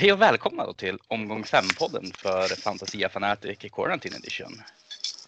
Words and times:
Hej 0.00 0.12
och 0.12 0.22
välkomna 0.22 0.72
till 0.72 0.98
omgång 1.08 1.42
5-podden 1.42 2.12
för 2.18 2.48
Fantasia 2.48 3.08
Fanatic 3.08 3.58
Quarantine 3.72 4.16
Edition. 4.16 4.62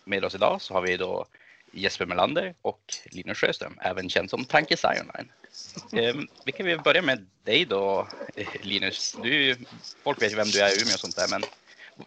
Med 0.04 0.25
oss 0.25 0.34
idag 0.34 0.62
så 0.62 0.75
har 0.75 0.80
vi 0.83 0.96
då 0.96 1.26
Jesper 1.72 2.06
Melander 2.06 2.54
och 2.62 2.80
Linus 3.11 3.38
Sjöström, 3.38 3.79
även 3.82 4.08
känd 4.08 4.30
som 4.30 4.45
Tanke 4.45 4.77
Sionline. 4.77 5.32
Eh, 5.93 6.14
vi 6.45 6.53
kan 6.53 6.66
väl 6.66 6.80
börja 6.80 7.03
med 7.03 7.27
dig 7.45 7.64
då, 7.64 8.08
eh, 8.37 8.46
Linus. 8.62 9.16
Du, 9.22 9.56
folk 10.04 10.22
vet 10.22 10.32
ju 10.32 10.37
vem 10.37 10.48
du 10.48 10.61
är 10.61 10.69
i 10.79 10.83
Umeå 10.83 10.95
och 10.95 11.01
sånt 11.01 11.17
där, 11.17 11.29
men 11.29 11.43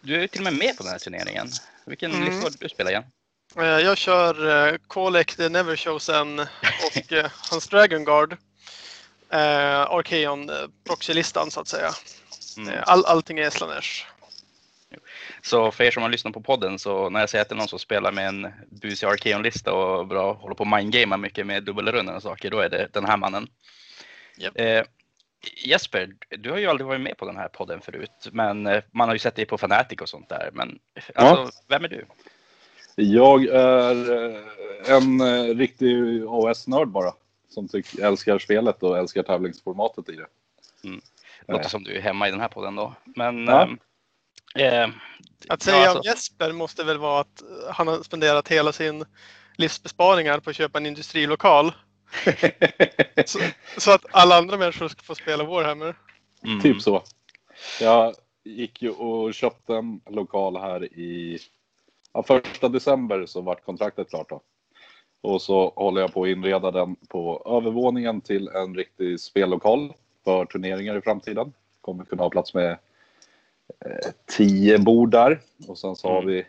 du 0.00 0.22
är 0.22 0.26
till 0.26 0.40
och 0.40 0.44
med 0.44 0.54
med 0.54 0.76
på 0.76 0.82
den 0.82 0.92
här 0.92 0.98
turneringen. 0.98 1.48
Vilken 1.84 2.12
Mm. 2.12 2.24
lista 2.24 2.58
du 2.60 2.68
spelar 2.68 2.90
igen? 2.90 3.04
Eh, 3.56 3.64
Jag 3.64 3.98
kör 3.98 4.46
uh, 4.72 4.78
Kolek 4.86 5.36
the 5.36 5.48
Never 5.48 5.76
Chosen 5.76 6.38
och 6.40 7.12
uh, 7.12 7.26
hans 7.50 7.68
Dragon 7.68 8.04
Guard. 8.04 8.32
Uh, 9.34 9.80
Arkeon 9.80 10.50
uh, 10.50 10.56
proxylistan 10.86 11.50
så 11.50 11.60
att 11.60 11.68
säga. 11.68 11.90
Mm. 12.56 12.74
All, 12.86 13.04
allting 13.04 13.38
är 13.38 13.50
Slanesh. 13.50 14.06
Så 15.42 15.70
för 15.70 15.84
er 15.84 15.90
som 15.90 16.02
har 16.02 16.10
lyssnat 16.10 16.34
på 16.34 16.40
podden 16.40 16.78
så 16.78 17.10
när 17.10 17.20
jag 17.20 17.30
säger 17.30 17.42
att 17.42 17.48
det 17.48 17.54
är 17.54 17.56
någon 17.56 17.68
som 17.68 17.78
spelar 17.78 18.12
med 18.12 18.28
en 18.28 18.52
busig 18.68 19.06
Arkeon-lista 19.06 19.72
och 19.72 20.06
bra, 20.06 20.32
håller 20.32 20.54
på 20.54 20.64
och 20.64 20.78
mindgamar 20.78 21.16
mycket 21.16 21.46
med 21.46 21.64
dubbelrundan 21.64 22.16
och 22.16 22.22
saker, 22.22 22.50
då 22.50 22.60
är 22.60 22.68
det 22.68 22.88
den 22.92 23.04
här 23.04 23.16
mannen. 23.16 23.48
Japp. 24.36 24.60
Eh, 24.60 24.82
Jesper, 25.64 26.14
du 26.28 26.50
har 26.50 26.58
ju 26.58 26.66
aldrig 26.66 26.86
varit 26.86 27.00
med 27.00 27.16
på 27.16 27.26
den 27.26 27.36
här 27.36 27.48
podden 27.48 27.80
förut, 27.80 28.28
men 28.32 28.66
eh, 28.66 28.82
man 28.90 29.08
har 29.08 29.14
ju 29.14 29.18
sett 29.18 29.36
dig 29.36 29.46
på 29.46 29.58
Fanatic 29.58 30.00
och 30.00 30.08
sånt 30.08 30.28
där. 30.28 30.50
Men 30.52 30.78
alltså, 31.14 31.60
vem 31.68 31.84
är 31.84 31.88
du? 31.88 32.06
Jag 32.96 33.44
är 33.44 34.12
eh, 34.12 34.40
en 34.96 35.20
eh, 35.20 35.54
riktig 35.56 36.22
AOS-nörd 36.22 36.88
bara. 36.88 37.12
Som 37.48 37.68
tyck, 37.68 37.98
älskar 37.98 38.38
spelet 38.38 38.82
och 38.82 38.98
älskar 38.98 39.22
tävlingsformatet 39.22 40.08
i 40.08 40.12
det. 40.12 40.26
Låter 41.48 41.68
som 41.68 41.84
du 41.84 41.96
är 41.96 42.00
hemma 42.00 42.28
i 42.28 42.30
den 42.30 42.40
här 42.40 42.48
podden 42.48 42.76
då. 42.76 42.94
Men 43.04 43.46
Ja. 43.46 43.68
eh, 44.62 44.88
Att 45.48 45.62
säga 45.62 45.76
ja, 45.76 45.90
om 45.90 45.96
alltså, 45.96 46.10
Jesper 46.10 46.52
måste 46.52 46.84
väl 46.84 46.98
vara 46.98 47.20
att 47.20 47.42
han 47.70 47.88
har 47.88 48.02
spenderat 48.02 48.48
hela 48.48 48.72
sin 48.72 49.04
livsbesparingar 49.56 50.40
på 50.40 50.50
att 50.50 50.56
köpa 50.56 50.78
en 50.78 50.86
industrilokal. 50.86 51.72
Så, 53.26 53.38
så 53.76 53.90
att 53.92 54.06
alla 54.10 54.36
andra 54.36 54.56
människor 54.56 54.88
ska 54.88 55.02
få 55.02 55.14
spela 55.14 55.44
Warhammer. 55.44 55.96
mm, 56.44 56.60
Typ 56.60 56.82
så. 56.82 57.02
Jag 57.80 58.14
gick 58.44 58.82
ju 58.82 58.90
och 58.90 59.34
köpte 59.34 59.74
en 59.74 60.00
lokal 60.10 60.56
här 60.56 60.84
i... 60.84 61.38
Ja, 62.12 62.22
första 62.22 62.68
december 62.68 63.26
så 63.26 63.40
vart 63.40 63.64
kontraktet 63.64 64.10
klart 64.10 64.28
då. 64.28 64.42
Och 65.20 65.42
så 65.42 65.72
håller 65.76 66.00
jag 66.00 66.12
på 66.12 66.22
att 66.22 66.28
inreda 66.28 66.70
den 66.70 66.96
på 67.08 67.42
övervåningen 67.46 68.20
till 68.20 68.48
en 68.48 68.74
riktig 68.74 69.20
spellokal 69.20 69.92
för 70.26 70.44
turneringar 70.44 70.98
i 70.98 71.00
framtiden. 71.00 71.52
Kommer 71.80 72.04
kunna 72.04 72.22
ha 72.22 72.30
plats 72.30 72.54
med 72.54 72.70
eh, 73.84 74.10
tio 74.36 74.78
bord 74.78 75.10
där. 75.10 75.40
Och 75.68 75.78
sen 75.78 75.96
så 75.96 76.08
har 76.08 76.22
Mm. 76.22 76.34
vi 76.34 76.46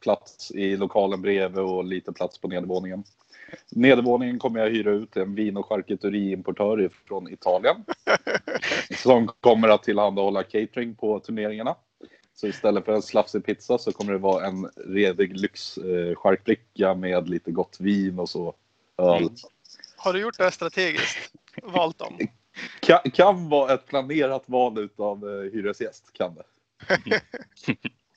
plats 0.00 0.50
i 0.50 0.76
lokalen 0.76 1.22
bredvid 1.22 1.58
och 1.58 1.84
lite 1.84 2.12
plats 2.12 2.38
på 2.38 2.48
nedervåningen. 2.48 3.04
Nedervåningen 3.70 4.38
kommer 4.38 4.60
jag 4.60 4.70
hyra 4.70 4.90
ut 4.90 5.10
till 5.10 5.22
en 5.22 5.34
vin 5.34 5.56
och 5.56 5.66
charkuteriimportör 5.66 6.90
från 7.08 7.32
Italien. 7.32 7.84
Som 9.02 9.28
kommer 9.40 9.68
att 9.68 9.82
tillhandahålla 9.82 10.42
catering 10.42 10.94
på 10.94 11.20
turneringarna. 11.20 11.74
Så 12.34 12.46
istället 12.46 12.84
för 12.84 12.92
en 12.92 13.02
slafsig 13.02 13.44
pizza 13.44 13.78
så 13.78 13.92
kommer 13.92 14.12
det 14.12 14.18
vara 14.18 14.46
en 14.46 14.70
redig 14.86 15.36
lyx 15.40 15.78
eh, 15.78 16.14
charkbricka 16.16 16.94
med 16.94 17.28
lite 17.28 17.50
gott 17.50 17.76
vin 17.80 18.18
och 18.18 18.28
så 18.28 18.54
öl. 18.98 19.22
Mm. 19.22 19.34
Har 19.96 20.12
du 20.12 20.20
gjort 20.20 20.38
det 20.38 20.50
strategiskt? 20.50 21.32
Valt 21.62 21.98
dem? 21.98 22.18
Kan, 22.80 22.98
kan 23.10 23.48
vara 23.48 23.74
ett 23.74 23.86
planerat 23.86 24.42
val 24.46 24.78
utav 24.78 25.28
eh, 25.28 25.52
hyresgäst, 25.52 26.12
kan 26.12 26.34
det. 26.34 26.44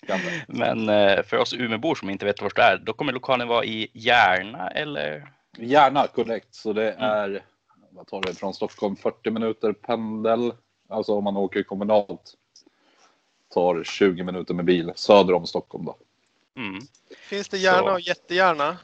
kan 0.07 0.19
det. 0.19 0.45
Men 0.47 0.89
eh, 0.89 1.23
för 1.23 1.37
oss 1.37 1.53
Umeåbor 1.53 1.95
som 1.95 2.09
inte 2.09 2.25
vet 2.25 2.41
var 2.41 2.51
det 2.55 2.61
är, 2.61 2.77
då 2.77 2.93
kommer 2.93 3.13
lokalen 3.13 3.47
vara 3.47 3.65
i 3.65 3.91
Järna 3.93 4.69
eller? 4.69 5.31
Gärna 5.57 6.07
korrekt, 6.07 6.55
så 6.55 6.73
det 6.73 6.91
är, 6.91 7.43
vad 7.89 8.07
tar 8.07 8.21
det 8.21 8.33
från 8.33 8.53
Stockholm, 8.53 8.95
40 8.95 9.31
minuter 9.31 9.73
pendel. 9.73 10.53
Alltså 10.89 11.13
om 11.13 11.23
man 11.23 11.37
åker 11.37 11.63
kommunalt. 11.63 12.33
Tar 13.53 13.83
20 13.83 14.23
minuter 14.23 14.53
med 14.53 14.65
bil 14.65 14.91
söder 14.95 15.33
om 15.33 15.47
Stockholm 15.47 15.85
då. 15.85 15.97
Mm. 16.57 16.79
Finns 17.17 17.49
det 17.49 17.57
gärna 17.57 17.87
Så. 17.87 17.93
och 17.93 18.01
jättegärna? 18.01 18.77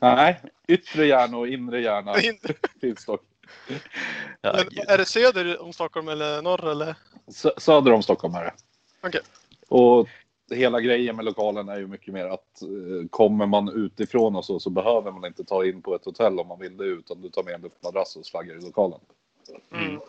Nej, 0.00 0.40
yttre 0.68 1.06
Järna 1.06 1.36
och 1.36 1.48
inre 1.48 1.80
Järna 1.80 2.20
Inte. 2.22 2.54
finns 2.80 3.04
dock. 3.04 3.22
Ja, 4.40 4.64
är 4.88 4.98
det 4.98 5.04
söder 5.04 5.62
om 5.62 5.72
Stockholm 5.72 6.08
eller 6.08 6.42
norr 6.42 6.70
eller? 6.70 6.96
Sö- 7.26 7.60
Söder 7.60 7.92
om 7.92 8.02
Stockholm 8.02 8.34
är 8.34 8.44
det. 8.44 8.52
Okej. 9.00 9.20
Och 9.68 10.08
hela 10.50 10.80
grejen 10.80 11.16
med 11.16 11.24
lokalen 11.24 11.68
är 11.68 11.78
ju 11.78 11.86
mycket 11.86 12.14
mer 12.14 12.26
att 12.26 12.62
eh, 12.62 13.08
kommer 13.10 13.46
man 13.46 13.68
utifrån 13.68 14.36
och 14.36 14.44
så, 14.44 14.60
så 14.60 14.70
behöver 14.70 15.10
man 15.12 15.24
inte 15.24 15.44
ta 15.44 15.64
in 15.64 15.82
på 15.82 15.94
ett 15.94 16.04
hotell 16.04 16.38
om 16.40 16.48
man 16.48 16.58
vill 16.58 16.76
det 16.76 16.84
utan 16.84 17.20
du 17.20 17.28
tar 17.30 17.42
med 17.42 17.54
en 17.54 17.62
luftmadrass 17.62 18.16
och 18.16 18.26
slaggar 18.26 18.54
i 18.58 18.60
lokalen. 18.60 19.00
Mm. 19.72 20.00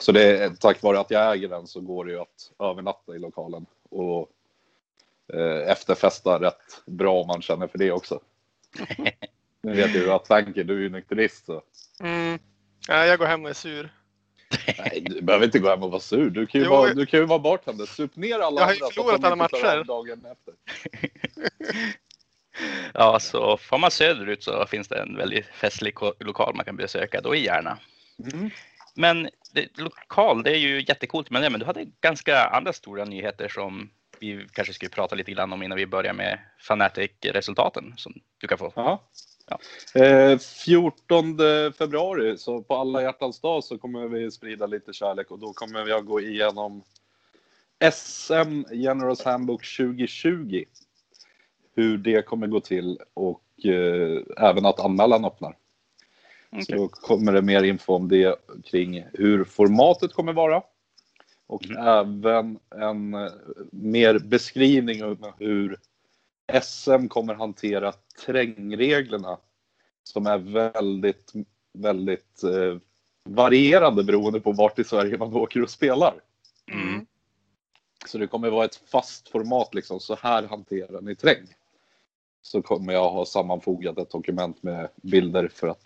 Så 0.00 0.12
det 0.12 0.38
är, 0.38 0.50
tack 0.50 0.82
vare 0.82 1.00
att 1.00 1.10
jag 1.10 1.32
äger 1.32 1.48
den 1.48 1.66
så 1.66 1.80
går 1.80 2.04
det 2.04 2.12
ju 2.12 2.18
att 2.20 2.52
övernatta 2.58 3.16
i 3.16 3.18
lokalen 3.18 3.66
och 3.90 4.28
eh, 5.32 5.70
efterfesta 5.70 6.40
rätt 6.40 6.82
bra 6.86 7.20
om 7.20 7.26
man 7.26 7.42
känner 7.42 7.66
för 7.66 7.78
det 7.78 7.92
också. 7.92 8.20
Nu 9.60 9.74
vet 9.74 9.92
du 9.92 10.12
att 10.12 10.24
Tanker, 10.24 10.64
du 10.64 10.74
är 10.76 10.80
ju 10.80 10.88
nykterist 10.88 11.46
så 11.46 11.62
Mm. 12.00 12.38
Ja, 12.88 13.06
jag 13.06 13.18
går 13.18 13.26
hem 13.26 13.44
och 13.44 13.50
är 13.50 13.54
sur. 13.54 13.92
nej, 14.78 15.06
du 15.10 15.20
behöver 15.22 15.46
inte 15.46 15.58
gå 15.58 15.68
hem 15.68 15.82
och 15.82 15.90
vara 15.90 16.00
sur. 16.00 16.30
Du 16.30 16.46
kan 16.46 16.60
ju, 16.60 16.66
Jo, 16.66 16.72
vara, 16.72 16.94
du 16.94 17.06
kan 17.06 17.20
ju 17.20 17.26
vara 17.26 17.38
bartender. 17.38 17.86
Sup 17.86 18.16
ner 18.16 18.38
alla 18.38 18.60
Jag 18.60 18.66
har 18.66 18.74
ju 18.74 18.76
andra 18.76 18.78
så 18.78 18.86
att 18.86 18.94
förlorat 18.94 19.24
alla 19.24 19.36
matcher. 19.36 19.84
Dagen 19.84 20.24
efter. 20.26 20.54
Ja, 22.94 23.20
så 23.20 23.56
får 23.56 23.78
man 23.78 23.90
söderut 23.90 24.42
så 24.42 24.66
finns 24.66 24.88
det 24.88 25.00
en 25.00 25.16
väldigt 25.16 25.46
festlig 25.46 25.94
lokal 26.20 26.54
man 26.54 26.64
kan 26.64 26.76
besöka, 26.76 27.20
då 27.20 27.34
i 27.34 27.44
Järna. 27.44 27.78
Mm. 28.32 28.50
Men 28.94 29.28
det, 29.52 29.78
lokal, 29.78 30.42
det 30.42 30.50
är 30.50 30.58
ju 30.58 30.84
jättecoolt 30.88 31.30
med 31.30 31.42
det, 31.42 31.50
men 31.50 31.60
du 31.60 31.66
hade 31.66 31.86
ganska 32.00 32.44
andra 32.44 32.72
stora 32.72 33.04
nyheter 33.04 33.48
som 33.48 33.90
vi 34.20 34.46
kanske 34.52 34.74
skulle 34.74 34.88
prata 34.88 35.14
lite 35.14 35.32
grann 35.32 35.52
om 35.52 35.62
innan 35.62 35.78
vi 35.78 35.86
börjar 35.86 36.12
med 36.12 36.38
Fanatic-resultaten 36.58 37.94
som 37.96 38.14
du 38.38 38.46
kan 38.46 38.58
få. 38.58 38.72
Jaha. 38.76 38.98
Ja. 39.48 39.58
Eh, 40.02 40.38
14 40.38 41.36
februari, 41.78 42.38
så 42.38 42.62
på 42.62 42.74
alla 42.76 43.02
hjärtans 43.02 43.40
dag 43.40 43.64
så 43.64 43.78
kommer 43.78 44.08
vi 44.08 44.30
sprida 44.30 44.66
lite 44.66 44.92
kärlek 44.92 45.30
och 45.30 45.38
då 45.38 45.52
kommer 45.52 45.86
jag 45.86 46.06
gå 46.06 46.20
igenom 46.20 46.82
SM 47.92 48.64
Generals 48.72 49.24
Handbook 49.24 49.76
2020. 49.76 50.64
Hur 51.74 51.98
det 51.98 52.26
kommer 52.26 52.46
gå 52.46 52.60
till 52.60 52.98
och 53.14 53.42
eh, 53.64 54.22
även 54.48 54.66
att 54.66 54.80
anmälan 54.80 55.24
öppnar. 55.24 55.56
Okej. 56.50 56.64
Så 56.64 56.72
då 56.72 56.88
kommer 56.88 57.32
det 57.32 57.42
mer 57.42 57.62
info 57.62 57.92
om 57.94 58.08
det 58.08 58.36
kring 58.64 59.04
hur 59.12 59.44
formatet 59.44 60.12
kommer 60.12 60.32
vara. 60.32 60.62
Och 61.46 61.64
Mm. 61.66 61.86
även 61.86 62.58
en 62.82 63.14
eh, 63.14 63.32
mer 63.70 64.18
beskrivning 64.18 65.04
av 65.04 65.32
hur 65.38 65.76
SM 66.62 67.08
kommer 67.08 67.34
hantera 67.34 67.92
trängreglerna. 68.26 69.38
Som 70.02 70.26
är 70.26 70.38
väldigt, 70.38 71.32
väldigt 71.72 72.42
eh, 72.42 72.76
varierande 73.24 74.04
beroende 74.04 74.40
på 74.40 74.52
vart 74.52 74.78
i 74.78 74.84
Sverige 74.84 75.18
man 75.18 75.34
åker 75.34 75.62
och 75.62 75.70
spelar. 75.70 76.20
Mm. 76.72 77.06
Så 78.06 78.18
det 78.18 78.26
kommer 78.26 78.50
vara 78.50 78.64
ett 78.64 78.76
fast 78.76 79.28
format 79.28 79.74
liksom. 79.74 80.00
Så 80.00 80.14
här 80.14 80.42
hanterar 80.42 81.00
ni 81.00 81.14
träng. 81.14 81.54
Så 82.42 82.62
kommer 82.62 82.92
jag 82.92 83.10
ha 83.10 83.26
sammanfogat 83.26 83.98
ett 83.98 84.10
dokument 84.10 84.62
med 84.62 84.88
bilder 84.96 85.48
för 85.48 85.68
att 85.68 85.84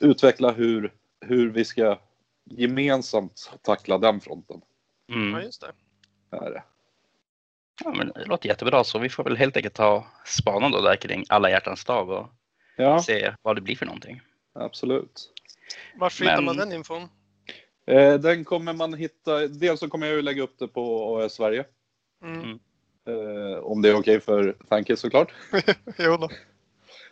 utveckla 0.00 0.52
hur, 0.52 0.92
hur 1.20 1.50
vi 1.50 1.64
ska 1.64 1.98
gemensamt 2.44 3.52
tackla 3.62 3.98
den 3.98 4.20
fronten. 4.20 4.60
Ja, 5.06 5.14
Mm. 5.14 5.42
just 5.42 5.60
det. 5.60 6.36
Är 6.36 6.50
det. 6.50 6.62
Ja, 7.84 7.90
men 7.94 8.12
det 8.14 8.24
låter 8.24 8.48
jättebra, 8.48 8.84
så 8.84 8.98
vi 8.98 9.08
får 9.08 9.24
väl 9.24 9.36
helt 9.36 9.56
enkelt 9.56 9.74
ta 9.74 10.06
spanan 10.26 10.70
då 10.72 10.80
där 10.80 10.96
kring 10.96 11.24
alla 11.28 11.50
hjärtans 11.50 11.84
dag 11.84 12.08
och 12.10 12.28
Ja, 12.76 13.02
se 13.02 13.32
vad 13.42 13.56
det 13.56 13.60
blir 13.60 13.76
för 13.76 13.86
någonting. 13.86 14.20
absolut. 14.54 15.30
Var 15.96 16.10
hittar 16.10 16.36
Men- 16.36 16.44
man 16.44 16.56
den 16.56 16.72
infon? 16.72 17.08
Eh, 17.86 18.14
den 18.14 18.44
kommer 18.44 18.72
man 18.72 18.94
hitta, 18.94 19.46
dels 19.48 19.80
så 19.80 19.88
kommer 19.88 20.06
jag 20.06 20.16
ju 20.16 20.22
lägga 20.22 20.42
upp 20.42 20.58
det 20.58 20.68
på 20.68 21.16
AS 21.18 21.32
Sverige. 21.34 21.64
Mm. 22.24 22.40
Mm. 22.42 22.58
Eh, 23.08 23.58
om 23.58 23.82
det 23.82 23.88
är 23.88 23.94
okej 23.94 24.20
för 24.20 24.56
Thanky 24.68 24.96
såklart. 24.96 25.32
Jo 25.98 26.16
då. 26.16 26.28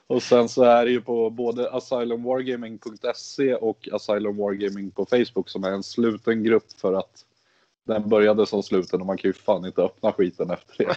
Och 0.07 0.23
sen 0.23 0.49
så 0.49 0.63
är 0.63 0.85
det 0.85 0.91
ju 0.91 1.01
på 1.01 1.31
både 1.31 1.71
asylumwargaming.se 1.71 3.55
och 3.55 3.89
asylumwargaming 3.93 4.91
på 4.91 5.07
Facebook 5.07 5.49
som 5.49 5.65
är 5.65 5.71
en 5.73 5.83
sluten 5.83 6.43
grupp 6.45 6.73
för 6.81 6.93
att 6.95 7.25
den 7.87 8.09
började 8.09 8.47
som 8.47 8.63
sluten 8.63 9.01
och 9.01 9.07
man 9.07 9.17
kan 9.19 9.29
ju 9.29 9.33
fan 9.33 9.67
inte 9.67 9.83
öppna 9.83 10.13
skiten 10.13 10.51
efter 10.51 10.85
det. 10.87 10.97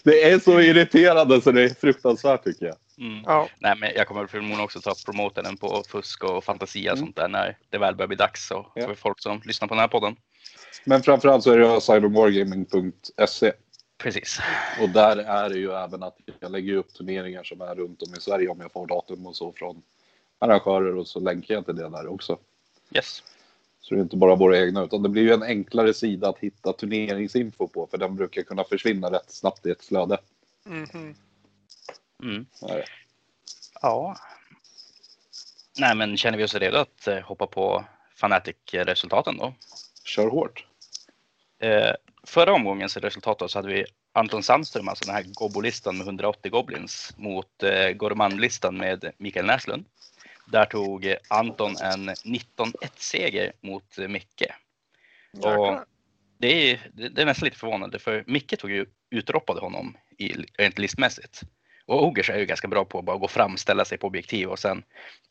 det 0.04 0.30
är 0.30 0.38
så 0.38 0.60
irriterande 0.60 1.40
så 1.40 1.52
det 1.52 1.62
är 1.62 1.68
fruktansvärt 1.68 2.44
tycker 2.44 2.66
jag. 2.66 2.76
Mm. 3.06 3.22
Ja. 3.26 3.48
Nej, 3.58 3.74
men 3.78 3.90
jag 3.96 4.06
kommer 4.08 4.26
förmodligen 4.26 4.60
också 4.64 4.80
ta 4.80 4.94
promoten 5.06 5.56
på 5.56 5.82
fusk 5.88 6.24
och 6.24 6.44
fantasi 6.44 6.80
och 6.88 6.92
Mm. 6.92 6.98
sånt 6.98 7.16
där 7.16 7.28
när 7.28 7.58
det 7.70 7.78
väl 7.78 7.94
börjar 7.96 8.08
bli 8.08 8.16
dags. 8.16 8.46
Så 8.48 8.66
Ja. 8.74 8.86
för 8.86 8.94
folk 8.94 9.20
som 9.22 9.40
lyssnar 9.44 9.68
på 9.68 9.74
den 9.74 9.80
här 9.80 9.88
podden. 9.88 10.16
Men 10.84 11.02
framförallt 11.02 11.44
så 11.44 11.50
är 11.52 11.58
det 11.58 11.76
asylumwargaming.se 11.76 13.52
Precis. 13.98 14.38
och 14.82 14.88
där 14.88 15.16
är 15.16 15.48
det 15.48 15.58
ju 15.58 15.72
även 15.72 16.02
att 16.02 16.16
jag 16.40 16.52
lägger 16.52 16.74
upp 16.76 16.94
turneringar 16.94 17.42
som 17.44 17.60
är 17.60 17.74
runt 17.74 18.02
om 18.02 18.14
i 18.14 18.20
Sverige 18.20 18.48
om 18.48 18.60
jag 18.60 18.72
får 18.72 18.86
datum 18.86 19.26
och 19.26 19.36
så 19.36 19.52
från 19.52 19.82
arrangörer 20.38 20.96
och 20.96 21.06
så 21.08 21.20
länkar 21.20 21.54
jag 21.54 21.66
till 21.66 21.76
det 21.76 21.88
där 21.88 22.06
också. 22.12 22.38
Yes. 22.94 23.22
Så 23.80 23.94
det 23.94 24.00
är 24.00 24.02
inte 24.02 24.16
bara 24.16 24.34
våra 24.34 24.58
egna 24.58 24.82
utan 24.82 25.02
det 25.02 25.08
blir 25.08 25.22
ju 25.22 25.32
en 25.32 25.42
enklare 25.42 25.94
sida 25.94 26.28
att 26.28 26.38
hitta 26.38 26.72
turneringsinfo 26.72 27.68
på 27.68 27.86
för 27.86 27.98
den 27.98 28.16
brukar 28.16 28.42
kunna 28.42 28.64
försvinna 28.64 29.10
rätt 29.10 29.30
snabbt 29.30 29.66
i 29.66 29.70
ett 29.70 29.84
flöde. 29.84 30.18
Mhm. 30.64 31.14
Mm. 32.22 32.46
Det. 32.60 32.84
Ja. 33.82 34.16
Nej, 35.78 35.94
men 35.94 36.16
känner 36.16 36.38
vi 36.38 36.44
oss 36.44 36.54
redo 36.54 36.78
att 36.78 37.06
eh, 37.06 37.20
hoppa 37.20 37.46
på 37.46 37.84
Fnatic-resultaten 38.16 39.36
då? 39.36 39.54
Kör 40.04 40.28
hårt. 40.28 40.66
Eh, 41.58 41.92
förra 42.22 42.52
omgångens 42.52 42.96
resultat 42.96 43.38
då, 43.38 43.48
så 43.48 43.58
hade 43.58 43.68
vi 43.68 43.84
Anton 44.12 44.42
Sandström, 44.42 44.88
alltså 44.88 45.04
den 45.04 45.14
här 45.14 45.24
Gobbo-listan 45.34 45.98
med 45.98 46.06
180 46.06 46.50
goblins 46.50 47.14
mot 47.16 47.62
eh, 47.62 47.90
Gorman-listan 47.90 48.76
med 48.76 49.12
Mikael 49.18 49.46
Näslund. 49.46 49.84
Där 50.52 50.64
tog 50.64 51.14
Anton 51.28 51.76
en 51.76 52.10
19-1-seger 52.10 53.52
mot 53.60 53.98
Micke. 53.98 54.44
Jäklar. 55.32 55.84
Det 56.38 56.70
är, 56.72 56.90
det 57.10 57.22
är 57.22 57.26
nästan 57.26 57.44
lite 57.44 57.58
förvånande 57.58 57.98
för 57.98 58.24
Micke 58.26 58.58
tog 58.58 58.70
ju 58.70 58.86
utroppade 59.10 59.60
honom 59.60 59.96
i, 60.18 60.34
rent 60.58 60.78
listmässigt. 60.78 61.40
Och 61.86 62.04
Ogers 62.04 62.30
är 62.30 62.38
ju 62.38 62.46
ganska 62.46 62.68
bra 62.68 62.84
på 62.84 62.98
att 62.98 63.04
bara 63.04 63.16
gå 63.16 63.28
fram, 63.28 63.56
ställa 63.56 63.84
sig 63.84 63.98
på 63.98 64.06
objektiv 64.06 64.48
och 64.48 64.58
sen 64.58 64.82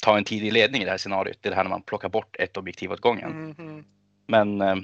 ta 0.04 0.18
en 0.18 0.24
tidig 0.24 0.54
ledning 0.54 0.82
i 0.82 0.86
det 0.86 0.92
här 0.92 0.98
scenariot. 0.98 1.38
Det 1.42 1.50
är 1.50 1.52
det 1.52 1.56
här 1.56 1.64
när 1.64 1.70
man 1.70 1.82
plockar 1.82 2.10
bort 2.10 2.36
ett 2.40 2.58
objektiv 2.58 2.92
åt 2.92 3.02
gången. 3.02 3.56
Mhm. 3.58 3.86
Men 4.28 4.62
eh, 4.62 4.76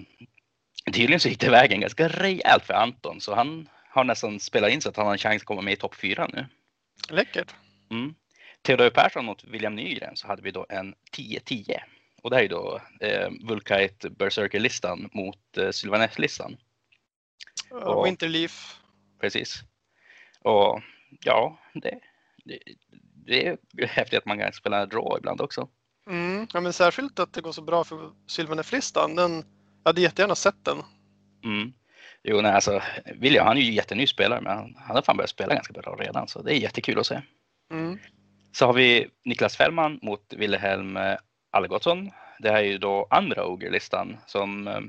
tydligen 0.93 1.19
så 1.19 1.29
gick 1.29 1.39
det 1.39 1.49
vägen 1.49 1.81
ganska 1.81 2.07
rejält 2.07 2.63
för 2.63 2.73
Anton 2.73 3.21
så 3.21 3.35
han 3.35 3.69
har 3.89 4.03
nästan 4.03 4.39
spelat 4.39 4.71
in 4.71 4.81
så 4.81 4.89
att 4.89 4.97
han 4.97 5.05
har 5.05 5.13
en 5.13 5.17
chans 5.17 5.41
att 5.41 5.45
komma 5.47 5.61
med 5.61 5.73
i 5.73 5.75
topp 5.75 5.95
fyra 5.95 6.27
nu. 6.33 6.45
Läckert. 7.09 7.55
Mm. 7.91 8.15
Theodor 8.65 8.89
Persson 8.89 9.25
mot 9.25 9.43
William 9.43 9.75
Nygren 9.75 10.15
så 10.15 10.27
hade 10.27 10.41
vi 10.41 10.51
då 10.51 10.65
en 10.69 10.95
10-10. 11.17 11.79
Och 12.21 12.29
det 12.29 12.35
här 12.35 12.43
är 12.43 12.49
då 12.49 12.81
eh, 12.99 13.29
Vulkite 13.43 14.09
Berserker-listan 14.09 15.09
mot 15.13 15.57
eh, 15.57 15.69
Sylvanes-listan. 15.69 16.57
Uh, 17.73 18.03
Winterleaf. 18.03 18.79
Precis. 19.21 19.59
Och 20.39 20.81
ja, 21.23 21.59
det, 21.73 21.99
det, 22.45 22.59
det 23.25 23.47
är 23.47 23.87
häftigt 23.87 24.19
att 24.19 24.25
man 24.25 24.39
kan 24.39 24.53
spela 24.53 24.85
draw 24.85 25.17
ibland 25.17 25.41
också. 25.41 25.69
Mm. 26.09 26.47
Ja, 26.53 26.61
men 26.61 26.73
särskilt 26.73 27.19
att 27.19 27.33
det 27.33 27.41
går 27.41 27.51
så 27.51 27.61
bra 27.61 27.83
för 27.83 28.11
Sylvanef-listan. 28.27 29.15
Den, 29.15 29.33
jag 29.83 29.89
hade 29.89 30.01
jättegärna 30.01 30.35
sett 30.35 30.65
den. 30.65 30.77
Mm. 31.43 31.73
Jo, 32.23 32.41
nej, 32.41 32.51
alltså 32.51 32.81
William 33.15 33.47
han 33.47 33.57
är 33.57 33.61
ju 33.61 33.73
jätteny 33.73 34.07
spelare 34.07 34.41
men 34.41 34.57
han, 34.57 34.75
han 34.77 34.95
har 34.95 35.01
fan 35.01 35.17
börjat 35.17 35.29
spela 35.29 35.53
ganska 35.53 35.73
bra 35.73 35.95
redan 35.99 36.27
så 36.27 36.41
det 36.41 36.55
är 36.55 36.59
jättekul 36.59 36.99
att 36.99 37.05
se. 37.05 37.21
Mm. 37.71 37.99
Så 38.55 38.65
har 38.65 38.73
vi 38.73 39.07
Niklas 39.25 39.57
Fällman 39.57 39.99
mot 40.01 40.33
Wilhelm 40.33 40.97
eh, 40.97 41.15
Algotsson. 41.51 42.11
Det 42.39 42.51
här 42.51 42.57
är 42.57 42.67
ju 42.67 42.77
då 42.77 43.07
andra 43.09 43.45
Oger-listan 43.45 44.17
som 44.25 44.67
eh, 44.67 44.81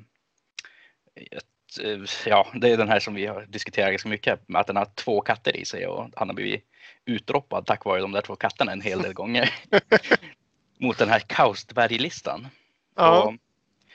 eh, 1.82 2.00
ja, 2.26 2.46
det 2.54 2.70
är 2.70 2.76
den 2.76 2.88
här 2.88 3.00
som 3.00 3.14
vi 3.14 3.26
har 3.26 3.46
diskuterat 3.46 3.90
ganska 3.90 4.08
mycket 4.08 4.48
med 4.48 4.60
att 4.60 4.66
den 4.66 4.76
har 4.76 4.84
två 4.94 5.20
katter 5.20 5.56
i 5.56 5.64
sig 5.64 5.86
och 5.86 6.10
han 6.16 6.28
har 6.28 6.34
blivit 6.34 6.64
utdroppad 7.04 7.66
tack 7.66 7.84
vare 7.84 8.00
de 8.00 8.12
där 8.12 8.20
två 8.20 8.36
katterna 8.36 8.72
en 8.72 8.80
hel 8.80 9.02
del 9.02 9.12
gånger. 9.20 9.54
mot 10.78 10.98
den 10.98 11.08
här 11.08 11.20
Kaustberg-listan. 11.20 12.48
Ja. 12.96 13.22
Och 13.22 13.34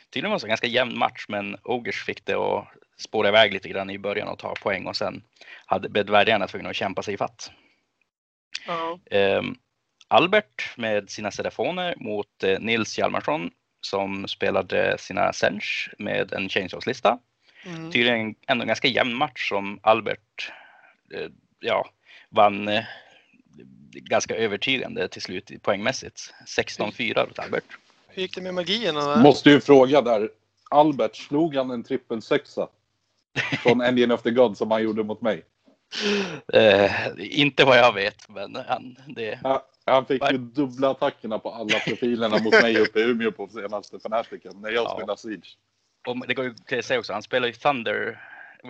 Tydligen 0.09 0.31
var 0.31 0.39
det 0.39 0.45
en 0.45 0.49
ganska 0.49 0.67
jämn 0.67 0.97
match 0.97 1.25
men 1.27 1.57
Ogers 1.63 2.03
fick 2.03 2.25
det 2.25 2.35
att 2.35 2.67
spåra 2.97 3.27
iväg 3.27 3.53
lite 3.53 3.69
grann 3.69 3.89
i 3.89 3.99
början 3.99 4.27
och 4.27 4.39
ta 4.39 4.53
poäng 4.53 4.87
och 4.87 4.95
sen 4.95 5.23
hade 5.65 5.89
bedvärjarna 5.89 6.47
tvungna 6.47 6.69
att 6.69 6.75
kämpa 6.75 7.03
sig 7.03 7.13
i 7.13 7.17
fatt. 7.17 7.51
Ja. 8.67 8.99
Ehm, 9.11 9.55
Albert 10.07 10.77
med 10.77 11.09
sina 11.09 11.31
telefoner 11.31 11.95
mot 11.97 12.43
eh, 12.43 12.59
Nils 12.59 12.97
Hjalmarsson 12.97 13.51
som 13.81 14.27
spelade 14.27 14.97
sina 14.99 15.33
Sench 15.33 15.89
med 15.97 16.33
en 16.33 16.49
Chainsaws-lista. 16.49 17.19
Mm. 17.65 17.91
Tydligen 17.91 18.35
ändå 18.47 18.61
en 18.61 18.67
ganska 18.67 18.87
jämn 18.87 19.15
match 19.15 19.49
som 19.49 19.79
Albert 19.83 20.51
eh, 21.13 21.29
ja, 21.59 21.89
vann 22.29 22.67
eh, 22.67 22.83
ganska 23.93 24.35
övertygande 24.35 25.07
till 25.07 25.21
slut 25.21 25.51
poängmässigt. 25.61 26.33
16-4 26.57 27.29
åt 27.29 27.39
Albert. 27.39 27.77
Hur 28.07 28.21
gick 28.21 28.35
det 28.35 28.41
med? 28.41 28.65
Där? 28.65 29.23
Måste 29.23 29.49
ju 29.49 29.61
fråga 29.61 30.01
där. 30.01 30.29
Albert, 30.69 31.15
slog 31.15 31.55
han 31.55 31.71
en 31.71 31.83
trippelsexa? 31.83 32.67
Från 33.63 33.81
Engine 33.81 34.13
of 34.13 34.21
the 34.21 34.31
God 34.31 34.57
som 34.57 34.71
han 34.71 34.83
gjorde 34.83 35.03
mot 35.03 35.21
mig. 35.21 35.43
Eh, 36.53 36.91
inte 37.17 37.65
vad 37.65 37.77
jag 37.77 37.93
vet, 37.93 38.29
men 38.29 38.55
han, 38.67 38.97
det, 39.07 39.39
Ja, 39.43 39.65
Han 39.85 40.05
fick 40.05 40.31
ju 40.31 40.37
dubbla 40.37 40.89
attackerna 40.89 41.39
på 41.39 41.51
alla 41.51 41.79
profilerna 41.79 42.37
mot 42.39 42.53
mig 42.53 42.77
uppe 42.79 42.99
i 42.99 43.03
Umeå 43.03 43.31
på 43.31 43.47
senaste 43.47 43.95
Fnaticen 43.99 44.61
när 44.61 44.69
jag 44.71 44.83
Ja. 44.85 44.89
spelade 44.97 45.19
Siege. 45.19 45.55
och 46.07 46.27
det 46.27 46.33
går 46.33 46.45
ju 46.69 46.79
att 46.79 46.85
säga 46.85 46.99
också, 46.99 47.13
han 47.13 47.23
spelar 47.23 47.47
ju 47.47 47.53
Thunder, 47.53 48.21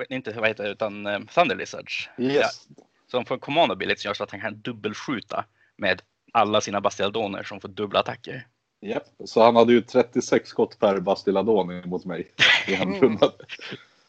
inte 0.09 0.31
vad 0.31 0.47
heter 0.47 0.63
det, 0.63 0.69
utan 0.69 1.06
eh, 1.06 1.19
Thunder 1.19 1.56
Lizards. 1.56 2.09
Yes. 2.18 2.68
Så 3.12 3.18
han 3.18 3.25
får 3.25 3.38
command 3.38 3.71
ability 3.71 4.01
som 4.01 4.09
gör 4.09 4.13
så 4.13 4.24
att 4.24 4.31
han 4.31 4.41
kan 4.41 4.62
dubbelskjuta 4.62 5.45
med 5.77 6.01
alla 6.33 6.62
sina 6.62 6.81
Bastialdoner 6.81 7.44
som 7.44 7.62
får 7.62 7.69
dubbla 7.69 8.00
attacker. 8.00 8.47
Japp. 8.81 9.03
Så 9.25 9.44
han 9.44 9.56
hade 9.56 9.74
ju 9.74 9.81
36 9.81 10.50
skott 10.50 10.79
per 10.79 11.00
Bastiladon 11.00 11.81
mot 11.89 12.06
mig 12.06 12.31
i 12.67 12.75
en 12.75 12.94
runda. 13.01 13.31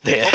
Det 0.03 0.27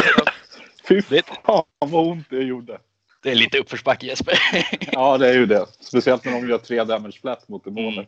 Fy 0.88 1.02
fan 1.02 1.64
vad 1.80 2.08
ont 2.08 2.30
det 2.30 2.44
gjorde. 2.44 2.80
det 3.24 3.32
är 3.32 3.36
lite 3.36 3.58
uppförsbacke 3.58 4.06
Jesper. 4.06 4.40
Ja, 4.92 5.18
det 5.18 5.30
är 5.30 5.34
ju 5.34 5.46
det. 5.46 5.66
Speciellt 5.80 6.26
när 6.26 6.32
de 6.32 6.50
gör 6.50 6.58
tre 6.58 6.84
damage 6.84 7.20
flat 7.22 7.50
mot 7.50 7.64
demoner. 7.64 8.08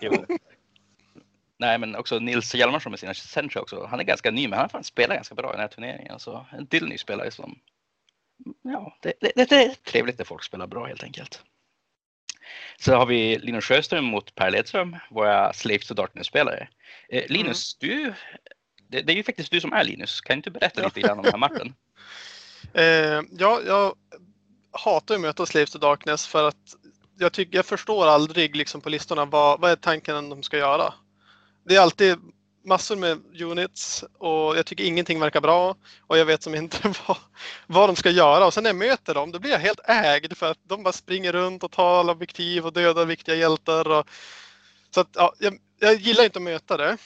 Jo. 0.00 0.24
Nej, 1.58 1.78
men 1.78 1.96
också 1.96 2.18
Nils 2.18 2.54
Hjalmarsson 2.54 2.92
med 2.92 3.00
sina 3.00 3.14
Sentra 3.14 3.60
också. 3.60 3.86
Han 3.86 4.00
är 4.00 4.04
ganska 4.04 4.30
ny, 4.30 4.48
men 4.48 4.52
han 4.52 4.64
har 4.64 4.68
fan 4.68 4.84
spelat 4.84 5.16
ganska 5.16 5.34
bra 5.34 5.48
i 5.50 5.52
den 5.52 5.60
här 5.60 5.68
turneringen. 5.68 6.18
Så 6.18 6.46
en 6.52 6.66
till 6.66 6.88
ny 6.88 6.98
spelare 6.98 7.30
som... 7.30 7.58
Ja, 8.62 8.96
det, 9.02 9.12
det, 9.20 9.32
det 9.34 9.64
är 9.64 9.74
trevligt 9.74 10.18
när 10.18 10.24
folk 10.24 10.44
spelar 10.44 10.66
bra 10.66 10.86
helt 10.86 11.02
enkelt. 11.02 11.42
Så 12.78 12.94
har 12.94 13.06
vi 13.06 13.38
Linus 13.38 13.64
Sjöström 13.64 14.04
mot 14.04 14.34
Per 14.34 14.50
Ledström, 14.50 14.96
våra 15.10 15.52
Slaves 15.52 15.86
to 15.86 15.94
Darkness-spelare. 15.94 16.68
Eh, 17.08 17.24
Linus, 17.28 17.74
du... 17.74 18.14
Det, 18.88 19.02
det 19.02 19.12
är 19.12 19.16
ju 19.16 19.22
faktiskt 19.22 19.50
du 19.50 19.60
som 19.60 19.72
är 19.72 19.84
Linus. 19.84 20.20
Kan 20.20 20.36
inte 20.36 20.50
du 20.50 20.58
berätta 20.58 20.84
lite 20.84 21.00
grann 21.00 21.18
om 21.18 21.24
den 21.24 21.32
här 21.32 21.38
matchen? 21.38 21.74
Eh, 22.74 23.22
ja, 23.38 23.60
jag 23.66 23.94
hatar 24.70 25.14
att 25.14 25.20
möta 25.20 25.46
Slaves 25.46 25.70
to 25.70 25.78
Darkness 25.78 26.26
för 26.26 26.48
att 26.48 26.56
jag, 27.18 27.32
tycker, 27.32 27.56
jag 27.56 27.66
förstår 27.66 28.06
aldrig 28.06 28.56
liksom 28.56 28.80
på 28.80 28.88
listorna 28.88 29.24
vad, 29.24 29.60
vad 29.60 29.70
är 29.70 29.76
tanken 29.76 30.28
de 30.28 30.42
ska 30.42 30.58
göra. 30.58 30.94
Det 31.64 31.76
är 31.76 31.80
alltid 31.80 32.16
massor 32.64 32.96
med 32.96 33.18
units 33.42 34.04
och 34.18 34.56
jag 34.56 34.66
tycker 34.66 34.84
ingenting 34.84 35.20
verkar 35.20 35.40
bra 35.40 35.76
och 36.00 36.18
jag 36.18 36.24
vet 36.24 36.42
som 36.42 36.54
inte 36.54 36.78
vad, 37.06 37.16
vad 37.66 37.88
de 37.88 37.96
ska 37.96 38.10
göra. 38.10 38.46
Och 38.46 38.54
sen 38.54 38.62
när 38.62 38.70
jag 38.70 38.76
möter 38.76 39.14
dem 39.14 39.32
då 39.32 39.38
blir 39.38 39.50
jag 39.50 39.58
helt 39.58 39.80
ägd 39.88 40.36
för 40.36 40.50
att 40.50 40.58
de 40.62 40.82
bara 40.82 40.92
springer 40.92 41.32
runt 41.32 41.64
och 41.64 41.70
tar 41.70 42.00
alla 42.00 42.12
objektiv 42.12 42.66
och 42.66 42.72
dödar 42.72 43.04
viktiga 43.04 43.34
hjältar. 43.34 43.88
Och, 43.90 44.06
så 44.94 45.00
att, 45.00 45.08
ja, 45.14 45.34
jag, 45.38 45.58
jag 45.78 45.94
gillar 45.94 46.24
inte 46.24 46.38
att 46.38 46.42
möta 46.42 46.76
det. 46.76 46.96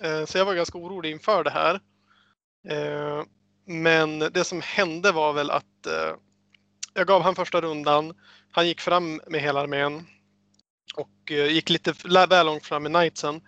Eh, 0.00 0.24
så 0.24 0.38
jag 0.38 0.44
var 0.44 0.54
ganska 0.54 0.78
orolig 0.78 1.10
inför 1.10 1.44
det 1.44 1.50
här. 1.50 1.80
Eh, 2.68 3.24
men 3.66 4.18
det 4.18 4.44
som 4.44 4.60
hände 4.60 5.12
var 5.12 5.32
väl 5.32 5.50
att 5.50 5.86
eh, 5.86 6.16
jag 6.94 7.06
gav 7.06 7.22
han 7.22 7.34
första 7.34 7.60
rundan. 7.60 8.14
Han 8.50 8.66
gick 8.66 8.80
fram 8.80 9.20
med 9.26 9.40
hela 9.40 9.60
armén 9.60 10.06
och 10.94 11.30
gick 11.30 11.70
lite 11.70 11.94
väl 12.04 12.42
långt 12.42 12.66
fram 12.66 12.82
med 12.82 12.92
knightsen. 12.92 13.40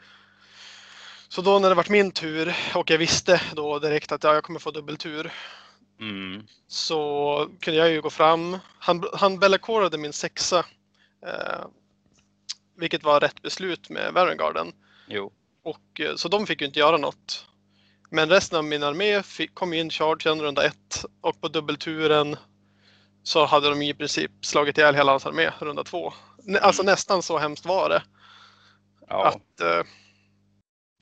Så 1.28 1.42
då 1.42 1.58
när 1.58 1.68
det 1.68 1.74
var 1.74 1.86
min 1.90 2.10
tur 2.10 2.54
och 2.74 2.90
jag 2.90 2.98
visste 2.98 3.40
då 3.54 3.78
direkt 3.78 4.12
att 4.12 4.24
ja, 4.24 4.34
jag 4.34 4.44
kommer 4.44 4.60
få 4.60 4.70
dubbeltur 4.70 5.32
Mm. 6.00 6.42
så 6.68 7.48
kunde 7.60 7.78
jag 7.78 7.90
ju 7.90 8.00
gå 8.00 8.10
fram. 8.10 8.58
Han, 8.78 9.04
han 9.12 9.38
min 9.98 10.12
sexa. 10.12 10.64
Vilket 12.76 13.04
var 13.04 13.20
rätt 13.20 13.42
beslut 13.42 13.90
med 13.90 14.12
Varangarden. 14.12 14.72
Jo. 15.08 15.32
Och, 15.62 16.00
eh, 16.00 16.14
så 16.16 16.28
de 16.28 16.46
fick 16.46 16.60
ju 16.60 16.66
inte 16.66 16.78
göra 16.78 16.96
något. 16.96 17.46
Men 18.10 18.28
resten 18.28 18.58
av 18.58 18.64
min 18.64 18.82
armé 18.82 19.22
fick, 19.22 19.54
kom 19.54 19.72
in 19.72 19.90
charge 19.90 20.30
en 20.30 20.42
runda 20.42 20.64
ett 20.64 21.04
och 21.20 21.40
på 21.40 21.48
dubbelturen 21.48 22.36
så 23.22 23.44
hade 23.44 23.68
de 23.68 23.82
i 23.82 23.94
princip 23.94 24.30
slagit 24.42 24.78
ihjäl 24.78 24.94
hela 24.94 25.12
hans 25.12 25.26
armé 25.26 25.50
runda 25.58 25.84
två. 25.84 26.12
Alltså 26.60 26.82
nästan 26.82 27.22
så 27.22 27.38
hemskt 27.38 27.66
var 27.66 27.88
det. 27.88 28.02
Ja. 29.08 29.26
Att, 29.26 29.60
eh, 29.60 29.86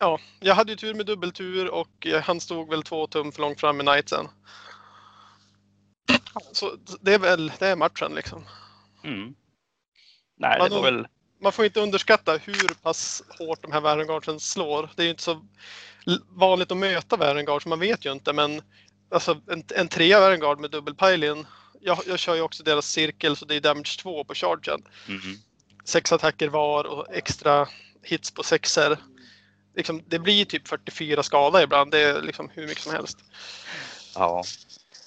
ja, 0.01 0.19
jag 0.41 0.55
hade 0.55 0.73
ju 0.73 0.77
tur 0.77 0.95
med 0.95 1.07
dubbeltur 1.07 1.71
och 1.71 2.07
eh, 2.07 2.23
han 2.23 2.41
stod 2.41 2.71
väl 2.71 2.83
två 2.83 3.07
tum 3.07 3.33
för 3.33 3.41
långt 3.41 3.61
fram 3.61 3.77
med 3.77 3.87
knightsen. 3.87 4.29
Så 6.53 6.77
det 7.01 7.15
är 7.15 7.19
väl 7.19 7.53
det 7.59 7.67
är 7.67 7.77
matchen 7.77 8.15
liksom. 8.15 8.45
Mm. 9.05 9.35
Nej, 10.37 10.61
det 10.61 10.69
var 10.69 10.83
väl... 10.83 11.07
man 11.43 11.53
får 11.53 11.65
inte 11.65 11.81
underskatta 11.81 12.37
hur 12.37 12.75
pass 12.83 13.23
hårt 13.39 13.63
de 13.63 13.73
här 13.73 13.81
Varengardsen 13.81 14.41
slår. 14.41 14.91
Det 14.97 15.03
är 15.03 15.05
ju 15.05 15.11
inte 15.11 15.23
så 15.23 15.43
vanligt 16.29 16.71
att 16.71 16.77
möta 16.77 17.17
Varengard 17.17 17.63
så 17.63 17.69
man 17.69 17.81
vet 17.81 18.07
ju 18.07 18.13
inte 18.13 18.33
men 18.33 18.63
alltså 19.11 19.41
en, 19.51 19.65
en 19.77 19.89
trea 19.89 20.21
Varengard 20.21 20.61
med 20.61 20.71
dubbelpilin. 20.71 21.47
Jag, 21.81 21.99
jag 22.07 22.19
kör 22.19 22.35
ju 22.35 22.41
också 22.41 22.63
deras 22.63 22.87
cirkel 22.87 23.37
så 23.37 23.45
det 23.45 23.55
är 23.55 23.61
damage 23.61 23.99
2 24.01 24.25
på 24.25 24.35
chargen. 24.35 24.83
Mhm. 25.09 25.39
Sex 25.85 26.13
attacker 26.13 26.49
var 26.49 26.85
och 26.85 27.15
extra 27.15 27.69
hits 28.03 28.31
på 28.31 28.43
sexer. 28.43 28.97
Liksom, 29.77 30.03
det 30.07 30.19
blir 30.19 30.45
typ 30.45 30.69
44 30.69 31.23
skada 31.23 31.63
ibland. 31.63 31.91
Det 31.91 32.01
är 32.01 32.23
liksom 32.23 32.51
hur 32.55 32.67
mycket 32.67 32.83
som 32.83 32.93
helst. 32.93 33.19
Ja. 34.15 34.45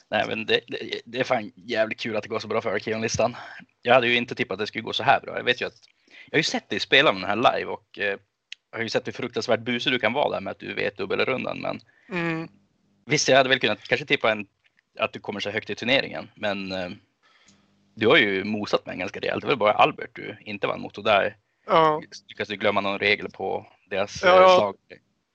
Nej, 0.10 0.26
men 0.28 0.46
det, 0.46 0.60
det, 0.68 1.02
det 1.06 1.20
är 1.20 1.24
fan 1.24 1.52
jävligt 1.56 2.00
kul 2.00 2.16
att 2.16 2.24
det 2.24 2.30
går 2.30 2.40
så 2.40 2.48
bra 2.48 2.62
för 2.62 2.76
Arkeon-listan. 2.76 3.36
Jag 3.82 3.94
hade 3.94 4.08
ju 4.08 4.16
inte 4.16 4.36
tippat 4.36 4.54
att 4.54 4.60
det 4.60 4.68
skulle 4.68 4.84
gå 4.84 4.94
så 4.94 5.04
här 5.04 5.22
bra. 5.22 5.38
Jag 5.38 5.44
vet 5.44 5.62
ju 5.62 5.66
att 5.66 5.80
jag 6.26 6.36
har 6.36 6.40
ju 6.40 6.44
sett 6.44 6.70
dig 6.70 6.80
spela 6.80 7.14
med 7.14 7.22
den 7.22 7.30
här 7.30 7.58
live 7.58 7.72
och 7.72 8.00
eh, 8.00 8.18
jag 8.72 8.78
har 8.78 8.84
ju 8.84 8.90
sett 8.90 9.08
hur 9.08 9.12
fruktansvärt 9.12 9.60
busig 9.60 9.94
du 9.94 10.00
kan 10.00 10.14
vara 10.14 10.30
där 10.30 10.42
med 10.42 10.52
att 10.52 10.60
du 10.60 10.74
vet 10.74 10.98
dubbelrundan. 10.98 11.60
Men 11.62 11.80
Mm. 12.10 12.48
visst, 13.06 13.28
jag 13.28 13.38
hade 13.38 13.50
väl 13.50 13.60
kunnat 13.60 13.84
kanske 13.88 14.06
tippa 14.06 14.32
en, 14.32 14.48
att 15.00 15.14
du 15.14 15.20
kommer 15.20 15.40
så 15.40 15.50
högt 15.50 15.70
i 15.70 15.76
turneringen, 15.76 16.30
men 16.36 16.72
eh, 16.72 16.90
du 17.96 18.08
har 18.08 18.18
ju 18.18 18.44
mosat 18.44 18.86
mig 18.86 18.98
ganska 18.98 19.20
rejält. 19.20 19.42
Det 19.42 19.48
var 19.48 19.56
bara 19.56 19.74
Albert 19.74 20.10
du 20.14 20.38
inte 20.42 20.68
vann 20.68 20.82
mot 20.82 20.98
och 20.98 21.04
där 21.04 21.38
Ja. 21.68 22.02
du 22.48 22.56
glömma 22.56 22.82
någon 22.82 23.00
regel 23.00 23.30
på 23.32 23.68
deras 23.90 24.24
Ja, 24.24 24.30
eh, 24.36 24.42
ja. 24.42 24.56
slag. 24.58 24.76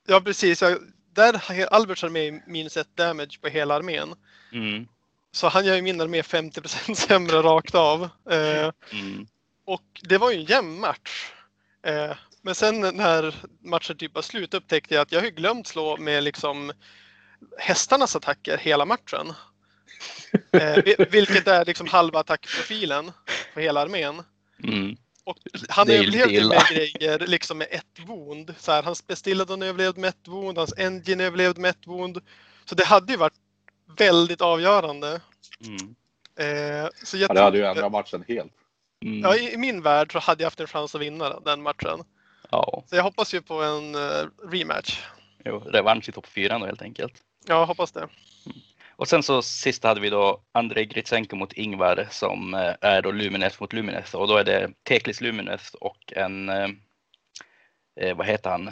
ja, 0.09 0.21
precis. 0.21 0.63
Jag, 0.63 0.79
där 1.13 1.33
har 1.33 1.67
Alberts 1.67 2.05
armé 2.05 2.41
minus 2.47 2.77
ett 2.77 2.97
damage 2.97 3.41
på 3.41 3.49
hela 3.49 3.75
armén. 3.75 4.15
Mm, 4.53 4.87
Så 5.33 5.49
han 5.49 5.65
gör 5.65 5.77
ju 5.77 5.83
min 5.83 6.01
armé 6.01 6.23
50% 6.23 6.95
sämre 7.09 7.37
rakt 7.37 7.75
av. 7.75 8.09
Mm, 8.31 9.27
och 9.73 10.01
det 10.03 10.19
var 10.19 10.31
ju 10.31 10.37
en 10.39 10.45
jämn 10.45 10.81
match. 10.81 11.33
Eh, 11.87 12.17
men 12.43 12.55
sen 12.55 12.81
när 12.81 13.35
matchen 13.61 13.97
typ 13.97 14.15
var 14.15 14.23
slut 14.23 14.55
upptäckte 14.55 14.95
jag 14.95 15.03
att 15.03 15.13
jag 15.13 15.21
har 15.21 15.29
glömt 15.29 15.67
slå 15.67 15.97
med 15.97 16.23
liksom 16.25 16.73
hästarnas 17.59 18.17
attacker 18.17 18.57
hela 18.59 18.85
matchen. 18.85 19.33
Eh, 20.53 20.77
vi- 20.85 21.07
vilket 21.11 21.49
är 21.49 21.65
liksom 21.65 21.87
halva 21.87 22.21
attackprofilen 22.21 23.13
på 23.55 23.61
hela 23.61 23.81
armén. 23.81 24.23
mm. 24.65 24.97
Och 25.25 25.37
han 25.69 25.91
överlevde 25.91 26.35
illa. 26.35 26.49
med 26.55 26.67
grejer 26.77 27.19
liksom 27.19 27.59
med 27.59 27.69
ett 27.71 28.07
wound. 28.07 28.55
Så 28.59 28.73
här, 28.73 28.83
hans 28.83 29.07
Bestilladon 29.07 29.63
överlevde 29.63 30.01
med 30.01 30.09
ett 30.09 30.29
wound, 30.29 30.59
hans 30.59 30.75
Engine 30.79 31.25
överlevde 31.25 31.61
med 31.61 31.71
ett 31.71 31.87
wound. 31.87 32.19
Så 32.65 32.75
det 32.75 32.85
hade 32.85 33.13
ju 33.13 33.19
varit 33.19 33.39
väldigt 33.99 34.41
avgörande. 34.41 35.21
Mm. 35.67 35.95
Eh, 36.39 36.89
så 37.05 37.17
jag 37.17 37.31
Ja, 37.31 37.35
det 37.35 37.41
hade 37.41 37.59
ju 37.59 37.65
ändrat 37.65 37.93
matchen 37.93 38.25
helt. 38.29 38.53
Mm. 39.05 39.21
Ja, 39.21 39.37
i, 39.37 39.53
i 39.55 39.57
min 39.57 39.83
värld 39.83 40.13
så 40.13 40.19
hade 40.19 40.43
jag 40.43 40.47
haft 40.47 40.61
en 40.61 40.67
chans 40.67 40.95
att 40.95 41.01
vinna 41.01 41.41
den 41.41 41.63
matchen. 41.63 42.05
ja. 42.51 42.85
Så 42.87 42.97
jag 42.97 43.03
hoppas 43.03 43.35
ju 43.35 43.43
på 43.43 43.63
en 43.63 43.95
eh, 43.95 44.27
rematch. 44.51 45.01
Jo, 45.45 45.59
revansch 45.59 46.09
i 46.09 46.13
topp 46.13 46.27
fyra 46.27 46.59
då 46.59 46.67
helt 46.67 46.83
enkelt. 46.83 47.15
Ja, 47.47 47.55
jag 47.55 47.67
hoppas 47.67 47.93
det. 47.93 48.09
Och 48.97 49.09
sen 49.09 49.23
så 49.23 49.43
sist 49.43 49.85
hade 49.85 50.01
vi 50.01 50.11
då 50.11 50.43
Andrei 50.53 50.85
Gritsenko 50.85 51.37
mot 51.37 51.53
Ingvar 51.53 52.07
som 52.11 52.55
eh, 52.55 52.75
är 52.81 53.03
då 53.03 53.11
Lumineth 53.11 53.57
mot 53.61 53.73
Lumineth 53.73 54.17
och 54.17 54.29
då 54.29 54.37
är 54.37 54.45
det 54.45 54.71
Teklis 54.89 55.21
Lumineth 55.21 55.75
och 55.75 56.13
en, 56.17 56.49
eh, 56.49 56.69
eh, 58.01 58.17
vad 58.17 58.27
heter 58.27 58.51
han, 58.51 58.71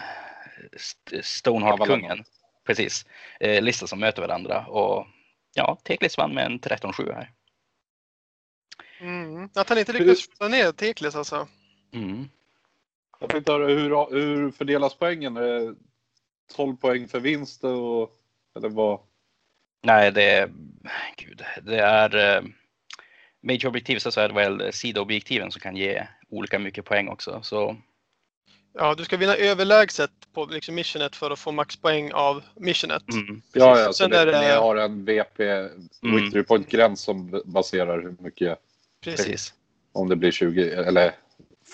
St- 0.72 1.22
Stoneheart-kungen. 1.22 2.24
Precis, 2.66 3.06
eh, 3.40 3.62
lista 3.62 3.86
som 3.86 4.00
möter 4.00 4.22
varandra 4.22 4.66
och 4.66 5.06
ja, 5.54 5.78
Teklis 5.84 6.18
vann 6.18 6.34
med 6.34 6.46
en 6.46 6.60
13-7 6.60 7.14
här. 7.14 7.30
Mm. 9.00 9.48
Att 9.54 9.68
han 9.68 9.78
inte 9.78 9.92
lyckades 9.92 10.26
skjuta 10.28 10.48
ner 10.48 10.72
Teklis 10.72 11.14
alltså. 11.16 11.48
Mm. 11.92 12.28
Jag 13.20 13.30
tänkte 13.30 13.52
höra, 13.52 13.66
hur, 13.66 14.10
hur 14.10 14.50
fördelas 14.50 14.94
poängen? 14.94 15.36
Är 15.36 15.42
det 15.42 15.74
12 16.54 16.76
poäng 16.76 17.08
för 17.08 17.20
vinst 17.20 17.64
och, 17.64 18.10
eller 18.56 18.68
vad? 18.68 19.00
Nej, 19.82 20.12
det 20.12 20.22
är, 20.30 20.50
gud, 21.16 21.42
det 21.62 21.78
är 21.80 22.36
eh, 22.36 22.42
Major-objektiv 23.40 23.98
så 23.98 24.20
är 24.20 24.28
det 24.28 24.34
väl 24.34 24.72
sidoobjektiven 24.72 25.52
som 25.52 25.60
kan 25.60 25.76
ge 25.76 26.06
olika 26.30 26.58
mycket 26.58 26.84
poäng 26.84 27.08
också. 27.08 27.40
Så 27.42 27.76
Ja, 28.72 28.94
du 28.94 29.04
ska 29.04 29.16
vinna 29.16 29.34
överlägset 29.36 30.10
på 30.32 30.44
liksom 30.46 30.74
missionet 30.74 31.16
för 31.16 31.30
att 31.30 31.38
få 31.38 31.52
maxpoäng 31.52 32.12
av 32.12 32.42
missionet. 32.56 33.02
mm, 33.12 33.42
Ja, 33.52 33.78
ja 33.78 33.86
så 33.86 33.92
Sen 33.92 34.10
det, 34.10 34.18
är 34.18 34.26
det- 34.26 34.40
ni 34.40 34.46
har 34.50 34.76
en 34.76 35.04
VP, 35.04 35.68
victory 36.02 36.42
point-gräns 36.42 37.00
som 37.00 37.42
baserar 37.44 38.02
hur 38.02 38.16
mycket, 38.20 38.58
Precis. 39.00 39.26
precis. 39.26 39.54
om 39.92 40.08
det 40.08 40.16
blir 40.16 40.30
20 40.30 40.70
eller 40.70 41.14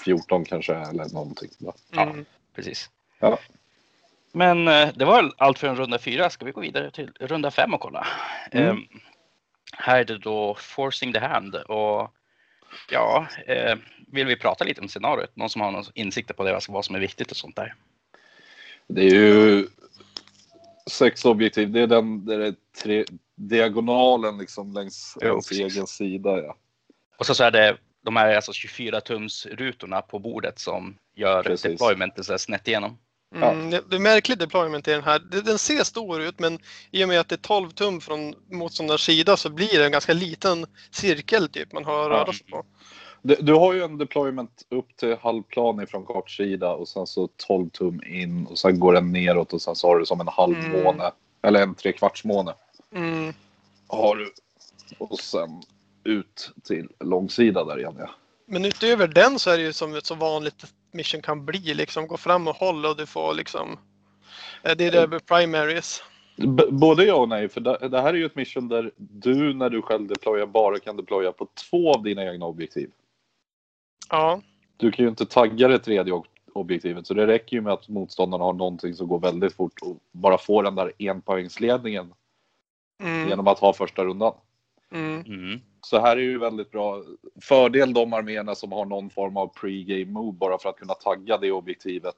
14 0.04 0.44
kanske 0.44 0.74
eller 0.74 1.14
någonting. 1.14 1.50
va? 1.58 1.74
Mm. 1.92 2.24
precis. 2.54 2.90
Ja. 3.18 3.38
Men 4.32 4.68
eh, 4.68 4.88
det 4.94 5.04
var 5.04 5.32
allt 5.36 5.58
för 5.58 5.68
en 5.68 5.76
runda 5.76 5.98
fyra. 5.98 6.30
Ska 6.30 6.44
vi 6.44 6.52
gå 6.52 6.60
vidare 6.60 6.90
till 6.90 7.12
runda 7.20 7.50
fem 7.50 7.74
och 7.74 7.80
kolla? 7.80 8.06
Mm. 8.50 8.68
Ehm, 8.68 8.82
här 9.72 10.00
är 10.00 10.04
det 10.04 10.18
då 10.18 10.54
Forcing 10.54 11.12
the 11.12 11.18
Hand 11.18 11.54
och 11.54 12.10
ja, 12.90 13.26
eh, 13.46 13.76
vill 14.08 14.26
vi 14.26 14.36
prata 14.36 14.64
lite 14.64 14.80
om 14.80 14.88
scenariot? 14.88 15.36
Någon 15.36 15.50
som 15.50 15.60
har 15.60 15.70
någon 15.70 15.84
insikter 15.94 16.34
på 16.34 16.44
det, 16.44 16.54
alltså 16.54 16.72
vad 16.72 16.84
som 16.84 16.94
är 16.94 17.00
viktigt 17.00 17.30
och 17.30 17.36
sånt 17.36 17.56
där? 17.56 17.74
Det 18.86 19.00
är 19.00 19.14
ju 19.14 19.66
sex 20.90 21.24
objektiv. 21.24 21.70
Det 21.70 21.80
är 21.80 21.86
den 21.86 22.26
där 22.26 22.38
det 22.38 22.46
är 22.46 22.54
tre, 22.82 23.04
diagonalen 23.34 24.38
liksom 24.38 24.72
längs 24.72 25.18
Jo, 25.20 25.28
ens 25.28 25.48
precis. 25.48 25.74
egen 25.76 25.86
sida. 25.86 26.38
Ja. 26.38 26.56
Och 27.16 27.26
så, 27.26 27.34
så 27.34 27.44
är 27.44 27.50
det 27.50 27.76
de 28.04 28.16
här 28.16 28.36
alltså 28.36 28.52
24 28.52 29.00
tums 29.00 29.46
rutorna 29.46 30.02
på 30.02 30.18
bordet 30.18 30.58
som 30.58 30.96
gör 31.16 31.42
Precis. 31.42 31.70
deploymentet 31.70 32.26
så 32.26 32.38
snett 32.38 32.68
igenom. 32.68 32.98
Mm. 33.34 33.70
Det 33.70 33.82
det 33.90 33.96
är 33.96 34.00
märklig 34.00 34.38
deployment 34.38 34.88
i 34.88 34.90
den 34.90 35.02
här. 35.02 35.18
Den 35.18 35.58
ser 35.58 35.84
stor 35.84 36.20
ut 36.20 36.38
men 36.38 36.58
i 36.90 37.04
och 37.04 37.08
med 37.08 37.20
att 37.20 37.28
det 37.28 37.34
är 37.34 37.36
12 37.36 37.70
tum 37.70 38.00
från 38.00 38.34
motståndarens 38.50 39.02
sida 39.02 39.36
så 39.36 39.50
blir 39.50 39.78
det 39.78 39.84
en 39.84 39.92
ganska 39.92 40.12
liten 40.12 40.66
cirkel 40.90 41.48
typ 41.48 41.72
man 41.72 41.84
har 41.84 42.02
att 42.02 42.10
röra 42.10 42.32
sig 42.32 42.46
på. 42.46 42.64
Du, 43.22 43.34
du 43.34 43.52
har 43.54 43.72
ju 43.72 43.82
en 43.82 43.98
deployment 43.98 44.62
upp 44.70 44.96
till 44.96 45.16
halvplan 45.20 45.82
ifrån 45.82 46.04
kortsida 46.04 46.70
och 46.70 46.88
sen 46.88 47.06
så 47.06 47.28
12 47.36 47.70
tum 47.70 48.02
in 48.06 48.46
och 48.46 48.58
sen 48.58 48.80
går 48.80 48.92
den 48.92 49.12
neråt 49.12 49.52
och 49.52 49.62
sen 49.62 49.76
så 49.76 49.88
har 49.88 49.98
du 49.98 50.06
som 50.06 50.20
en 50.20 50.28
halvmåne 50.28 51.10
eller 51.42 51.62
en 51.62 51.74
trekvartsmåne. 51.74 52.54
Mm. 52.94 53.34
Har 53.86 54.16
du. 54.16 54.32
Och 54.98 55.18
sen 55.18 55.62
ut 56.04 56.52
till 56.64 56.88
långsida 57.00 57.64
där 57.64 57.78
igen 57.78 57.96
ja. 57.98 58.10
Men 58.46 58.64
utöver 58.64 59.08
den 59.08 59.38
så 59.38 59.50
är 59.50 59.56
det 59.58 59.62
ju 59.64 59.72
som 59.72 59.94
ett 59.94 60.06
så 60.06 60.14
vanligt 60.14 60.64
mission 60.92 61.22
kan 61.22 61.44
bli 61.44 61.74
liksom. 61.74 62.06
Gå 62.06 62.16
fram 62.16 62.48
och 62.48 62.56
håll 62.56 62.86
och 62.86 62.96
du 62.96 63.06
får 63.06 63.34
liksom. 63.34 63.78
eh, 64.62 64.76
Det 64.76 64.84
är 64.86 64.92
det 64.92 65.08
med 65.08 65.26
primaries. 65.26 66.02
B- 66.36 66.64
både 66.70 67.04
ja 67.04 67.14
och 67.14 67.28
nej, 67.28 67.48
för 67.48 67.60
det, 67.60 67.88
det 67.88 68.00
här 68.00 68.08
är 68.08 68.18
ju 68.18 68.26
ett 68.26 68.34
mission 68.36 68.68
där 68.68 68.90
du 68.96 69.54
när 69.54 69.70
du 69.70 69.82
själv 69.82 70.06
deployar 70.08 70.46
bara 70.46 70.78
kan 70.78 70.96
deploya 70.96 71.32
på 71.32 71.48
två 71.70 71.94
av 71.94 72.02
dina 72.02 72.24
egna 72.24 72.46
objektiv. 72.46 72.90
Ja. 74.10 74.40
Du 74.76 74.92
kan 74.92 75.04
ju 75.04 75.08
inte 75.08 75.26
tagga 75.26 75.68
det 75.68 75.78
tredje 75.78 76.12
ob- 76.12 76.26
objektivet 76.52 77.06
så 77.06 77.14
det 77.14 77.26
räcker 77.26 77.56
ju 77.56 77.60
med 77.60 77.72
att 77.72 77.88
motståndarna 77.88 78.44
har 78.44 78.52
någonting 78.52 78.94
som 78.94 79.08
går 79.08 79.18
väldigt 79.20 79.52
fort 79.52 79.82
och 79.82 79.96
bara 80.12 80.38
får 80.38 80.62
den 80.62 80.74
där 80.74 80.92
enpoängsledningen 80.98 82.14
Mm. 83.02 83.28
genom 83.28 83.48
att 83.48 83.58
ha 83.58 83.72
första 83.72 84.04
rundan. 84.04 84.34
Mm. 84.92 85.20
Mm. 85.26 85.60
Så 85.84 85.98
här 86.00 86.16
är 86.16 86.20
ju 86.20 86.38
väldigt 86.38 86.70
bra 86.70 87.02
fördel 87.42 87.92
de 87.92 88.12
arméerna 88.12 88.54
som 88.54 88.72
har 88.72 88.84
någon 88.84 89.10
form 89.10 89.36
av 89.36 89.52
pre-game 89.54 90.10
move 90.12 90.32
bara 90.38 90.58
för 90.58 90.68
att 90.68 90.76
kunna 90.76 90.94
tagga 90.94 91.38
det 91.38 91.52
objektivet. 91.52 92.16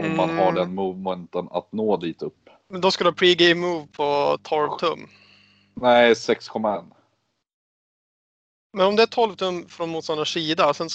Om 0.00 0.16
man 0.16 0.28
har 0.30 0.42
Mm. 0.48 0.54
den 0.54 0.74
movementen 0.74 1.48
att 1.50 1.72
nå 1.72 1.96
dit 1.96 2.22
upp. 2.22 2.48
Men 2.68 2.80
då 2.80 2.90
ska 2.90 3.04
du 3.04 3.10
ha 3.10 3.14
pre-game 3.14 3.54
move 3.60 3.86
på 3.86 4.38
12 4.42 4.68
tum. 4.78 5.08
Nej, 5.74 6.14
6,1. 6.14 6.84
Men 8.72 8.86
om 8.86 8.96
det 8.96 9.02
är 9.02 9.06
12 9.06 9.34
tum 9.36 9.68
från 9.68 9.90
motståndarens 9.90 10.28
sida. 10.28 10.74
Sen, 10.74 10.88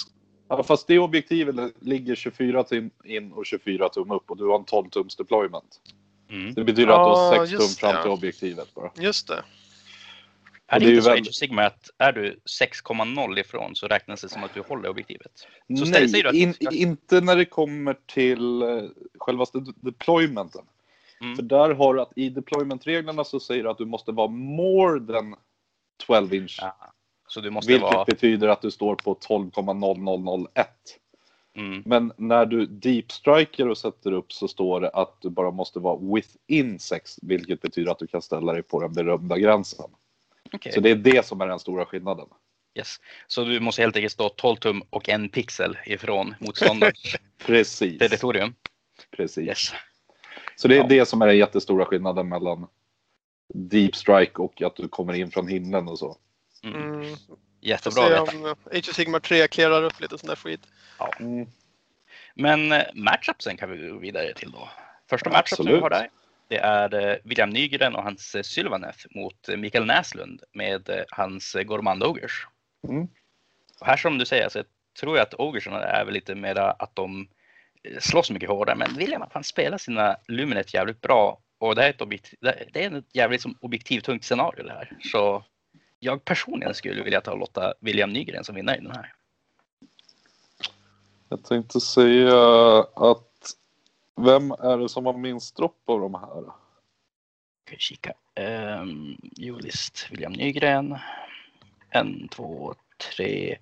Ja, 0.48 0.62
fast 0.62 0.86
det 0.86 0.98
objektivet 0.98 1.72
ligger 1.80 2.14
24 2.14 2.64
tum 2.64 2.90
in 3.04 3.32
och 3.32 3.46
24 3.46 3.88
tum 3.88 4.10
upp 4.10 4.30
och 4.30 4.36
du 4.36 4.46
har 4.46 4.58
en 4.58 4.64
12 4.64 4.88
tums 4.90 5.16
deployment. 5.16 5.80
Mm. 6.30 6.54
Det 6.54 6.64
betyder 6.64 6.92
att 6.92 7.06
du 7.06 7.10
har 7.10 7.34
Ja, 7.36 7.46
6 7.46 7.58
tum 7.58 7.68
fram 7.68 7.94
det. 7.96 8.02
till 8.02 8.10
objektivet 8.10 8.74
bara. 8.74 8.90
just 8.96 9.28
det. 9.28 9.44
Är 10.72 10.80
det, 10.80 10.86
det 10.86 10.90
inte 10.90 11.02
så 11.02 11.10
väl- 11.10 11.18
Age 11.20 11.28
of 11.28 11.34
Sigma 11.34 11.62
att 11.66 11.90
är 11.98 12.12
du 12.12 12.40
6,0 12.60 13.38
ifrån 13.38 13.76
så 13.76 13.86
räknas 13.86 14.20
det 14.20 14.28
som 14.28 14.44
att 14.44 14.54
du 14.54 14.60
håller 14.60 14.88
objektivet? 14.88 15.32
Så 15.78 15.84
Nej, 15.84 16.06
du 16.06 16.28
att- 16.28 16.34
in, 16.34 16.54
inte 16.72 17.20
när 17.20 17.36
det 17.36 17.44
kommer 17.44 17.96
till 18.06 18.62
eh, 18.62 18.82
självaste 19.18 19.58
de- 19.60 19.74
deploymenten. 19.80 20.64
Mm. 21.20 21.36
För 21.36 21.42
där 21.42 21.74
har 21.74 21.94
du 21.94 22.00
att 22.00 22.12
i 22.16 22.28
deploymentreglerna 22.28 23.24
så 23.24 23.40
säger 23.40 23.64
det 23.64 23.70
att 23.70 23.78
du 23.78 23.84
måste 23.86 24.12
vara 24.12 24.28
more 24.28 25.00
than 25.12 25.34
12 26.06 26.34
inch. 26.34 26.58
Ja. 26.62 26.76
Så 27.28 27.40
du 27.40 27.50
måste 27.50 27.72
vilket 27.72 27.92
vara... 27.92 28.04
betyder 28.04 28.48
att 28.48 28.62
du 28.62 28.70
står 28.70 28.94
på 28.94 29.14
12,0001. 29.14 30.64
Mm. 31.56 31.82
Men 31.86 32.12
när 32.16 32.46
du 32.46 32.66
deep 32.66 33.12
striker 33.12 33.68
och 33.68 33.78
sätter 33.78 34.12
upp 34.12 34.32
så 34.32 34.48
står 34.48 34.80
det 34.80 34.88
att 34.90 35.16
du 35.20 35.30
bara 35.30 35.50
måste 35.50 35.78
vara 35.78 36.14
within 36.14 36.78
6, 36.78 37.16
vilket 37.22 37.62
betyder 37.62 37.90
att 37.92 37.98
du 37.98 38.06
kan 38.06 38.22
ställa 38.22 38.52
dig 38.52 38.62
på 38.62 38.80
den 38.80 38.92
berömda 38.92 39.38
gränsen. 39.38 39.90
Okej. 40.52 40.72
Så 40.72 40.80
det 40.80 40.90
är 40.90 40.94
det 40.94 41.26
som 41.26 41.40
är 41.40 41.46
den 41.46 41.58
stora 41.58 41.86
skillnaden. 41.86 42.26
Yes. 42.74 43.00
Så 43.26 43.44
du 43.44 43.60
måste 43.60 43.82
helt 43.82 43.96
enkelt 43.96 44.12
stå 44.12 44.28
12 44.28 44.56
tum 44.56 44.82
och 44.90 45.08
en 45.08 45.28
pixel 45.28 45.78
ifrån 45.86 46.34
motståndarens 46.38 47.16
Precis. 47.38 47.98
territorium. 47.98 48.54
Precis. 49.16 49.48
Yes. 49.48 49.72
Så 50.56 50.68
det 50.68 50.74
är 50.74 50.78
Ja. 50.78 50.86
det 50.86 51.06
som 51.06 51.22
är 51.22 51.26
den 51.26 51.38
jättestora 51.38 51.84
skillnaden 51.84 52.28
mellan 52.28 52.66
Deep 53.54 53.96
Strike 53.96 54.32
och 54.42 54.62
att 54.62 54.76
du 54.76 54.88
kommer 54.88 55.12
in 55.14 55.30
från 55.30 55.48
himlen 55.48 55.88
och 55.88 55.98
så. 55.98 56.16
Mm. 56.64 56.92
Mm. 56.94 57.16
Jättebra 57.60 58.02
se 58.02 58.10
vet 58.10 58.34
om 58.34 58.46
eh, 58.46 58.50
Age 58.78 58.88
of 58.88 58.94
Sigmar 58.94 59.20
3 59.20 59.48
clearar 59.48 59.82
upp 59.82 60.00
lite 60.00 60.18
sån 60.18 60.28
där 60.28 60.36
skit. 60.36 60.60
Mm. 61.20 61.46
Men 62.34 62.72
eh, 62.72 62.82
matchupsen 62.94 63.56
kan 63.56 63.70
vi 63.70 63.88
gå 63.88 63.98
vidare 63.98 64.34
till 64.34 64.50
då. 64.50 64.68
Första 65.10 65.30
Ja, 65.30 65.36
matchupsen 65.36 65.66
vi 65.66 65.72
absolut. 65.72 65.82
har 65.82 65.90
där. 65.90 66.08
Det 66.50 66.58
är 66.58 66.94
eh, 66.94 67.16
William 67.24 67.50
Nygren 67.50 67.94
och 67.94 68.02
hans 68.02 68.34
eh, 68.34 68.42
Sylvaneth 68.42 69.06
mot 69.10 69.48
eh, 69.48 69.56
Mikael 69.56 69.86
Näslund 69.86 70.42
med 70.52 71.04
hans 71.10 71.56
Gormand 71.64 72.04
Ogers. 72.04 72.46
Mm. 72.88 73.08
Och 73.80 73.86
här 73.86 73.96
som 73.96 74.18
du 74.18 74.26
säger 74.26 74.48
så 74.48 74.62
tror 75.00 75.16
jag 75.16 75.22
att 75.22 75.34
Ogersarna 75.34 75.82
är 75.82 76.04
väl 76.04 76.14
lite 76.14 76.34
mera 76.34 76.70
att 76.70 76.96
de 76.96 77.28
slåss 77.98 78.30
mycket 78.30 78.48
hårdare. 78.48 78.76
Men 78.76 78.96
William 78.96 79.22
han 79.30 79.44
spelar 79.44 79.78
sina 79.78 80.16
Luminet 80.28 80.74
jävligt 80.74 81.00
bra. 81.00 81.38
Och 81.58 81.74
det 81.74 81.84
är 81.84 81.90
ett, 81.90 82.00
objektiv, 82.00 82.38
det 82.40 82.84
är 82.84 82.98
ett 82.98 83.04
jävligt 83.12 83.42
som 83.42 83.58
objektivtungt 83.60 84.24
scenario 84.24 84.62
det 84.62 84.72
här. 84.72 84.96
Så 85.12 85.44
jag 85.98 86.24
personligen 86.24 86.74
skulle 86.74 87.02
vilja 87.02 87.20
ta 87.20 87.32
och 87.32 87.38
låta 87.38 87.74
William 87.80 88.12
Nygren 88.12 88.44
som 88.44 88.54
vinnare 88.54 88.76
i 88.76 88.80
den 88.80 88.90
här. 88.90 89.12
Jag 91.28 91.44
tänkte 91.44 91.80
säga 91.80 92.38
att 92.96 93.29
vem 94.16 94.50
är 94.50 94.78
det 94.78 94.88
som 94.88 95.06
har 95.06 95.12
minst 95.12 95.56
dropp 95.56 95.82
av 95.86 96.00
de 96.00 96.14
här? 96.14 96.42
Ska 97.64 97.70
vi 97.70 97.78
kika. 97.78 98.12
Um, 98.80 99.16
Julist, 99.36 100.06
William 100.10 100.32
Nygren. 100.32 100.98
En, 101.90 102.28
två, 102.28 102.74
tre, 103.16 103.58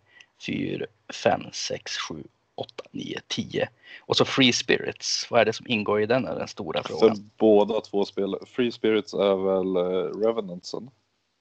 fyra, 0.47 0.87
fem, 1.13 1.43
sex, 1.53 1.97
sju, 1.97 2.25
åtta, 2.55 2.85
nio, 2.91 3.21
tio. 3.27 3.69
Och 4.01 4.17
så 4.17 4.25
Free 4.25 4.53
Spirits. 4.53 5.31
Vad 5.31 5.41
är 5.41 5.45
det 5.45 5.53
som 5.53 5.67
ingår 5.69 6.03
i 6.03 6.07
den? 6.07 6.25
Är 6.25 6.35
den 6.35 6.49
stora 6.49 6.83
För 6.83 6.89
frågan. 6.89 7.31
båda 7.37 7.81
två 7.81 8.05
spel. 8.05 8.37
Free 8.47 8.73
Spirits 8.73 9.15
är 9.15 9.37
väl 9.37 9.77
uh, 9.77 10.21
Revenantsen? 10.21 10.91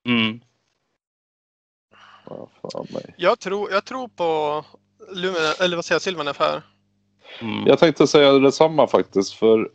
Mm. 0.08 0.42
Mig. 2.90 3.14
Jag 3.18 3.40
tror, 3.40 3.72
jag 3.72 3.86
tror 3.86 4.08
på 4.08 4.66
Lumen, 5.16 5.42
eller 5.60 5.76
vad 5.76 5.86
säger 5.86 5.96
jag, 5.96 6.02
Sylvanef 6.02 6.40
här. 6.40 6.62
Mm. 7.41 7.67
Jag 7.67 7.79
tänkte 7.79 8.07
säga 8.07 8.31
detsamma 8.31 8.88
faktiskt. 8.88 9.34
För 9.34 9.69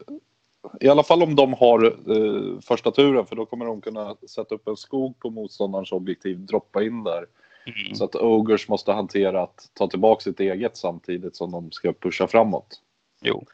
i 0.80 0.88
alla 0.88 1.02
fall 1.02 1.22
om 1.22 1.36
de 1.36 1.52
har 1.52 1.84
eh, 1.84 2.60
första 2.60 2.90
turen. 2.90 3.26
För 3.26 3.36
då 3.36 3.46
kommer 3.46 3.66
de 3.66 3.80
kunna 3.80 4.16
sätta 4.28 4.54
upp 4.54 4.68
en 4.68 4.76
skog 4.76 5.18
på 5.18 5.30
motståndarens 5.30 5.92
objektiv. 5.92 6.38
Droppa 6.38 6.82
in 6.82 7.04
där. 7.04 7.26
Mm. 7.66 7.94
Så 7.94 8.04
att 8.04 8.14
Ogers 8.14 8.68
måste 8.68 8.92
hantera 8.92 9.42
att 9.42 9.70
ta 9.74 9.86
tillbaka 9.86 10.20
sitt 10.20 10.40
eget 10.40 10.76
samtidigt 10.76 11.36
som 11.36 11.50
de 11.50 11.70
ska 11.70 11.92
pusha 11.92 12.26
framåt. 12.26 12.80
Jo. 13.20 13.44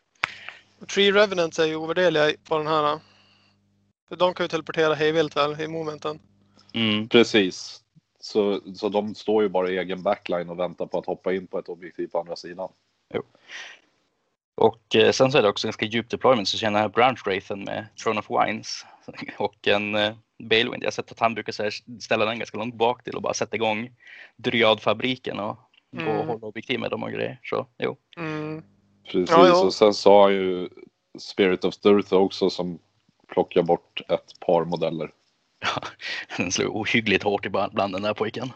Tree 0.95 1.13
Revenants 1.13 1.59
är 1.59 1.67
ju 1.67 1.77
ovärderliga 1.77 2.33
på 2.49 2.59
den 2.59 2.67
här. 2.67 2.99
För 4.09 4.17
de 4.17 4.35
kan 4.35 4.45
ju 4.45 4.49
teleportera 4.49 4.95
hejvilt 4.95 5.37
väl 5.37 5.61
i 5.61 5.69
momenten. 5.69 6.19
Mm. 6.75 7.09
Precis. 7.09 7.83
Så, 8.21 8.61
så 8.75 8.89
de 8.89 9.15
står 9.15 9.43
ju 9.43 9.49
bara 9.49 9.71
i 9.71 9.79
egen 9.79 10.03
backline 10.03 10.51
och 10.51 10.59
väntar 10.59 10.87
på 10.87 10.99
att 10.99 11.07
hoppa 11.07 11.35
in 11.35 11.47
på 11.47 11.59
ett 11.59 11.69
objektiv 11.69 12.07
på 12.07 12.19
andra 12.19 12.37
sidan. 12.37 12.69
Och 14.59 14.97
eh, 14.97 15.11
sen 15.13 15.33
så 15.33 15.39
är 15.39 15.43
det 15.43 15.49
också 15.49 15.67
ganska 15.67 15.87
djupt 15.87 16.11
deployment 16.11 16.49
så 16.49 16.59
känner 16.59 16.81
jag 16.83 16.93
Branch 16.93 17.23
Wraithen 17.27 17.65
med 17.65 17.87
Throne 18.03 18.21
of 18.21 18.31
Wines 18.31 18.87
och 19.39 19.69
en 19.69 19.95
eh, 19.95 20.15
Balewind. 20.43 20.83
Jag 20.83 20.87
har 20.87 20.91
sett 20.93 21.13
att 21.13 21.21
han 21.21 21.35
brukar 21.35 21.53
så 21.53 21.63
här 21.63 21.73
ställa 22.01 22.25
den 22.25 22.39
ganska 22.39 22.59
långt 22.59 22.75
bak 22.75 23.05
till 23.05 23.17
och 23.17 23.23
bara 23.23 23.35
sätta 23.35 23.57
igång 23.57 23.91
Dryadfabriken 24.37 25.39
och 25.39 25.57
gå 25.93 26.03
och 26.03 26.11
Mm. 26.15 26.27
hålla 26.29 26.47
objektiv 26.47 26.81
med 26.81 26.91
dem 26.91 27.03
och 27.03 27.11
grejer. 27.13 27.41
Så 27.43 27.67
jo. 27.79 27.97
Mm. 28.17 28.63
Precis, 29.05 29.31
Ja, 29.31 29.47
ja. 29.47 29.65
och 29.65 29.75
sen 29.75 29.93
har 30.05 30.29
ju 30.31 30.69
Spirit 31.19 31.65
of 31.65 31.75
Sturth 31.75 32.15
också 32.15 32.51
som 32.51 32.79
plockar 33.29 33.63
bort 33.63 34.01
ett 34.09 34.41
par 34.41 34.65
modeller. 34.65 35.11
Den 36.37 36.53
slår 36.53 36.67
ohyggligt 36.69 37.23
hårt 37.25 37.47
i 37.47 37.49
bland 37.49 37.73
bland 37.75 37.93
den 37.95 38.03
där 38.03 38.15
pojken. 38.15 38.53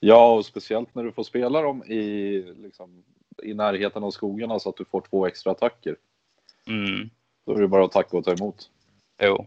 Ja, 0.00 0.32
och 0.32 0.46
speciellt 0.46 0.94
när 0.94 1.04
du 1.04 1.12
får 1.12 1.22
spela 1.24 1.62
dem 1.62 1.84
i, 1.84 2.32
liksom, 2.62 3.02
i 3.42 3.54
närheten 3.54 4.04
av 4.04 4.10
skogarna 4.10 4.58
så 4.58 4.68
att 4.68 4.76
du 4.76 4.84
får 4.84 5.00
två 5.00 5.26
extra 5.26 5.52
attacker. 5.52 5.96
Mm. 6.66 7.10
Då 7.46 7.52
är 7.56 7.60
det 7.60 7.68
bara 7.68 7.84
att 7.84 7.92
tacka 7.92 8.16
och 8.16 8.24
ta 8.24 8.32
emot. 8.32 8.70
Jo. 9.22 9.46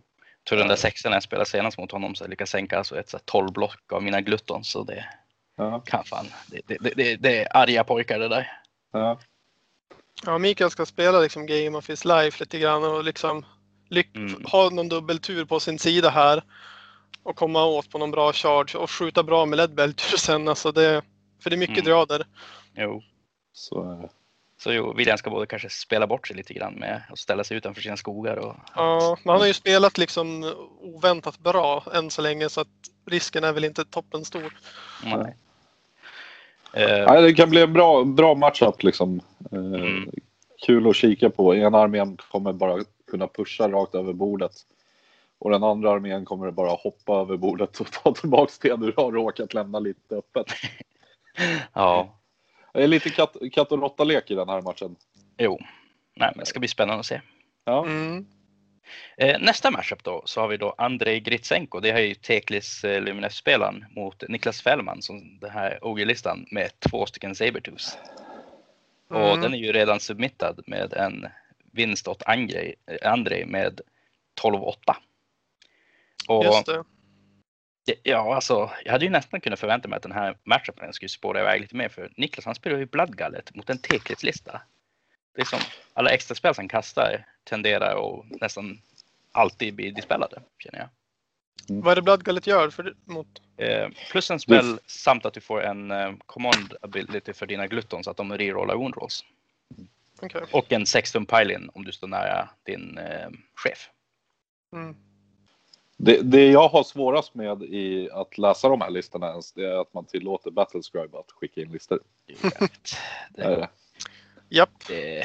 Tror 0.50 0.60
den 0.60 0.68
där 0.68 0.76
sexan 0.76 1.10
när 1.10 1.16
jag 1.16 1.24
spelade 1.24 1.50
senast 1.50 1.78
mot 1.78 1.92
honom 1.92 2.16
så 2.16 2.24
jag 2.24 2.30
lyckades 2.30 2.50
sänka 2.50 2.78
alltså 2.78 3.00
ett 3.00 3.10
så 3.10 3.18
här 3.18 3.24
12 3.26 3.52
block 3.52 3.94
av 3.94 4.04
mina 4.04 4.22
gluttons. 4.22 4.70
Så 4.70 4.84
det 4.84 5.06
Ja, 5.56 5.80
kan 5.80 6.04
fan. 6.04 6.26
Det, 6.48 6.62
det, 6.68 6.78
det, 6.82 6.94
det, 6.96 7.16
det 7.16 7.42
är 7.44 7.58
arga 7.58 7.84
pojkar 7.84 8.20
det 8.20 8.28
där. 8.28 8.52
ja. 8.92 9.20
Ja, 10.26 10.38
Mikael 10.38 10.70
ska 10.72 10.86
spela 10.86 11.20
liksom 11.20 11.46
Game 11.46 11.78
of 11.78 11.90
his 11.90 12.06
life 12.06 12.44
lite 12.44 12.60
grann 12.60 12.84
och 12.84 13.04
liksom 13.04 13.46
lyck- 13.90 14.16
Mm. 14.16 14.46
ha 14.46 14.70
någon 14.70 14.90
dubbeltur 14.90 15.46
på 15.46 15.60
sin 15.60 15.80
sida 15.80 16.10
här. 16.10 16.44
Och 17.24 17.36
komma 17.36 17.66
åt 17.66 17.90
på 17.90 17.98
någon 17.98 18.12
bra 18.12 18.34
charge 18.34 18.78
och 18.78 18.92
skjuta 18.92 19.24
bra 19.24 19.46
med 19.46 19.58
ledbältur 19.58 20.18
sen. 20.18 20.48
Alltså 20.48 20.72
det, 20.72 21.02
för 21.44 21.50
det 21.50 21.56
är 21.56 21.58
mycket 21.58 21.78
Mm. 21.78 21.86
drader. 21.90 22.26
Jo. 22.76 23.04
Så 23.54 23.92
är 23.92 24.02
det. 24.02 24.10
Så 24.58 24.74
jo, 24.74 24.94
William 24.94 25.18
ska 25.18 25.30
både 25.30 25.46
kanske 25.46 25.70
spela 25.70 26.08
bort 26.08 26.28
sig 26.28 26.36
lite 26.36 26.54
grann 26.54 26.74
med 26.74 27.02
att 27.10 27.20
ställa 27.20 27.44
sig 27.44 27.58
utanför 27.58 27.82
sina 27.82 27.98
skogar 27.98 28.38
och 28.38 28.56
Ja, 28.76 29.18
men 29.24 29.32
han 29.32 29.40
har 29.40 29.48
ju 29.48 29.54
spelat 29.54 29.98
liksom 29.98 30.54
oväntat 30.82 31.40
bra 31.40 31.84
än 31.94 32.10
så 32.10 32.22
länge 32.22 32.50
så 32.50 32.62
att 32.62 32.68
risken 33.06 33.44
är 33.44 33.54
väl 33.54 33.66
inte 33.66 33.86
toppen 33.86 34.26
stor. 34.26 34.58
Nej. 35.04 35.36
Eh, 36.74 37.06
Nej, 37.06 37.22
det 37.22 37.34
kan 37.34 37.50
bli 37.50 37.62
en 37.62 37.74
bra, 37.74 38.04
bra 38.04 38.36
matchup 38.36 38.84
liksom. 38.84 39.22
Eh, 39.52 39.60
Mm. 39.60 40.12
Kul 40.66 40.90
att 40.90 40.96
kika 40.96 41.30
på. 41.30 41.56
Ena 41.56 41.78
armén 41.78 42.18
kommer 42.32 42.54
bara 42.54 42.84
kunna 43.12 43.28
pusha 43.28 43.70
rakt 43.70 43.96
över 43.96 44.14
bordet. 44.14 44.52
Och 45.40 45.52
den 45.52 45.64
andra 45.64 45.92
armén 45.92 46.26
kommer 46.26 46.52
bara 46.52 46.70
hoppa 46.70 47.14
över 47.22 47.38
bordet 47.38 47.80
och 47.80 47.92
ta 47.92 48.14
tillbaka 48.14 48.76
det 48.76 48.86
du 48.86 48.94
har 48.98 49.12
råkat 49.12 49.54
lämna 49.54 49.80
lite 49.80 50.16
öppet. 50.16 50.48
ja, 51.74 52.20
Det 52.74 52.84
är 52.84 52.88
lite 52.88 53.10
katt, 53.10 53.36
katt 53.52 53.72
och 53.72 53.80
råtta-lek 53.82 54.32
i 54.32 54.36
den 54.36 54.50
här 54.50 54.62
matchen. 54.62 54.96
jo. 55.38 55.60
Nej, 56.16 56.32
men 56.36 56.40
det 56.40 56.46
ska 56.46 56.60
bli 56.60 56.68
spännande 56.68 57.00
att 57.00 57.06
se. 57.06 57.22
Ja, 57.66 57.86
Mm. 57.86 58.26
Eh, 59.18 59.40
nästa 59.42 59.72
matchup 59.72 60.04
då 60.04 60.22
så 60.26 60.42
har 60.42 60.48
vi 60.48 60.58
då 60.58 60.76
Andrei 60.78 61.20
Gritsenko. 61.20 61.80
Det 61.80 61.92
här 61.92 62.00
är 62.00 62.06
ju 62.06 62.16
Teklis 62.16 62.84
eh, 62.84 63.02
Luminef-spelaren 63.02 63.86
mot 63.96 64.24
Niklas 64.30 64.62
Fällman 64.62 65.02
som 65.02 65.40
den 65.40 65.50
här 65.50 65.80
OG-listan 65.82 66.46
med 66.52 66.72
två 66.80 67.06
stycken 67.06 67.36
Sabertooths. 67.36 67.98
Och 69.10 69.18
Mm. 69.30 69.42
den 69.42 69.54
är 69.54 69.58
ju 69.58 69.72
redan 69.72 70.00
submittad 70.00 70.56
med 70.68 70.94
en 70.94 71.28
vinst 71.72 72.08
åt 72.08 72.24
Andrei, 72.26 72.76
Andrei 73.04 73.46
med 73.46 73.82
12-8. 74.42 74.74
Och 76.28 76.46
Just 76.46 76.66
det. 76.66 76.84
Ja, 78.04 78.36
alltså, 78.36 78.72
jag 78.86 78.92
hade 78.92 79.06
ju 79.06 79.12
nästan 79.12 79.42
kunnat 79.42 79.60
förvänta 79.60 79.88
mig 79.88 79.98
att 79.98 80.04
den 80.04 80.12
här 80.12 80.38
matchupen 80.44 80.94
skulle 80.94 81.10
spåra 81.10 81.40
iväg 81.40 81.62
lite 81.62 81.76
mer 81.76 81.90
för 81.90 82.12
Niklas 82.18 82.46
han 82.46 82.56
spelar 82.56 82.78
ju 82.78 82.86
Bloodgullet 82.86 83.56
mot 83.56 83.70
en 83.70 83.78
Teklis-lista. 83.78 84.62
Det 85.36 85.42
är 85.42 85.46
som 85.46 85.60
alla 85.94 86.10
extra 86.10 86.36
spel 86.36 86.56
som 86.56 86.68
kastar 86.68 87.26
tenderar 87.44 88.20
att 88.20 88.42
nästan 88.42 88.82
alltid 89.32 89.76
bli 89.76 89.92
dispellade, 89.92 90.42
känner 90.60 90.80
jag. 90.80 90.90
Vad 91.68 91.92
är 91.92 91.96
det 91.96 92.02
Bloodgullet 92.02 92.48
gör 92.48 92.70
för, 92.70 92.96
mot? 93.06 93.42
Eh, 93.58 93.90
plus 94.12 94.32
en 94.32 94.40
spel 94.40 94.80
samt 94.86 95.26
att 95.26 95.34
du 95.34 95.42
får 95.42 95.64
en 95.64 95.92
eh, 95.92 96.14
command 96.26 96.74
ability 96.82 97.34
för 97.34 97.46
dina 97.46 97.68
gluttons 97.68 98.08
att 98.08 98.18
de 98.18 98.38
rerollar 98.38 98.76
wound 98.76 98.96
rolls. 98.96 99.26
Okej. 100.22 100.42
Och 100.52 100.72
en 100.72 100.86
sextum 100.86 101.26
pile-in 101.26 101.70
om 101.74 101.86
du 101.86 101.92
står 101.92 102.08
nära 102.08 102.50
din 102.64 102.98
eh, 102.98 103.30
chef. 103.56 103.90
Det, 106.06 106.22
det 106.22 106.46
jag 106.52 106.68
har 106.68 106.84
svårast 106.84 107.36
med 107.36 107.64
i 107.64 108.10
att 108.12 108.38
läsa 108.38 108.70
de 108.70 108.82
här 108.82 108.90
listorna 108.90 109.30
ens, 109.30 109.54
det 109.54 109.66
är 109.66 109.82
att 109.82 109.94
man 109.94 110.06
tillåter 110.06 110.52
Battlescribe 110.52 111.18
att 111.20 111.32
skicka 111.32 111.62
in 111.62 111.72
listor. 111.72 112.00
Jävligt. 112.28 112.98
Det 113.30 113.42
är 113.42 113.50
det, 113.50 113.56
det. 113.56 113.70
Japp. 114.50 114.70
det, 114.88 115.24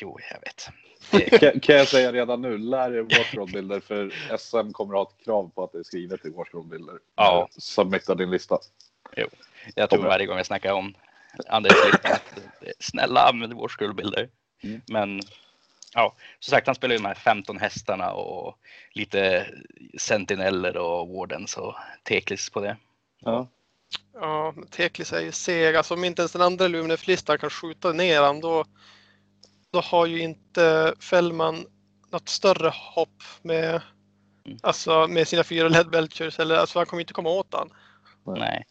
jo, 0.00 0.18
jag 0.30 0.40
vet. 0.40 0.68
Det, 1.10 1.38
Kan, 1.38 1.60
kan 1.60 1.76
jag 1.76 1.88
säga 1.88 2.12
redan 2.12 2.42
nu, 2.42 2.58
lär 2.58 2.94
er 2.94 3.02
Warscroll-bilder 3.02 3.80
för 3.80 4.12
SM 4.38 4.72
kommer 4.72 4.94
att 4.94 4.98
ha 5.08 5.14
ett 5.18 5.24
krav 5.24 5.50
på 5.54 5.64
att 5.64 5.72
det 5.72 5.78
är 5.78 5.82
skrivet 5.82 6.24
i 6.24 6.30
Warscroll-bilder. 6.30 6.98
Ja. 7.16 7.48
Submitta 7.50 8.14
din 8.14 8.30
lista. 8.30 8.58
Jag 9.74 9.90
tror 9.90 10.02
varje 10.02 10.26
gång 10.26 10.36
jag 10.36 10.46
snackar 10.46 10.72
om 10.72 10.94
Anders 11.48 11.72
att 12.02 12.34
det- 12.60 12.72
snälla 12.78 13.20
använd 13.20 13.70
skuldbilder. 13.70 14.28
Mm. 14.62 14.80
Men 14.88 15.20
ja, 15.96 16.14
som 16.40 16.50
sagt 16.50 16.66
han 16.66 16.74
spelar 16.74 16.94
ju 16.94 16.98
de 16.98 17.06
här 17.08 17.14
15 17.14 17.58
hästarna 17.58 18.12
och 18.12 18.58
lite 18.92 19.46
sentineller 19.98 20.76
och 20.76 21.08
wardens 21.08 21.56
och 21.56 21.74
teklis 22.08 22.50
på 22.50 22.60
det. 22.60 22.76
Ja. 23.20 23.48
Ja, 24.14 24.54
Teklis 24.70 25.12
är 25.12 25.20
ju 25.20 25.32
seg. 25.32 25.76
Alltså 25.76 25.94
om 25.94 26.04
inte 26.04 26.22
ens 26.22 26.32
den 26.32 26.42
andra 26.42 26.68
Luminef-listan 26.68 27.38
kan 27.38 27.50
skjuta 27.50 27.92
ner 27.92 28.22
han 28.22 28.40
då, 28.40 28.64
då 29.72 29.80
har 29.80 30.06
ju 30.06 30.20
inte 30.20 30.94
Fällman 31.00 31.66
något 32.10 32.28
större 32.28 32.72
hopp 32.74 33.22
med, 33.42 33.82
Mm. 34.46 34.58
alltså 34.62 35.06
med 35.08 35.28
sina 35.28 35.44
fyra 35.44 35.68
LED 35.68 35.90
Belchers. 35.90 36.38
Eller, 36.38 36.56
alltså 36.56 36.78
han 36.78 36.86
kommer 36.86 37.00
inte 37.00 37.12
komma 37.12 37.30
åt 37.30 37.54
han. 37.54 37.70
Nej. 38.36 38.64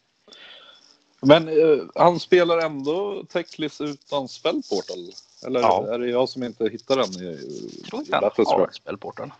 Men 1.22 1.48
eh, 1.48 1.84
han 1.94 2.20
spelar 2.20 2.58
ändå 2.58 3.24
Techlis 3.24 3.80
utan 3.80 4.28
spellportal? 4.28 5.12
Eller 5.46 5.60
Ja. 5.60 5.86
är 5.94 5.98
det 5.98 6.06
jag 6.06 6.28
som 6.28 6.42
inte 6.42 6.68
hittar 6.68 6.96
den 6.96 7.22
i, 7.22 7.38
Jag 7.80 7.88
tror 7.88 8.00
inte 8.02 8.14
han 8.16 8.24
har 8.24 8.70
spelporten. 8.72 9.32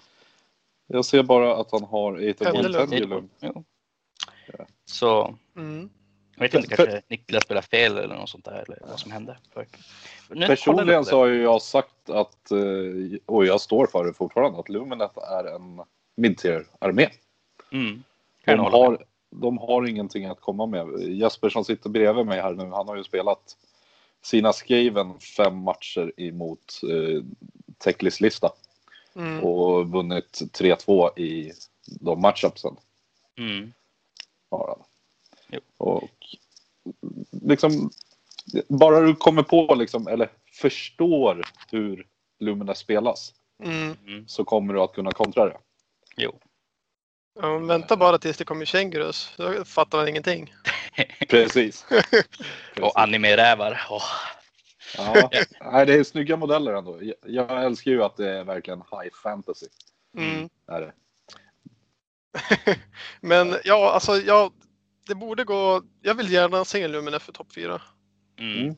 Jag 0.87 1.05
ser 1.05 1.23
bara 1.23 1.57
att 1.57 1.71
han 1.73 1.85
har 1.85 2.19
Eight 2.21 2.41
of 2.41 2.47
Pendulum. 2.53 3.29
Jo. 3.41 3.65
Så 4.85 5.35
Mm. 5.57 5.91
jag 6.35 6.41
vet 6.43 6.55
inte, 6.55 6.77
kanske 6.77 7.03
Niklas 7.09 7.43
spelar 7.43 7.63
fel 7.63 7.97
eller 7.99 8.15
något 8.15 8.29
sånt 8.29 8.45
där 8.45 8.65
eller 8.67 8.79
vad 8.89 9.01
som 9.01 9.11
hände. 9.11 9.39
För, 9.55 9.67
Personligen 10.47 11.05
så 11.05 11.19
har 11.19 11.27
ju 11.27 11.43
jag 11.43 11.63
sagt 11.63 12.11
att, 12.11 12.51
eh, 12.51 13.19
och 13.27 13.47
jag 13.47 13.61
står 13.61 13.87
för 13.87 14.05
det 14.05 14.13
fortfarande, 14.13 14.59
att 14.59 14.69
Luminet 14.69 15.17
är 15.17 15.45
en 15.45 15.83
mid-tier-armé. 16.17 17.09
Mm. 17.73 18.03
De 18.45 18.59
har, 18.59 19.05
de 19.31 19.59
har 19.59 19.89
ingenting 19.89 20.25
att 20.27 20.41
komma 20.41 20.67
med. 20.67 21.01
Jesper 21.01 21.49
som 21.49 21.65
sitter 21.65 21.91
bredvid 21.91 22.27
mig 22.27 22.41
här 22.41 22.53
nu, 22.55 22.65
han 22.65 22.89
har 22.89 22.97
ju 22.97 23.05
spelat 23.05 23.57
sina 24.27 24.53
Skaven 24.53 25.21
fem 25.21 25.57
matcher 25.59 26.13
emot 26.17 26.81
eh, 26.91 27.23
Techlis 27.79 28.21
lista 28.21 28.53
Mm. 29.17 29.45
och 29.45 29.91
vunnit 29.91 30.43
3-2 30.53 31.19
i 31.19 31.53
de 32.01 32.21
matchupsen. 32.21 32.77
Mm. 33.39 33.73
Jo. 35.49 35.61
Och 35.77 36.11
liksom, 37.31 37.91
bara 38.69 39.01
du 39.01 39.15
kommer 39.15 39.43
på 39.43 39.75
liksom, 39.75 40.09
eller 40.09 40.29
förstår 40.53 41.43
hur 41.71 42.07
Lumina 42.39 42.75
spelas 42.75 43.35
Mm. 43.65 43.97
Mm. 44.07 44.29
så 44.29 44.45
kommer 44.45 44.75
du 44.75 44.81
att 44.81 44.93
kunna 44.93 45.11
kontra 45.11 45.45
det. 45.45 45.57
Jo. 46.17 46.33
Ja, 47.41 47.59
vänta 47.59 47.97
bara 47.97 48.19
tills 48.19 48.37
det 48.37 48.45
kommer 48.45 48.65
Kängurus. 48.65 49.35
Då 49.37 49.65
fattar 49.65 49.99
man 49.99 50.09
ingenting. 50.09 50.55
Precis. 51.29 51.87
Och 52.81 53.01
anime-rävar. 53.01 53.87
Åh. 53.91 54.03
Ja, 54.97 55.31
nej, 55.61 55.87
det 55.87 55.95
är 55.95 56.05
snygga 56.05 56.37
modeller 56.37 56.73
ändå. 56.73 56.99
Jag, 57.03 57.17
jag 57.27 57.65
älskar 57.65 57.91
ju 57.91 58.03
att 58.03 58.17
det 58.17 58.31
är 58.31 58.45
verkligen 58.45 58.79
high 58.79 59.15
fantasy. 59.23 59.67
Mm. 60.19 60.49
Är 60.67 60.81
det. 60.81 60.93
Men 63.21 63.57
ja, 63.65 63.93
alltså 63.93 64.17
jag, 64.17 64.53
det 65.07 65.15
borde 65.15 65.45
gå. 65.45 65.83
Jag 66.03 66.15
vill 66.15 66.33
gärna 66.33 66.65
se 66.65 66.83
en 66.83 66.93
Lumine 66.93 67.19
för 67.19 67.33
topp 67.33 67.53
4. 67.53 67.83
Mm. 68.39 68.59
Mm. 68.59 68.77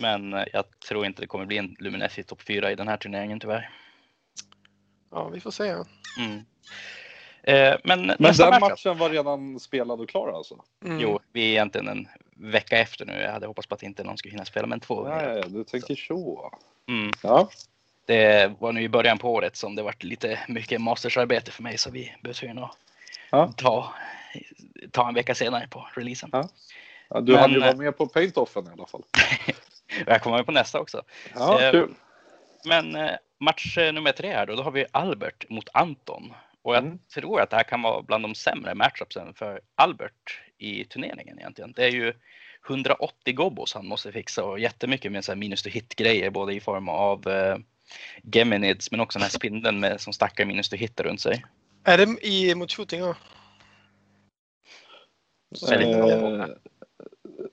Men 0.00 0.34
eh, 0.34 0.44
jag 0.52 0.64
tror 0.88 1.06
inte 1.06 1.22
det 1.22 1.26
kommer 1.26 1.46
bli 1.46 1.58
en 1.58 1.76
Luminesce 1.78 2.20
i 2.20 2.24
topp 2.24 2.42
4 2.42 2.72
i 2.72 2.74
den 2.74 2.88
här 2.88 2.96
turneringen 2.96 3.40
tyvärr. 3.40 3.70
Ja, 5.10 5.28
vi 5.28 5.40
får 5.40 5.50
se. 5.50 5.68
Mm. 6.18 6.44
Eh, 7.42 7.74
men 7.84 8.06
Men 8.06 8.16
nästa 8.18 8.50
den 8.50 8.60
match. 8.60 8.70
matchen 8.70 8.98
var 8.98 9.10
redan 9.10 9.60
spelad 9.60 10.00
och 10.00 10.08
klar 10.08 10.32
alltså? 10.32 10.64
Mm. 10.84 11.00
Jo, 11.00 11.20
vi 11.32 11.44
är 11.44 11.48
egentligen 11.50 11.88
en 11.88 12.08
vecka 12.52 12.78
efter 12.78 13.06
nu. 13.06 13.12
Jag 13.12 13.32
hade 13.32 13.46
hoppats 13.46 13.66
på 13.68 13.74
att 13.74 13.82
inte 13.82 14.04
någon 14.04 14.18
skulle 14.18 14.32
hinna 14.32 14.44
spela, 14.44 14.66
men 14.66 14.80
två. 14.80 15.08
Nej, 15.08 15.42
du 15.46 15.64
tänker 15.64 15.94
så. 15.94 16.50
Mm. 16.88 17.10
Ja, 17.22 17.48
Det 18.06 18.52
var 18.58 18.72
nu 18.72 18.82
i 18.82 18.88
början 18.88 19.18
på 19.18 19.32
året 19.32 19.56
som 19.56 19.74
det 19.74 19.82
var 19.82 19.94
lite 20.00 20.38
mycket 20.48 20.80
mastersarbete 20.80 21.50
för 21.50 21.62
mig 21.62 21.78
så 21.78 21.90
vi 21.90 22.14
blev 22.22 22.32
tvungna 22.32 22.64
att 22.64 22.76
Ja. 23.30 23.52
ta, 23.56 23.94
ta 24.90 25.08
en 25.08 25.14
vecka 25.14 25.34
senare 25.34 25.66
på 25.68 25.86
releasen. 25.94 26.30
Ja. 26.32 26.48
ja 27.08 27.20
du 27.20 27.32
Men, 27.32 27.40
hann 27.40 27.50
ju 27.50 27.56
eh, 27.56 27.62
vara 27.62 27.76
med 27.76 27.96
på 27.98 28.06
paint-offen 28.06 28.66
i 28.66 28.70
alla 28.72 28.86
fall. 28.86 29.02
Jag 30.06 30.22
kommer 30.22 30.36
med 30.36 30.46
på 30.46 30.52
nästa 30.52 30.80
också. 30.80 31.02
Ja, 31.34 31.62
Eh, 31.62 31.70
kul. 31.70 31.94
Men 32.64 32.96
eh, 32.96 33.10
match 33.40 33.78
eh, 33.78 33.92
nummer 33.92 34.12
tre 34.12 34.32
här 34.32 34.46
då, 34.46 34.54
då 34.54 34.62
har 34.62 34.70
vi 34.70 34.84
Albert 34.90 35.44
mot 35.50 35.68
Anton. 35.72 36.32
Och 36.62 36.74
jag 36.74 36.84
Mm. 36.84 36.98
tror 37.14 37.40
att 37.40 37.50
det 37.50 37.56
här 37.56 37.62
kan 37.64 37.82
vara 37.82 38.02
bland 38.02 38.24
de 38.24 38.34
sämre 38.34 38.74
matchupsen 38.74 39.34
för 39.34 39.60
Albert 39.74 40.40
i 40.58 40.84
turneringen 40.84 41.38
egentligen. 41.38 41.72
Det 41.72 41.84
är 41.84 41.90
ju 41.90 42.12
180 42.68 43.34
gobbos 43.34 43.74
han 43.74 43.86
måste 43.86 44.12
fixa 44.12 44.44
och 44.44 44.58
jättemycket 44.60 45.12
med 45.12 45.24
så 45.24 45.32
här 45.32 45.36
minus 45.36 45.62
to 45.62 45.68
hit 45.68 45.94
grejer 45.96 46.30
både 46.30 46.54
i 46.54 46.60
form 46.60 46.88
av 46.88 47.28
eh, 47.28 47.56
Geminids 48.22 48.90
men 48.90 49.00
också 49.00 49.18
den 49.18 49.22
här 49.24 49.30
spindeln 49.30 49.80
med, 49.80 50.00
som 50.00 50.12
stackar 50.12 50.44
minus 50.44 50.68
to 50.68 50.76
hit 50.76 51.00
runt 51.00 51.20
sig. 51.20 51.44
Är 51.84 51.98
det 51.98 52.26
i 52.26 52.54
mot 52.54 52.72
shooting? 52.72 53.00
Ja. 53.00 53.14
Eh, 55.72 56.46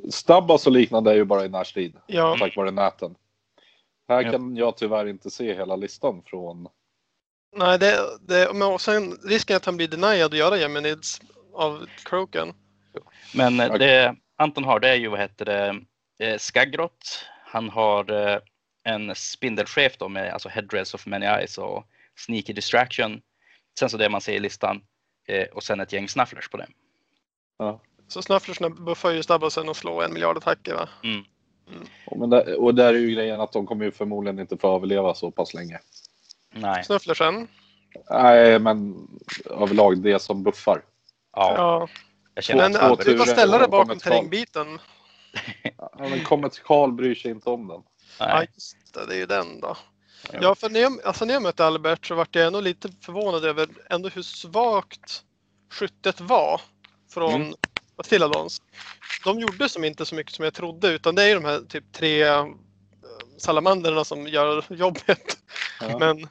Stabbas 0.09 0.67
och 0.67 0.73
liknande 0.73 1.11
är 1.11 1.15
ju 1.15 1.23
bara 1.25 1.45
i 1.45 1.49
närstrid 1.49 1.95
ja. 2.07 2.35
tack 2.39 2.55
vare 2.55 2.71
näten. 2.71 3.15
Här 4.07 4.21
Ja. 4.23 4.31
kan 4.31 4.55
jag 4.55 4.77
tyvärr 4.77 5.05
inte 5.07 5.29
se 5.31 5.53
hela 5.53 5.75
listan 5.75 6.21
från... 6.25 6.67
Nej, 7.55 7.79
det, 7.79 8.17
det, 8.21 8.53
men 8.53 8.67
och 8.67 8.81
sen 8.81 9.17
risken 9.23 9.55
att 9.57 9.65
han 9.65 9.77
blir 9.77 9.87
denied 9.87 10.25
att 10.25 10.33
göra 10.33 10.57
Geminids 10.57 11.21
av 11.53 11.85
Kroken. 12.05 12.53
Men 13.33 13.59
eh, 13.59 13.73
det 13.73 14.15
Anton 14.35 14.63
har 14.63 14.79
det 14.79 14.89
är 14.89 14.95
ju 14.95 15.07
vad 15.07 15.19
heter 15.19 15.45
det, 15.45 15.81
eh, 16.25 16.37
Skaggrott. 16.37 17.25
Han 17.45 17.69
har 17.69 18.11
eh, 18.11 18.39
en 18.83 19.15
spindelchef 19.15 19.97
då 19.97 20.09
med 20.09 20.33
alltså 20.33 20.49
headdress 20.49 20.93
of 20.93 21.05
many 21.05 21.25
eyes 21.25 21.57
och 21.57 21.85
sneaky 22.15 22.53
distraction. 22.53 23.21
Sen 23.79 23.89
så 23.89 23.97
det 23.97 24.09
man 24.09 24.21
ser 24.21 24.33
i 24.33 24.39
listan 24.39 24.81
och 25.53 25.63
sen 25.63 25.79
ett 25.79 25.93
gäng 25.93 26.09
snufflers 26.09 26.49
på 26.49 26.57
det. 26.57 26.67
Ja. 27.57 27.81
Så 28.07 28.21
Snufflersna 28.21 28.69
buffar 28.69 29.11
ju 29.11 29.23
Stabbasen 29.23 29.69
och 29.69 29.77
slår 29.77 30.03
en 30.03 30.13
miljard 30.13 30.37
attacker 30.37 30.73
va? 30.73 30.89
Mm. 31.03 31.23
Och, 32.05 32.17
men 32.19 32.29
där, 32.29 32.59
och 32.59 32.75
där 32.75 32.93
är 32.93 32.97
ju 32.97 33.11
grejen 33.11 33.41
att 33.41 33.51
de 33.51 33.67
kommer 33.67 33.85
ju 33.85 33.91
förmodligen 33.91 34.39
inte 34.39 34.57
få 34.57 34.75
överleva 34.75 35.13
så 35.13 35.31
pass 35.31 35.53
länge. 35.53 35.79
Nej, 36.53 36.83
Snufflersen? 36.83 37.47
Nej, 38.09 38.59
men 38.59 39.07
överlag 39.45 39.97
det 39.97 40.21
som 40.21 40.43
buffar. 40.43 40.81
ja, 41.35 41.53
Ja. 41.57 41.87
jag 42.33 42.43
känner 42.43 42.69
Men 42.69 42.75
att 42.91 42.99
du 43.05 43.19
ställa 43.19 43.55
och 43.55 43.59
det 43.59 43.65
de 43.65 43.71
bakom 43.71 43.99
terrängbiten. 43.99 44.79
Ja, 45.77 45.91
men 45.97 46.23
Comet 46.23 46.63
Karl 46.63 46.91
bryr 46.91 47.15
sig 47.15 47.31
inte 47.31 47.49
om 47.49 47.67
den. 47.67 47.81
Ja, 48.19 48.25
nej, 48.25 48.49
just 48.53 48.93
det. 48.93 49.05
Det 49.05 49.13
är 49.13 49.17
ju 49.17 49.25
den 49.25 49.59
då. 49.59 49.77
Ja. 50.31 50.39
Ja, 50.41 50.55
för 50.55 50.69
när 50.69 50.79
jag, 50.79 51.01
alltså 51.05 51.25
när 51.25 51.33
jag 51.33 51.43
mötte 51.43 51.65
Albert 51.65 52.05
så 52.05 52.15
vart 52.15 52.35
jag 52.35 52.47
ändå 52.47 52.61
lite 52.61 52.89
förvånad 53.01 53.45
över 53.45 53.67
ändå 53.89 54.09
hur 54.09 54.21
svagt 54.21 55.23
skyttet 55.71 56.21
var 56.21 56.61
från 57.13 57.33
Mm. 57.41 57.53
Astilladons. 57.95 58.61
De 59.23 59.39
gjorde 59.39 59.69
som 59.69 59.83
inte 59.83 60.05
så 60.05 60.15
mycket 60.15 60.33
som 60.33 60.45
jag 60.45 60.53
trodde 60.53 60.87
utan 60.87 61.15
det 61.15 61.23
är 61.23 61.27
ju 61.27 61.33
de 61.33 61.45
här 61.45 61.59
typ 61.69 61.91
tre 61.93 62.23
eh, 62.23 62.45
salamanderna 63.37 64.03
som 64.03 64.27
gör 64.27 64.63
jobbet. 64.69 65.37
Ja. 65.81 65.97
Men, 65.99 66.27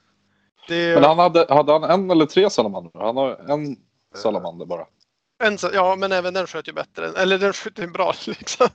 Men 0.74 1.02
det 1.02 1.08
han 1.08 1.18
hade, 1.18 1.46
hade 1.48 1.72
han 1.72 1.84
en 1.84 2.10
eller 2.10 2.26
tre 2.26 2.50
salamandrar? 2.50 3.04
Han 3.04 3.16
har 3.16 3.50
en 3.50 3.76
salamander 4.14 4.66
bara. 4.66 4.86
en, 5.42 5.58
ja, 5.72 5.96
men 5.96 6.12
även 6.12 6.34
den 6.34 6.46
sköt 6.46 6.68
ju 6.68 6.72
bättre. 6.72 7.06
Eller 7.16 7.38
den 7.38 7.52
sköt 7.52 7.78
ju 7.78 7.86
bra 7.86 8.14
liksom. 8.26 8.68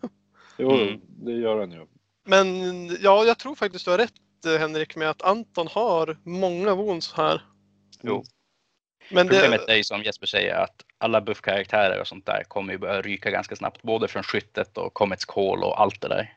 Jo, 0.57 0.71
Mm. 0.71 1.01
det 1.05 1.31
gör 1.31 1.59
han 1.59 1.71
ju. 1.71 1.87
Men 2.25 2.87
ja, 3.01 3.23
jag 3.25 3.39
tror 3.39 3.55
faktiskt 3.55 3.85
du 3.85 3.91
har 3.91 3.97
rätt 3.97 4.13
eh, 4.45 4.51
Henrik 4.59 4.95
med 4.95 5.09
att 5.09 5.21
Anton 5.21 5.67
har 5.67 6.17
många 6.23 6.75
wounds 6.75 7.13
här. 7.13 7.41
jo. 8.01 8.23
Men 9.11 9.27
det, 9.27 9.33
Problemet 9.33 9.69
är 9.69 9.75
ju 9.75 9.83
som 9.83 10.03
Jesper 10.03 10.27
säger 10.27 10.55
att 10.55 10.75
alla 10.97 11.21
buffkaraktärer 11.21 12.01
och 12.01 12.07
sånt 12.07 12.25
där 12.25 12.43
kommer 12.47 12.73
ju 12.73 12.79
börja 12.79 13.01
ryka 13.01 13.31
ganska 13.31 13.55
snabbt. 13.55 13.81
Både 13.81 14.07
från 14.07 14.23
skyttet 14.23 14.77
och 14.77 14.93
Comets 14.93 15.25
Call 15.25 15.63
och 15.63 15.81
allt 15.81 16.01
det 16.01 16.07
där. 16.07 16.33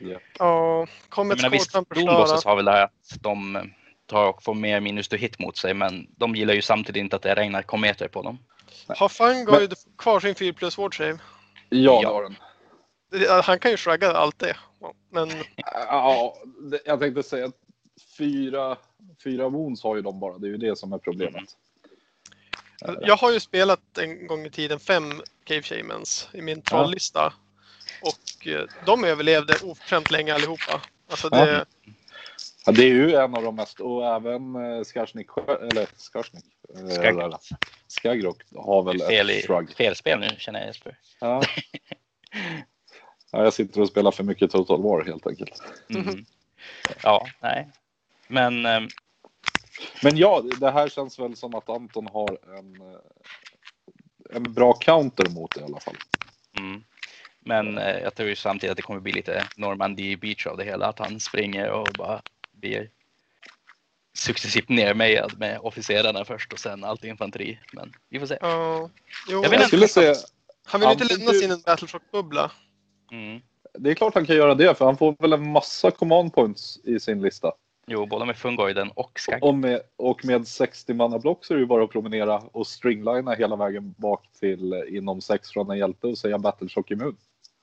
Ja. 0.00 0.18
ja, 0.38 0.78
Jag 0.78 0.88
Comets 1.08 1.42
Call 1.42 1.50
kan 1.50 1.84
förstöra. 1.84 2.50
har 2.50 2.56
väl 2.56 2.64
det 2.64 2.72
här 2.72 2.84
att 2.84 3.16
de 3.20 3.58
tar 4.06 4.28
och 4.28 4.42
får 4.42 4.54
mer 4.54 4.80
minus 4.80 5.08
to 5.08 5.16
hit 5.16 5.38
mot 5.38 5.56
sig, 5.56 5.74
men 5.74 6.06
de 6.16 6.36
gillar 6.36 6.54
ju 6.54 6.62
samtidigt 6.62 7.00
inte 7.00 7.16
att 7.16 7.22
det 7.22 7.34
regnar 7.34 7.62
kometer 7.62 8.08
på 8.08 8.22
dem. 8.22 8.38
Har 8.86 9.08
Fangoid 9.08 9.74
kvar 9.98 10.20
sin 10.20 10.34
4 10.34 10.52
plus 10.52 10.78
ward 10.78 10.96
save? 10.96 11.18
Ja, 11.68 11.78
Ja. 11.78 12.00
det 12.00 12.06
har 12.06 12.22
den. 12.22 12.36
Han 13.44 13.58
kan 13.58 13.70
ju 13.70 13.76
shrugga 13.76 14.12
allt 14.12 14.38
det. 14.38 14.56
Men 15.10 15.28
Ja, 15.72 16.36
jag 16.84 17.00
tänkte 17.00 17.22
säga 17.22 17.46
att 17.46 17.54
fyra, 18.18 18.76
fyra 19.24 19.48
wounds 19.48 19.82
har 19.82 19.96
ju 19.96 20.02
de 20.02 20.20
bara. 20.20 20.38
Det 20.38 20.46
är 20.46 20.50
ju 20.50 20.56
det 20.56 20.78
som 20.78 20.92
är 20.92 20.98
problemet. 20.98 21.44
jag 23.00 23.16
har 23.16 23.32
ju 23.32 23.40
spelat 23.40 23.98
en 23.98 24.26
gång 24.26 24.46
i 24.46 24.50
tiden 24.50 24.80
fem 24.80 25.22
Cave 25.44 25.62
Shamans 25.62 26.28
i 26.32 26.42
min 26.42 26.62
trolllista. 26.62 27.32
Och 28.02 28.46
eh, 28.46 28.64
de 28.86 29.04
överlevde 29.04 29.54
oförskämt 29.62 30.10
länge 30.10 30.34
allihopa. 30.34 30.80
Alltså 31.10 31.28
det, 31.28 31.64
Ja, 31.86 31.92
det 32.72 32.82
är 32.82 32.94
ju 32.94 33.14
en 33.14 33.34
av 33.34 33.42
de 33.42 33.56
mest, 33.56 33.80
och 33.80 34.06
även 34.06 34.56
eh, 34.56 34.84
Skarsnik, 34.84 35.26
eller 35.48 35.86
Skarsnik, 35.96 36.44
eh. 36.74 37.38
Skagrok 37.88 38.42
har 38.56 38.82
väl 38.82 39.00
Fel, 39.00 39.30
ett 39.30 39.44
shrug. 39.44 39.76
fel 39.76 39.96
spel 39.96 40.20
nu 40.20 40.28
känner 40.38 40.60
jag 40.60 40.66
Jesper. 40.66 40.98
Ja. 41.20 41.42
ja, 43.32 43.44
jag 43.44 43.52
sitter 43.52 43.80
och 43.80 43.88
spelar 43.88 44.10
för 44.10 44.24
mycket 44.24 44.50
Total 44.50 44.82
War 44.82 45.04
helt 45.04 45.26
enkelt. 45.26 45.62
Mm. 45.94 46.24
Ja, 47.02 47.26
nej. 47.40 47.68
Men 48.28 48.66
ehm, 48.66 48.88
Men 50.02 50.16
ja, 50.16 50.42
det 50.60 50.70
här 50.70 50.88
känns 50.88 51.18
väl 51.18 51.36
som 51.36 51.54
att 51.54 51.68
Anton 51.68 52.06
har 52.06 52.38
en, 52.58 52.80
eh, 52.80 54.36
en 54.36 54.52
bra 54.52 54.72
counter 54.72 55.30
mot 55.30 55.54
det 55.54 55.60
i 55.60 55.64
alla 55.64 55.80
fall. 55.80 55.96
Mm. 56.58 56.84
Men 57.40 57.78
eh, 57.78 57.98
jag 57.98 58.14
tror 58.14 58.28
ju 58.28 58.36
samtidigt 58.36 58.70
att 58.70 58.76
det 58.76 58.82
kommer 58.82 59.00
bli 59.00 59.12
lite 59.12 59.44
Normandy 59.56 60.16
Beach 60.16 60.46
av 60.46 60.56
det 60.56 60.64
hela. 60.64 60.86
Att 60.86 60.98
han 60.98 61.20
springer 61.20 61.70
och 61.70 61.88
bara 61.98 62.22
blir 62.56 62.90
successivt 64.14 64.68
nermejad 64.68 65.38
med 65.38 65.58
officerarna 65.62 66.24
först 66.24 66.52
och 66.52 66.58
sen 66.58 66.84
allt 66.84 67.04
infanteri. 67.04 67.58
Men 67.72 67.92
vi 68.08 68.18
får 68.20 68.26
se. 68.26 68.38
ja, 68.40 68.90
jo, 69.28 69.42
Jag 69.42 69.54
Jag 69.54 69.66
skulle 69.66 69.88
säga, 69.88 70.14
Han 70.64 70.80
vill 70.80 70.88
ju 70.88 70.92
inte 70.92 71.04
Anton 71.04 71.18
lämna 71.18 71.32
du- 71.32 71.38
sin 71.38 71.62
Battleshock-bubbla. 71.66 72.50
Mm. 73.12 73.40
Det 73.78 73.90
är 73.90 73.94
klart 73.94 74.14
han 74.14 74.26
kan 74.26 74.36
göra 74.36 74.54
det 74.54 74.74
för 74.78 74.84
han 74.84 74.96
får 74.96 75.16
väl 75.18 75.32
en 75.32 75.52
massa 75.52 75.90
command 75.90 76.34
points 76.34 76.78
i 76.84 77.00
sin 77.00 77.22
lista. 77.22 77.52
Jo, 77.86 78.06
både 78.06 78.24
med 78.26 78.36
Fungoiden 78.36 78.90
och 78.94 79.20
Skagg. 79.20 79.44
Och 79.44 79.54
med, 79.54 79.80
och 79.96 80.24
med 80.24 80.48
60 80.48 80.94
manna 80.94 81.18
block 81.18 81.44
så 81.44 81.52
är 81.52 81.56
det 81.56 81.60
ju 81.62 81.66
bara 81.66 81.84
att 81.84 81.90
promenera 81.90 82.38
och 82.38 82.66
stringlina 82.66 83.34
hela 83.34 83.56
vägen 83.56 83.94
bak 83.98 84.24
till 84.40 84.84
inom 84.88 85.20
6 85.20 85.50
från 85.50 85.70
en 85.70 85.78
hjälte 85.78 86.06
och 86.06 86.18
säga 86.18 86.38
Battleshock 86.38 86.90
immun 86.90 87.16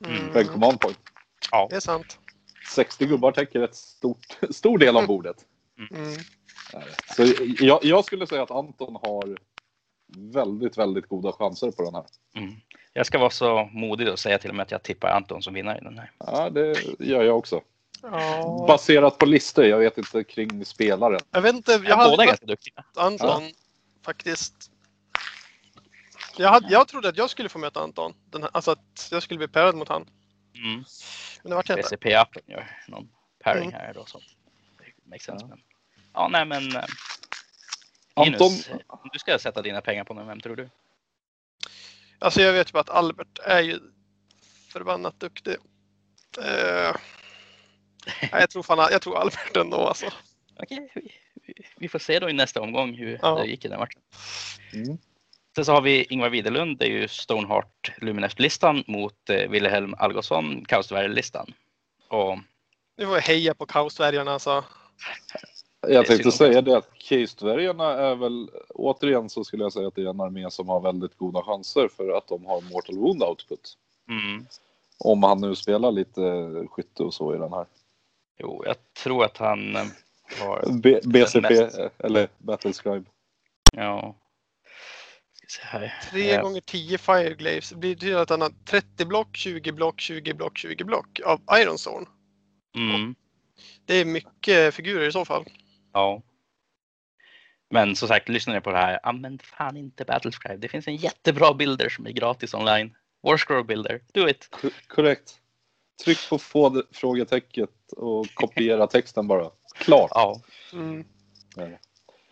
Mm. 0.05 0.33
för 0.33 0.39
en 0.39 0.47
command 0.47 0.79
point. 0.79 0.99
Ja, 1.51 1.67
Det 1.69 1.75
är 1.75 1.79
sant. 1.79 2.19
60 2.69 3.05
gubbar 3.05 3.31
täcker 3.31 3.61
ett 3.61 3.75
stort, 3.75 4.37
stor 4.49 4.77
del 4.77 4.97
av 4.97 5.07
bordet. 5.07 5.37
Mm. 5.91 6.13
Så 7.15 7.33
jag, 7.59 7.79
jag 7.83 8.05
skulle 8.05 8.27
säga 8.27 8.43
att 8.43 8.51
Anton 8.51 8.95
har 8.95 9.37
väldigt, 10.17 10.77
väldigt 10.77 11.07
goda 11.07 11.31
chanser 11.31 11.71
på 11.71 11.83
den 11.83 11.95
här. 11.95 12.05
mm. 12.35 12.55
Jag 12.95 13.05
ska 13.05 13.17
vara 13.17 13.29
så 13.29 13.69
modig 13.71 14.09
och 14.09 14.19
säga 14.19 14.37
till 14.37 14.49
och 14.49 14.55
med 14.55 14.63
att 14.63 14.71
jag 14.71 14.83
tippar 14.83 15.09
Anton 15.09 15.41
som 15.41 15.53
vinnare 15.53 15.77
i 15.77 15.83
den 15.83 15.97
här. 15.97 16.11
Ja, 16.19 16.49
det 16.49 16.77
gör 16.99 17.23
jag 17.23 17.37
också. 17.37 17.61
Ja. 18.01 18.65
Baserat 18.67 19.17
på 19.17 19.25
listor, 19.25 19.65
jag 19.65 19.79
vet 19.79 19.97
inte 19.97 20.23
kring 20.23 20.65
spelaren. 20.65 21.19
Jag 21.31 21.41
vet 21.41 21.55
inte, 21.55 21.71
jag 21.71 21.85
Jag 21.85 21.95
hade 21.95 22.09
båda 22.09 22.25
ganska 22.25 22.45
duktiga. 22.45 22.83
Anton 22.95 23.43
faktiskt. 24.05 24.71
Jag, 26.37 26.49
hade, 26.49 26.67
jag 26.69 26.87
trodde 26.87 27.09
att 27.09 27.17
jag 27.17 27.29
skulle 27.29 27.49
få 27.49 27.59
möta 27.59 27.79
Anton. 27.79 28.13
Den 28.29 28.41
här, 28.41 28.49
alltså 28.53 28.71
att 28.71 29.07
jag 29.11 29.23
skulle 29.23 29.37
bli 29.37 29.47
pärad 29.47 29.75
mot 29.75 29.89
han. 29.89 30.05
Mm. 30.63 30.83
Men 31.43 31.49
det 31.49 31.55
vart 31.55 31.69
jag 31.69 31.79
inte. 31.79 31.95
BCP-appen 31.95 32.41
gör 32.45 32.77
någon 32.87 33.09
pairing 33.43 33.69
Mm. 33.69 33.79
här 33.81 33.93
då. 33.93 34.05
Så 34.05 34.17
det 34.77 35.09
makes 35.09 35.23
sense. 35.25 35.45
Men, 35.45 35.61
ja, 36.13 36.27
nej 36.31 36.45
men. 36.45 36.75
eh, 36.75 36.83
Anton, 38.13 38.49
Linus, 38.51 38.69
om 38.87 39.09
du 39.13 39.19
ska 39.19 39.39
sätta 39.39 39.61
dina 39.61 39.81
pengar 39.81 40.03
på 40.03 40.13
någon, 40.13 40.27
vem 40.27 40.39
tror 40.39 40.55
du? 40.55 40.69
Alltså 42.19 42.41
jag 42.41 42.53
vet 42.53 42.69
ju 42.69 42.71
bara 42.71 42.79
att 42.79 42.89
Albert 42.89 43.39
är 43.43 43.61
ju 43.61 43.79
förbannat 44.71 45.19
duktig. 45.19 45.55
Nej, 46.37 46.93
jag, 48.31 48.49
tror 48.49 48.63
fan, 48.63 48.87
jag 48.91 49.01
tror 49.01 49.17
Albert 49.17 49.57
ändå 49.57 49.87
alltså. 49.87 50.05
Okej, 50.59 50.91
vi, 50.95 51.01
vi- 51.47 51.65
vi 51.77 51.89
får 51.89 51.99
se 51.99 52.19
då 52.19 52.29
i 52.29 52.33
nästa 52.33 52.61
omgång 52.61 52.93
hur 52.93 53.19
Ja. 53.21 53.35
det 53.35 53.45
gick 53.45 53.65
i 53.65 53.67
den 53.67 53.79
matchen. 53.79 54.01
Mm. 54.73 54.97
Sen 55.55 55.65
så 55.65 55.71
har 55.71 55.81
vi 55.81 56.03
Ingvar 56.03 56.29
Widerlund, 56.29 56.77
det 56.77 56.85
är 56.85 56.89
ju 56.89 57.07
Stoneheart 57.07 57.91
Lumineft-listan 58.01 58.83
mot 58.87 59.29
eh, 59.29 59.49
Wilhelm 59.49 59.95
Algotsson, 59.97 60.65
Kaosdvärg-listan. 60.65 61.53
Och 62.07 62.37
Nu 62.97 63.05
får 63.05 63.15
jag 63.15 63.21
heja 63.21 63.53
på 63.53 63.65
kaosdvärgarna 63.65 64.31
alltså. 64.31 64.63
Jag 65.87 66.05
tänkte 66.05 66.31
säga 66.31 66.61
det 66.61 66.77
att 66.77 66.89
Case-dvärgarna 66.99 67.93
är 67.93 68.15
väl, 68.15 68.49
återigen 68.69 69.29
så 69.29 69.43
skulle 69.43 69.63
jag 69.63 69.73
säga 69.73 69.87
att 69.87 69.95
det 69.95 70.01
är 70.01 70.09
en 70.09 70.21
armé 70.21 70.51
som 70.51 70.69
har 70.69 70.79
väldigt 70.79 71.17
goda 71.17 71.41
chanser 71.43 71.87
för 71.97 72.17
att 72.17 72.27
de 72.27 72.45
har 72.45 72.61
Mortal 72.61 72.97
Wound 72.97 73.23
output. 73.23 73.77
mm, 74.09 74.45
Om 74.99 75.23
han 75.23 75.41
nu 75.41 75.55
spelar 75.55 75.91
lite 75.91 76.21
skytte 76.71 77.03
och 77.03 77.13
så 77.13 77.35
i 77.35 77.37
den 77.37 77.53
här. 77.53 77.65
jo, 78.39 78.63
jag 78.65 78.75
tror 79.03 79.25
att 79.25 79.37
han 79.37 79.75
eh, 79.75 79.81
har, 80.41 80.65
B- 80.83 80.99
BCP 81.03 81.49
mest. 81.49 81.79
eller 81.97 82.27
Battlescribe. 82.37 83.05
ja, 83.71 84.15
här. 85.61 85.93
3 86.11 86.31
Eh, 86.31 86.41
gånger 86.41 86.61
10 86.61 86.97
Fireglaves. 86.97 87.69
Det 87.69 87.75
betyder 87.75 88.15
att 88.17 88.29
han 88.29 88.41
har 88.41 88.51
30 88.65 89.05
block, 89.05 89.37
20 89.37 89.71
block, 89.71 89.99
20 90.01 90.33
block, 90.33 90.57
20 90.57 90.83
block 90.83 91.19
av 91.25 91.41
Ironstone. 91.61 92.05
Mm, 92.75 93.15
Det 93.85 93.95
är 93.95 94.05
mycket 94.05 94.73
figurer 94.75 95.07
i 95.07 95.11
så 95.11 95.25
fall. 95.25 95.45
ja. 95.93 96.21
Men 97.69 97.95
som 97.95 98.07
sagt, 98.07 98.29
lyssnar 98.29 98.53
ni 98.55 98.61
på 98.61 98.71
det 98.71 98.77
här, 98.77 98.99
använd 99.03 99.41
fan 99.41 99.77
inte 99.77 100.05
Battlescribe. 100.05 100.57
Det 100.57 100.67
finns 100.67 100.87
en 100.87 100.95
jättebra 100.95 101.53
bilder 101.53 101.89
som 101.89 102.05
är 102.07 102.11
gratis 102.11 102.53
online. 102.53 102.95
Warscroll 103.23 103.63
bilder, 103.65 104.01
do 104.13 104.29
it! 104.29 104.47
Ko- 104.51 104.69
Korrekt. 104.87 105.39
Tryck 106.03 106.29
på 106.29 106.37
få 106.39 106.83
frågetecket 106.91 107.69
och 107.97 108.27
kopiera 108.33 108.87
texten 108.87 109.27
bara. 109.27 109.49
Klart. 109.75 110.11
Ja. 110.13 110.41
Mm. 110.73 111.05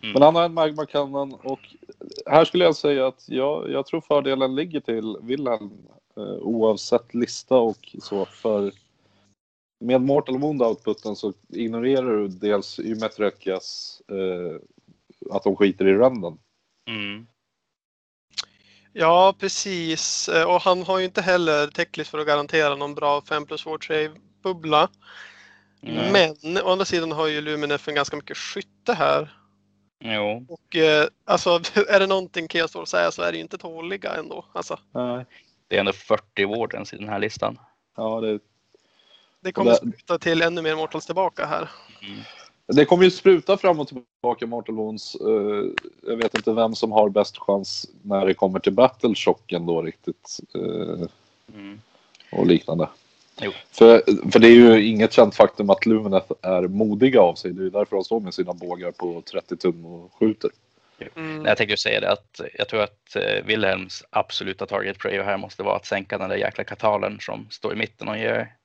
Mm. 0.03 0.13
Men 0.13 0.21
han 0.21 0.35
har 0.35 0.43
en 0.43 0.53
Magma 0.53 0.85
Cannon 0.85 1.33
och 1.33 1.59
här 2.25 2.45
skulle 2.45 2.63
jag 2.63 2.75
säga 2.75 3.07
att 3.07 3.29
jag, 3.29 3.71
jag 3.71 3.85
tror 3.85 4.01
fördelen 4.01 4.55
ligger 4.55 4.79
till 4.79 5.17
Wilhelm 5.21 5.71
eh, 6.17 6.23
oavsett 6.23 7.13
lista 7.13 7.55
och 7.55 7.95
så 8.01 8.25
för 8.25 8.71
med 9.79 10.01
Mortal 10.01 10.37
Wound 10.37 10.61
outputen 10.61 11.15
så 11.15 11.33
ignorerar 11.49 12.17
du 12.17 12.27
dels 12.27 12.79
Ymetrekas 12.79 14.01
eh, 14.07 14.61
att 15.35 15.43
de 15.43 15.55
skiter 15.55 15.87
i 15.87 15.93
renden. 15.93 16.37
Mm. 16.89 17.27
Ja, 18.93 19.35
precis. 19.39 20.29
Eh, 20.29 20.43
Och 20.43 20.61
han 20.61 20.83
har 20.83 20.99
ju 20.99 21.05
inte 21.05 21.21
heller 21.21 21.67
täcklist 21.67 22.11
för 22.11 22.19
att 22.19 22.27
garantera 22.27 22.75
någon 22.75 22.95
bra 22.95 23.21
5 23.21 23.45
plus 23.45 23.63
4 23.63 23.77
trade 23.77 24.11
bubbla. 24.43 24.89
Men 26.11 26.57
å 26.63 26.69
andra 26.71 26.85
sidan 26.85 27.11
har 27.11 27.27
ju 27.27 27.41
Luminef 27.41 27.87
en 27.87 27.95
ganska 27.95 28.15
mycket 28.15 28.37
skytte 28.37 28.93
här. 28.93 29.40
Jo. 30.03 30.45
Och 30.49 30.75
eh, 30.75 31.07
alltså 31.25 31.49
är 31.89 31.99
det 31.99 32.07
någonting 32.07 32.47
Chaos 32.47 32.71
Dwarf 32.71 32.87
säger 32.89 33.11
så 33.11 33.21
är 33.21 33.31
det 33.31 33.37
ju 33.37 33.41
inte 33.43 33.57
tåliga 33.57 34.13
ändå. 34.15 34.45
Alltså, 34.53 34.79
Nej. 34.91 35.25
Det 35.67 35.75
är 35.75 35.79
ändå 35.79 35.93
40 35.93 36.45
Wardens 36.45 36.93
i 36.93 36.97
den 36.97 37.09
här 37.09 37.19
listan. 37.19 37.59
Ja, 37.97 38.21
det, 38.21 38.39
det 39.41 39.51
kommer 39.51 39.71
Det- 39.71 39.77
spruta 39.77 40.19
till 40.19 40.41
ännu 40.41 40.61
mer 40.61 40.75
Mortals 40.75 41.05
tillbaka 41.05 41.45
här. 41.45 41.69
Mm. 42.01 42.19
det 42.67 42.85
kommer 42.85 43.03
ju 43.03 43.11
spruta 43.11 43.57
fram 43.57 43.79
och 43.79 43.87
tillbaka 43.87 44.45
Mortal 44.47 44.75
Wounds. 44.75 45.15
Eh, 45.15 45.63
jag 46.07 46.17
vet 46.17 46.35
inte 46.35 46.53
vem 46.53 46.75
som 46.75 46.91
har 46.91 47.09
bäst 47.09 47.37
chans 47.37 47.87
när 48.01 48.25
det 48.25 48.33
kommer 48.33 48.59
till 48.59 48.73
Battleshocken 48.73 49.65
då 49.65 49.81
riktigt. 49.81 50.39
Eh, 50.55 51.07
Mm. 51.53 51.81
och 52.31 52.45
liknande. 52.45 52.89
Jo. 53.41 53.51
För, 53.71 54.01
för 54.31 54.39
det 54.39 54.47
är 54.47 54.55
ju 54.55 54.85
inget 54.87 55.13
känt 55.13 55.35
faktum 55.35 55.69
att 55.69 55.85
Lumineth 55.85 56.31
är 56.41 56.61
modiga 56.61 57.21
av 57.21 57.35
sig. 57.35 57.51
Det 57.53 57.61
är 57.61 57.63
ju 57.63 57.69
därför 57.69 57.95
de 57.95 58.03
står 58.03 58.19
med 58.19 58.33
sina 58.33 58.53
bågar 58.53 58.91
på 58.91 59.21
30 59.21 59.57
tum 59.57 59.85
och 59.85 60.13
skjuter. 60.13 60.49
Mm. 61.15 61.37
Nej, 61.37 61.47
Jag 61.47 61.57
tänkte 61.57 61.73
ju 61.73 61.77
säga 61.77 61.99
det 61.99 62.11
att 62.11 62.41
jag 62.53 62.67
tror 62.67 62.81
att 62.81 63.15
eh, 63.15 63.45
Wilhelms 63.45 64.03
absoluta 64.09 64.65
target 64.65 64.99
prayer 64.99 65.23
här 65.23 65.37
måste 65.37 65.63
vara 65.63 65.75
att 65.75 65.85
sänka 65.85 66.17
den 66.17 66.29
där 66.29 66.37
jäkla 66.37 66.63
katalen 66.63 67.17
som 67.19 67.47
står 67.49 67.73
i 67.73 67.75
mitten 67.75 68.07
och 68.07 68.17
ger 68.17 68.55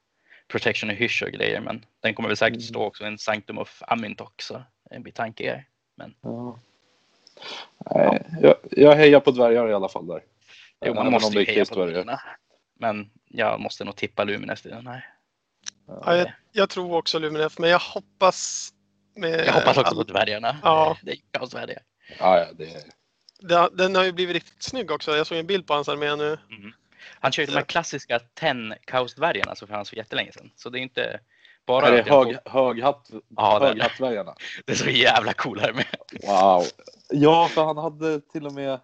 protection 0.48 0.90
i 0.90 0.94
hysch 0.94 1.22
och 1.22 1.32
grejer. 1.32 1.60
Men 1.60 1.84
den 2.00 2.14
kommer 2.14 2.28
väl 2.28 2.36
säkert 2.36 2.62
stå 2.62 2.84
också 2.84 3.04
i 3.04 3.06
en 3.06 3.18
Sanctum 3.18 3.58
of 3.58 3.82
Amintok 3.86 4.42
så 4.42 4.62
en 4.90 5.02
bit 5.02 5.14
tanke 5.14 5.50
är. 5.50 5.64
Ja. 6.22 6.58
Nej, 7.94 8.22
jag, 8.42 8.54
jag 8.70 8.96
hejar 8.96 9.20
på 9.20 9.30
dvärgar 9.30 9.68
i 9.68 9.72
alla 9.72 9.88
fall 9.88 10.06
där. 10.06 10.22
Jo, 10.84 10.94
man 10.94 11.02
Även 11.02 11.12
måste 11.12 11.38
ju 11.38 11.44
heja 11.44 11.64
på 11.64 11.74
kristdvärgar. 11.74 12.20
Men 12.78 13.10
jag 13.28 13.60
måste 13.60 13.84
nog 13.84 13.96
tippa 13.96 14.24
Luminest 14.24 14.66
i 14.66 14.68
den 14.68 14.86
här. 14.86 15.12
Ja, 15.86 16.16
jag, 16.16 16.32
jag 16.52 16.70
tror 16.70 16.94
också 16.96 17.18
Luminef, 17.18 17.58
men 17.58 17.70
jag 17.70 17.78
hoppas 17.78 18.70
med 19.16 19.46
Jag 19.46 19.52
hoppas 19.52 19.76
också 19.76 19.90
all- 19.90 19.96
på 19.96 20.02
dvärgarna. 20.02 20.56
Ja. 20.62 20.96
Det 21.02 21.10
är 21.10 21.14
ju 21.14 21.20
kaosdvärgar. 21.30 21.78
Ja, 22.18 22.38
ja, 22.38 22.46
det, 22.52 22.84
Det- 23.40 23.70
Den 23.72 23.94
har 23.94 24.04
ju 24.04 24.12
blivit 24.12 24.34
riktigt 24.34 24.62
snygg 24.62 24.90
också. 24.90 25.16
Jag 25.16 25.26
såg 25.26 25.38
en 25.38 25.46
bild 25.46 25.66
på 25.66 25.74
hans 25.74 25.88
armé 25.88 26.16
nu. 26.16 26.38
Han 27.20 27.32
kör 27.32 27.42
ju 27.42 27.46
de 27.46 27.52
här 27.52 27.62
klassiska 27.62 28.18
10 28.34 28.76
kaosdvärgarna 28.84 29.54
som 29.54 29.68
fanns 29.68 29.90
för 29.90 29.96
jättelänge 29.96 30.32
sedan. 30.32 30.50
Så 30.56 30.70
det 30.70 30.78
är 30.78 30.80
inte 30.82 31.20
bara... 31.66 31.86
är 31.86 31.92
det 31.92 31.96
hög, 31.96 32.08
får- 32.08 32.50
höghatt, 32.50 33.10
Ja, 33.36 33.58
höghattdvärgarna? 33.62 34.34
det 34.64 34.72
är 34.72 34.76
så 34.76 34.90
jävla 34.90 35.32
coolare 35.32 35.72
med. 35.72 35.86
Wow. 36.22 36.62
Ja, 37.10 37.48
för 37.48 37.64
han 37.64 37.76
hade 37.76 38.20
till 38.20 38.46
och 38.46 38.52
med 38.52 38.80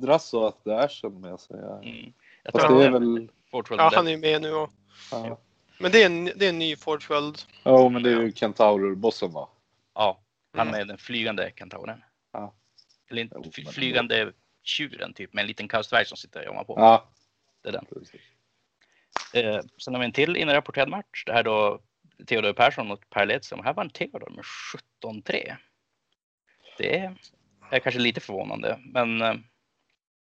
Drasso 0.00 0.44
att 0.46 0.64
the 0.64 0.70
Ashen 0.72 1.20
med 1.20 1.40
sig. 1.40 1.56
Ja. 1.60 1.82
Mm. 1.82 2.12
Jag 2.42 2.52
Fast 2.52 2.68
det 2.68 2.84
är 2.84 2.90
väl... 2.90 3.28
Ja, 3.52 3.90
han 3.94 4.06
är 4.06 4.10
ju 4.10 4.16
med 4.18 4.42
nu. 4.42 4.52
Och, 4.54 4.70
Ja, 5.12 5.38
men 5.78 5.92
det 5.92 6.02
är 6.02 6.06
en, 6.06 6.24
det 6.24 6.44
är 6.44 6.48
en 6.48 6.58
ny 6.58 6.76
Forge 6.76 7.06
World. 7.08 7.38
Jo, 7.64 7.88
men 7.88 8.02
det 8.02 8.10
är 8.12 8.20
ju 8.20 8.32
Kentaurur-bossen 8.32 9.32
va? 9.32 9.48
Ja, 9.94 10.20
han 10.56 10.68
Mm. 10.68 10.80
är 10.80 10.84
den 10.84 10.98
flygande 10.98 11.52
kentauren. 11.56 12.02
Ja. 12.32 12.54
Eller 13.10 13.22
inte 13.22 13.50
flygande 13.72 14.32
tjuren 14.62 15.14
typ 15.14 15.32
med 15.34 15.42
en 15.42 15.48
liten 15.48 15.68
kaosdvärg 15.68 16.06
som 16.06 16.16
sitter 16.16 16.40
och 16.40 16.46
jommar 16.46 16.64
på. 16.64 16.74
Ja, 16.78 17.08
Det 17.62 17.68
är 17.68 17.72
den. 17.72 17.84
precis. 17.84 18.20
Eh, 19.34 19.60
sen 19.78 19.94
har 19.94 19.98
vi 20.00 20.04
en 20.06 20.12
till 20.12 20.36
inrapporterad 20.36 20.88
match. 20.88 21.24
Det 21.26 21.32
här 21.32 21.42
då 21.42 21.80
Theodor 22.26 22.52
Persson 22.52 22.86
mot 22.88 23.10
Per 23.10 23.26
Ledström. 23.26 23.64
Här 23.64 23.74
vann 23.74 23.90
Theodor 23.90 24.30
med 24.30 24.44
17-3. 25.02 25.56
Det 26.78 26.98
är, 26.98 27.14
är 27.70 27.78
kanske 27.78 28.00
lite 28.00 28.20
förvånande, 28.20 28.78
men 28.84 29.44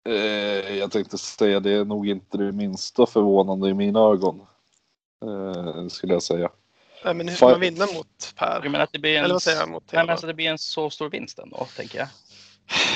eh, 0.08 0.76
jag 0.76 0.90
tänkte 0.90 1.18
säga 1.18 1.60
det 1.60 1.72
är 1.72 1.84
nog 1.84 2.08
inte 2.08 2.38
det 2.38 2.52
minsta 2.52 3.06
förvånande 3.06 3.68
i 3.68 3.74
mina 3.74 4.00
ögon. 4.00 4.46
Eh, 5.24 5.88
skulle 5.88 6.12
jag 6.12 6.22
säga. 6.22 6.50
Nej, 7.04 7.14
men 7.14 7.28
hur 7.28 7.36
ska 7.36 7.48
man 7.48 7.60
vinna 7.60 7.86
mot 7.94 8.34
Per? 8.36 8.60
jag 8.62 8.70
menar 8.72 8.80
att 8.84 8.92
det 8.92 8.98
blir 8.98 9.16
en, 9.18 9.24
Eller 9.24 9.34
vad 9.34 9.42
säger 9.42 9.60
jag 9.60 9.68
mot 9.68 9.82
nej, 9.82 9.88
men 9.92 9.98
Theodor? 10.00 10.12
alltså 10.12 10.26
det 10.26 10.34
blir 10.34 10.50
en 10.50 10.58
så 10.58 10.90
stor 10.90 11.10
vinst 11.10 11.38
ändå, 11.38 11.66
tänker 11.76 11.98
jag. 11.98 12.08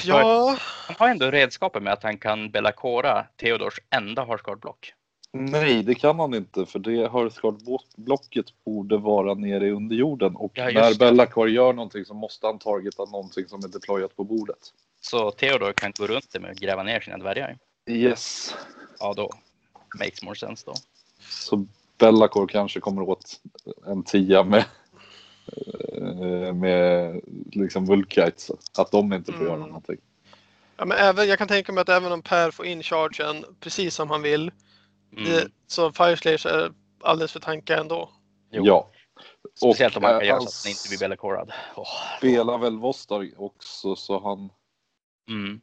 Ja, 0.05 0.57
Han 0.87 0.97
har 0.99 1.09
ändå 1.09 1.31
redskapen 1.31 1.85
med 1.85 1.93
att 1.93 2.03
han 2.03 2.19
kan 2.19 2.51
Bellacora 2.51 3.27
Theodors 3.37 3.81
enda 3.91 4.25
hardcard-block. 4.25 4.93
Nej, 5.33 5.83
det 5.83 5.95
kan 5.95 6.19
han 6.19 6.35
inte 6.35 6.67
för 6.67 6.79
det 6.79 7.09
Hearthguard-blocket 7.11 8.47
borde 8.65 8.97
vara 8.97 9.35
nere 9.35 9.67
i 9.67 9.71
underjorden 9.71 10.37
och 10.37 10.53
Ja, 10.55 10.65
när 10.65 10.91
det. 10.91 10.99
Bellacar 10.99 11.47
gör 11.47 11.73
någonting 11.73 12.05
så 12.05 12.15
måste 12.15 12.47
han 12.47 12.59
targeta 12.59 13.05
någonting 13.05 13.49
som 13.49 13.65
är 13.65 13.69
deployat 13.69 14.17
på 14.17 14.25
bordet. 14.25 14.59
Så 15.01 15.31
Theodor 15.31 15.73
kan 15.73 15.93
gå 15.99 16.07
runt 16.07 16.33
det 16.33 16.41
med 16.41 16.51
att 16.51 16.57
gräva 16.59 16.83
ner 16.83 17.01
sina 17.01 17.19
dvärgar. 17.19 17.59
Yes. 17.87 18.55
Ja, 18.99 19.15
då 19.17 19.31
makes 19.99 20.23
more 20.23 20.37
sense 20.37 20.63
då. 20.67 20.75
Så 21.21 21.67
Bellacore 21.99 22.53
kanske 22.53 22.81
kommer 22.81 23.03
åt 23.03 23.41
en 23.87 24.03
tia 24.03 24.43
med, 24.45 24.65
eh, 25.95 26.53
med 26.55 27.21
liksom 27.53 27.87
Vulkites. 27.87 28.51
Att 28.79 28.91
de 28.91 29.13
inte 29.13 29.33
får 29.33 29.41
Mm. 29.41 29.53
göra 29.53 29.67
någonting. 29.67 29.97
Ja, 30.77 30.85
men 30.85 30.99
även, 30.99 31.29
jag 31.29 31.39
kan 31.39 31.49
tänka 31.49 31.73
mig 31.73 31.83
att 31.83 31.89
även 31.89 32.13
om 32.13 32.23
Per 32.23 32.51
får 32.51 32.67
in 32.67 32.83
chargen 32.83 33.45
precis 33.61 33.95
som 33.95 34.11
han 34.11 34.23
vill, 34.23 34.51
Mm. 35.13 35.25
det, 35.25 35.49
så 35.67 35.93
Fireslayer 35.93 36.47
är 36.47 36.73
alldeles 37.01 37.33
för 37.33 37.41
tanka 37.41 37.79
ändå. 37.79 38.11
Jo. 38.51 38.63
Ja. 38.67 38.91
Speciellt 39.57 39.97
Och, 39.97 40.03
om 40.03 40.03
man 40.03 40.13
kan 40.13 40.21
eh, 40.21 40.27
göra 40.27 40.37
han 40.39 40.47
så 40.47 40.49
att 40.59 40.63
den 40.65 40.71
inte 40.71 40.89
blir 40.89 40.99
bellacorad. 40.99 41.53
Åh. 41.77 41.87
Spelar 42.19 42.59
väl 42.59 42.79
Vostarg 42.79 43.33
också 43.37 43.97
så 43.97 44.21
han... 44.21 44.51
Mm. 45.29 45.61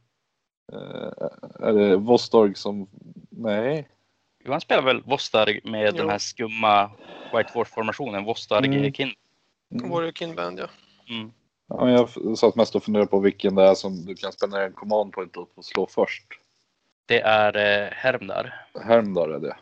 Eh, 0.73 1.27
är 1.67 1.73
det 1.73 1.97
Vostarg 1.97 2.55
som... 2.55 2.89
Nej. 3.29 3.87
Jo, 4.45 4.51
han 4.51 4.61
spelar 4.61 4.83
väl 4.83 5.01
Vostarg 5.03 5.59
med 5.63 5.85
Jo. 5.91 5.97
den 5.97 6.09
här 6.09 6.17
skumma 6.17 6.91
White 7.33 7.49
Dwarf-formationen. 7.53 8.23
Vostarg 8.25 8.65
Mm. 8.67 8.93
Kin. 8.93 9.11
Mm. 9.71 9.89
Warrior 9.89 10.11
Kinband 10.11 10.59
ja. 10.59 10.67
Mm. 11.09 11.31
Ja, 11.67 11.85
men 11.85 11.93
jag 11.93 12.37
satt 12.37 12.55
mest 12.55 12.75
och 12.75 12.83
funderade 12.83 13.09
på 13.09 13.19
vilken 13.19 13.55
det 13.55 13.63
är 13.63 13.75
som 13.75 14.05
du 14.05 14.15
kan 14.15 14.31
spendera 14.31 14.65
en 14.65 14.73
command 14.73 15.13
point 15.13 15.37
upp 15.37 15.51
och 15.55 15.65
slå 15.65 15.87
först. 15.87 16.23
Det 17.05 17.21
är 17.21 17.57
eh, 17.85 17.89
Hermdar. 17.91 18.65
Hermdar 18.83 19.29
är 19.29 19.39
det. 19.39 19.57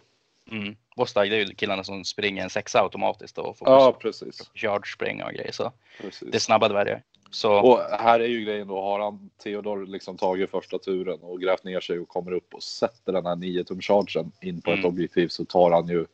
Mm. 0.52 0.76
Vostarg 0.96 1.30
det 1.30 1.36
är 1.36 1.40
ju 1.46 1.56
killarna 1.56 1.84
som 1.84 2.04
springer 2.04 2.44
en 2.44 2.50
sexa 2.50 2.82
automatiskt 2.82 3.38
och 3.38 3.58
får 3.58 3.68
Ja, 3.70 3.98
precis. 4.02 4.52
charge 4.56 4.94
springa 4.94 5.26
och 5.26 5.32
grejer. 5.34 5.52
Så 5.52 5.72
precis. 6.02 6.32
det 6.32 6.38
är 6.38 6.40
snabba 6.40 6.68
dvärgar. 6.70 7.04
Så 7.34 7.60
Och 7.62 7.80
här 7.80 8.20
är 8.20 8.28
ju 8.28 8.42
grejen 8.46 8.68
då, 8.68 8.82
har 8.82 9.00
han 9.00 9.30
Theodor 9.44 9.86
liksom 9.86 10.18
tagit 10.18 10.50
första 10.50 10.80
turen 10.80 11.20
och 11.22 11.42
grävt 11.42 11.64
ner 11.64 11.80
sig 11.80 12.00
och 12.00 12.08
kommer 12.08 12.32
upp 12.32 12.54
och 12.54 12.64
sätter 12.64 13.14
den 13.14 13.26
här 13.26 13.36
9 13.36 13.64
tum 13.64 13.82
chargen 13.82 14.32
in 14.42 14.62
på 14.62 14.72
ett 14.72 14.78
Mm. 14.78 14.90
objektiv 14.90 15.28
så 15.28 15.46
tar 15.46 15.72
han 15.72 15.88
ju 15.88 16.06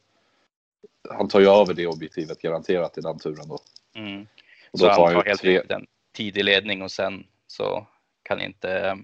han 1.09 1.27
tar 1.27 1.39
ju 1.39 1.47
över 1.47 1.73
det 1.73 1.87
objektivet 1.87 2.41
garanterat 2.41 2.97
i 2.97 3.01
den 3.01 3.19
turen 3.19 3.47
då. 3.47 3.57
mm. 3.95 4.27
Och 4.71 4.79
Så 4.79 4.85
då 4.87 4.93
tar 4.93 5.05
han 5.05 5.07
tar 5.07 5.13
han 5.15 5.23
ju 5.23 5.29
helt 5.29 5.41
tre, 5.41 5.61
en 5.75 5.87
tidig 6.11 6.43
ledning 6.43 6.81
och 6.81 6.91
sen 6.91 7.27
så 7.47 7.87
kan 8.23 8.41
inte 8.41 8.79
eh, 8.79 8.95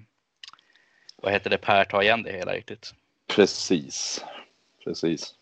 vad 1.17 1.31
heter 1.33 1.49
det, 1.49 1.57
Per 1.57 1.85
ta 1.85 2.03
igen 2.03 2.23
det 2.23 2.31
hela 2.31 2.53
riktigt. 2.53 2.93
precis. 3.27 4.25
Precis. 4.83 5.35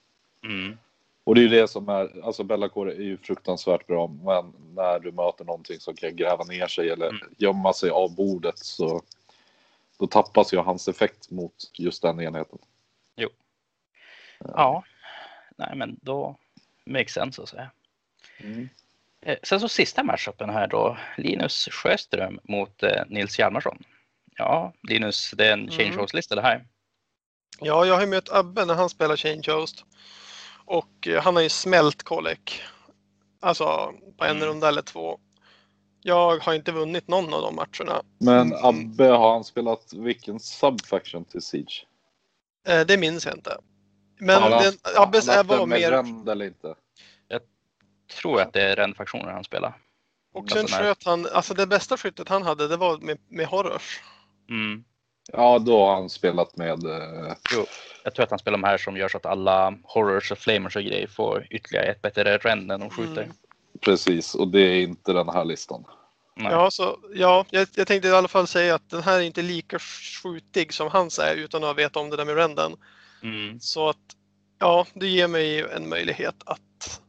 Mm. 0.44 0.78
Och 1.24 1.36
det 1.36 1.42
är 1.42 1.44
ju 1.44 1.50
det 1.50 1.68
som 1.68 1.90
är, 1.90 2.26
alltså 2.26 2.44
Bellacore 2.44 2.94
är 2.94 3.02
ju 3.02 3.18
fruktansvärt 3.18 3.88
bra, 3.88 4.08
men 4.08 4.54
när 4.76 5.00
du 5.00 5.12
möter 5.12 5.46
någonting 5.46 5.80
som 5.80 5.96
kan 5.96 6.16
gräva 6.16 6.44
ner 6.44 6.68
sig 6.68 6.90
eller 6.90 7.10
Mm. 7.10 7.34
gömma 7.38 7.74
sig 7.74 7.90
av 7.90 8.16
bordet 8.16 8.58
så 8.58 9.02
då 10.00 10.08
tappas 10.08 10.54
ju 10.54 10.58
hans 10.58 10.88
effekt 10.88 11.32
mot 11.32 11.54
just 11.74 12.02
den 12.02 12.22
enheten. 12.22 12.60
Ja, 14.40 14.84
nej 15.58 15.76
men 15.76 16.00
då 16.02 16.38
makes 16.86 17.14
sense 17.14 17.42
att 17.42 17.50
säga. 17.50 17.72
Eh, 19.22 19.38
Sen 19.44 19.60
så 19.60 19.70
sista 19.70 20.04
matchupen 20.04 20.50
här 20.50 20.68
då, 20.68 20.98
Linus 21.18 21.70
Sjöström 21.72 22.40
mot 22.44 22.84
eh, 22.84 23.04
Nils 23.08 23.40
Hjalmarsson. 23.40 23.84
Ja, 24.36 24.74
Linus, 24.90 25.32
det 25.32 25.48
är 25.48 25.54
en 25.54 25.70
change 25.72 25.88
Mm. 25.90 26.00
host-lista 26.00 26.36
det 26.36 26.42
här. 26.42 26.66
Ja, 27.60 27.86
jag 27.86 27.94
har 27.94 28.02
ju 28.02 28.08
mött 28.08 28.32
Abbe 28.32 28.66
när 28.66 28.74
han 28.76 28.90
spelar 28.90 29.16
Change 29.16 29.52
Host. 29.52 29.86
Och 30.66 31.08
eh, 31.08 31.22
han 31.24 31.36
har 31.36 31.44
ju 31.44 31.50
smält 31.50 32.04
Kolek. 32.04 32.62
Alltså 33.42 33.94
på 34.18 34.26
en 34.26 34.32
Mm. 34.38 34.48
runda 34.48 34.68
eller 34.68 34.82
två. 34.82 35.20
Jag 36.02 36.38
har 36.40 36.54
inte 36.54 36.72
vunnit 36.72 37.08
någon 37.08 37.34
av 37.34 37.42
de 37.42 37.56
matcherna. 37.56 38.04
Men 38.18 38.54
Mm. 38.54 38.66
Abbe, 38.66 39.06
har 39.08 39.34
han 39.34 39.44
spelat 39.44 39.94
vilken 39.94 40.40
subfaction 40.40 41.26
till 41.26 41.42
Siege? 41.42 41.86
Eh, 42.68 42.82
det 42.82 42.98
minns 42.98 43.26
jag 43.26 43.36
inte. 43.36 43.58
Men 44.20 44.42
han 44.42 44.52
den, 44.52 44.74
Abbes 44.98 45.28
han 45.28 45.48
var 45.48 45.58
med 45.66 45.80
mer... 45.80 45.92
Rend 45.92 46.30
eller 46.30 46.46
inte? 46.46 46.76
Tror 48.22 48.42
att 48.42 48.54
det 48.54 48.62
är 48.62 48.76
Ren-faktioner 48.76 49.32
han 49.32 49.44
spelar. 49.44 49.78
Och 50.34 50.50
sen 50.50 50.60
Alltså, 50.60 50.78
när- 50.78 50.84
sköt 50.84 51.04
han, 51.06 51.28
alltså 51.34 51.54
det 51.54 51.68
bästa 51.68 51.98
skyttet 51.98 52.30
han 52.30 52.44
hade 52.44 52.68
det 52.68 52.78
var 52.78 52.98
med, 52.98 53.18
med 53.28 53.46
Horrors. 53.48 54.02
Mm. 54.50 54.84
Ja, 55.32 55.60
då 55.60 55.86
har 55.86 55.94
han 55.94 56.10
spelat 56.10 56.58
med... 56.58 56.84
Eh, 56.84 57.34
Jag 58.04 58.14
tror 58.14 58.24
att 58.24 58.30
han 58.30 58.40
spelar 58.40 58.58
de 58.58 58.64
här 58.64 58.78
som 58.78 58.98
gör 58.98 59.10
så 59.10 59.18
att 59.18 59.26
alla 59.26 59.78
horrors 59.84 60.32
och 60.32 60.38
flamers 60.38 60.76
och 60.76 60.84
grejer 60.84 61.08
får 61.08 61.48
ytterligare 61.50 61.86
ett 61.86 62.02
bättre 62.02 62.38
ren 62.38 62.68
när 62.68 62.78
de 62.78 62.90
skjuter. 62.90 63.24
Mm. 63.24 63.36
precis, 63.82 64.36
och 64.36 64.48
det 64.48 64.62
är 64.62 64.82
inte 64.82 65.14
den 65.14 65.30
här 65.30 65.46
listan. 65.46 65.86
Nej. 66.36 66.52
Ja, 66.52 66.72
så, 66.72 66.98
ja 67.14 67.46
jag, 67.50 67.68
jag 67.76 67.88
tänkte 67.88 68.08
i 68.08 68.12
alla 68.12 68.28
fall 68.28 68.48
säga 68.48 68.76
att 68.76 68.90
den 68.90 69.04
här 69.04 69.16
är 69.16 69.22
inte 69.22 69.42
lika 69.42 69.80
skjutig 69.80 70.74
som 70.74 70.90
hans 70.90 71.20
är 71.20 71.36
utan 71.36 71.64
att 71.64 71.78
veta 71.78 72.00
om 72.00 72.10
det 72.10 72.18
där 72.18 72.26
med 72.26 72.36
renden. 72.36 72.76
Mm. 73.24 73.60
Så 73.60 73.90
att 73.90 73.98
ja, 74.60 74.86
det 74.94 75.08
ger 75.08 75.28
mig 75.28 75.62
en 75.76 75.90
möjlighet 75.90 76.36
att 76.46 77.02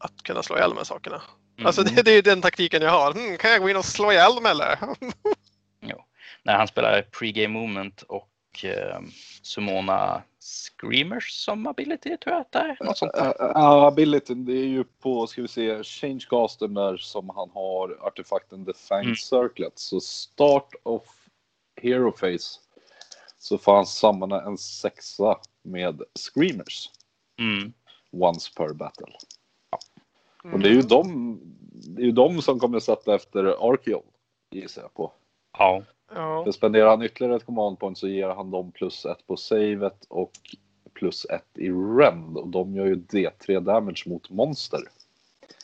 att 0.00 0.22
kunna 0.22 0.42
slå 0.42 0.56
ihjäl 0.56 0.70
de 0.70 0.76
här 0.76 0.84
sakerna. 0.84 1.22
Mm. 1.56 1.66
Alltså 1.66 1.82
det, 1.82 2.02
det 2.02 2.10
är 2.10 2.14
ju 2.14 2.22
den 2.22 2.42
taktiken 2.42 2.82
jag 2.82 2.90
har. 2.90 3.12
Hmm, 3.12 3.36
kan 3.36 3.50
jag 3.50 3.60
gå 3.60 3.70
in 3.70 3.76
och 3.76 3.84
slå 3.84 4.12
ihjäl 4.12 4.34
dem 4.34 4.46
eller? 4.46 4.78
Nej, 6.48 6.56
han 6.56 6.68
spelar 6.68 7.02
pre-game 7.02 7.48
movement 7.48 8.02
och 8.02 8.64
eh, 8.64 9.00
Sumona 9.42 10.22
Screamers 10.40 11.30
som 11.30 11.66
ability 11.66 12.16
tror 12.16 12.34
jag 12.34 12.40
att 12.40 12.52
det 12.52 12.58
är. 12.58 12.76
Något 12.84 12.98
sånt 12.98 13.12
där. 13.12 13.34
Ja, 13.38 13.86
abilityn, 13.86 14.44
det 14.44 14.52
är 14.52 14.66
ju 14.66 14.84
på, 14.84 15.26
ska 15.26 15.42
vi 15.42 15.48
se, 15.48 15.82
Change 15.84 16.24
där 16.60 16.96
som 16.96 17.28
han 17.30 17.50
har 17.54 17.98
artefakten 18.06 18.64
The 18.64 18.72
Fanged 18.74 19.04
Mm. 19.04 19.16
Circlet. 19.16 19.78
Så 19.78 20.00
start 20.00 20.74
of 20.82 21.02
Hero 21.82 22.10
Phase 22.12 22.60
så 23.38 23.58
får 23.58 23.74
han 23.74 23.86
samla 23.86 24.42
en 24.42 24.58
sexa 24.58 25.36
med 25.62 26.02
Screamers 26.14 26.90
Mm. 27.40 27.72
once 28.12 28.50
per 28.56 28.74
battle. 28.74 29.12
Och 30.38 30.44
Mm. 30.44 30.62
det 30.62 30.68
är 30.68 30.72
ju 30.72 30.82
de, 30.82 31.40
det 31.96 32.02
är 32.02 32.06
ju 32.06 32.12
de 32.12 32.42
som 32.42 32.58
kommer 32.60 32.80
sätta 32.80 33.14
efter 33.14 33.72
Archeon 33.72 34.02
gissar 34.50 34.82
jag 34.82 34.94
på. 34.94 35.12
Ja. 35.58 35.82
Ja. 36.14 36.44
För 36.44 36.52
spenderar 36.52 36.90
han 36.90 37.02
ytterligare 37.02 37.36
ett 37.36 37.46
command 37.46 37.78
point 37.78 37.98
så 37.98 38.08
ger 38.08 38.28
han 38.28 38.50
dem 38.50 38.72
plus 38.72 39.04
ett 39.06 39.26
på 39.26 39.36
savet 39.36 40.04
och 40.08 40.32
plus 40.94 41.24
ett 41.24 41.58
i 41.58 41.70
rend 41.70 42.36
och 42.36 42.48
de 42.48 42.74
gör 42.74 42.86
ju 42.86 42.94
D3 42.96 43.60
damage 43.60 44.02
mot 44.06 44.30
monster. 44.30 44.80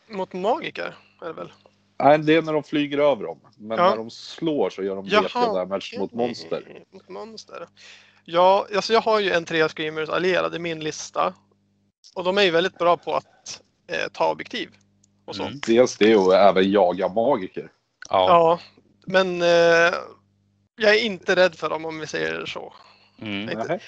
Mot 0.08 0.32
magiker 0.32 0.94
är 1.22 1.26
det 1.26 1.32
väl? 1.32 1.52
Nej, 2.02 2.18
det 2.18 2.34
är 2.34 2.42
när 2.42 2.52
de 2.52 2.62
flyger 2.62 2.98
över 2.98 3.24
dem. 3.24 3.38
Men 3.56 3.78
Ja. 3.78 3.90
när 3.90 3.96
de 3.96 4.10
slår 4.10 4.70
så 4.70 4.82
gör 4.82 4.96
de 4.96 5.06
Jaha, 5.06 5.22
D3 5.22 5.54
damage 5.54 5.88
okej. 5.90 5.98
mot 5.98 6.12
monster. 6.12 6.82
Mot 6.90 7.08
monster. 7.08 7.68
Ja, 8.24 8.66
alltså 8.74 8.92
jag 8.92 9.00
har 9.00 9.20
ju 9.20 9.30
en 9.30 9.44
trea 9.44 9.68
screamers 9.68 10.08
allierad 10.08 10.54
i 10.54 10.58
min 10.58 10.80
lista. 10.80 11.34
Och 12.14 12.24
de 12.24 12.38
är 12.38 12.42
ju 12.42 12.50
väldigt 12.50 12.78
bra 12.78 12.96
på 12.96 13.14
att 13.14 13.62
eh, 13.86 14.08
ta 14.12 14.30
objektiv. 14.32 14.68
Och 15.24 15.36
så. 15.36 15.42
Mm. 15.42 15.60
Dels 15.66 15.96
det 15.98 16.16
och 16.16 16.34
även 16.34 16.70
jaga 16.70 17.08
magiker. 17.08 17.70
Ja. 18.10 18.28
Ja, 18.28 18.60
men 19.06 19.42
eh, 19.42 19.94
jag 20.76 20.94
är 20.94 21.04
inte 21.04 21.36
rädd 21.36 21.54
för 21.54 21.70
dem 21.70 21.84
om 21.84 21.98
vi 21.98 22.06
säger 22.06 22.46
så. 22.46 22.74
Mm. 23.20 23.78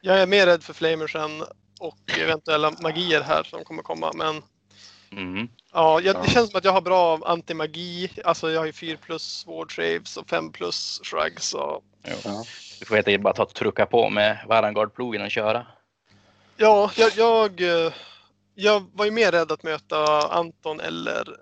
Jag 0.00 0.20
är 0.20 0.26
mer 0.26 0.46
rädd 0.46 0.62
för 0.62 0.72
flamersen 0.72 1.42
och 1.80 2.18
eventuella 2.18 2.70
magier 2.70 3.20
här 3.20 3.42
som 3.42 3.64
kommer 3.64 3.82
komma. 3.82 4.12
Men 4.14 4.42
Mm. 5.12 5.48
ja, 5.72 6.00
jag, 6.00 6.22
det 6.22 6.30
känns 6.30 6.50
som 6.50 6.58
att 6.58 6.64
jag 6.64 6.72
har 6.72 6.80
bra 6.80 7.20
antimagi. 7.24 8.10
Alltså 8.24 8.50
jag 8.50 8.60
har 8.60 8.66
ju 8.66 8.72
4 8.72 8.96
plus 9.02 9.22
saves 9.22 10.16
och 10.16 10.28
5 10.28 10.52
plus 10.52 11.00
shrugs. 11.04 11.54
Och. 11.54 11.84
Ja. 12.02 12.44
Du 12.80 12.86
får 12.86 12.94
helt 12.94 13.08
enkelt 13.08 13.22
bara 13.24 13.34
ta 13.34 13.42
och 13.42 13.54
trucka 13.54 13.86
på 13.86 14.10
med 14.10 14.38
Varangard-plogen 14.48 15.22
och 15.22 15.30
köra. 15.30 15.66
ja, 16.56 16.90
jag, 16.96 17.12
jag, 17.16 17.60
eh, 17.60 17.92
jag 18.54 18.84
var 18.92 19.04
ju 19.04 19.10
mer 19.10 19.32
rädd 19.32 19.52
att 19.52 19.62
möta 19.62 20.28
Anton 20.28 20.80
eller 20.80 21.36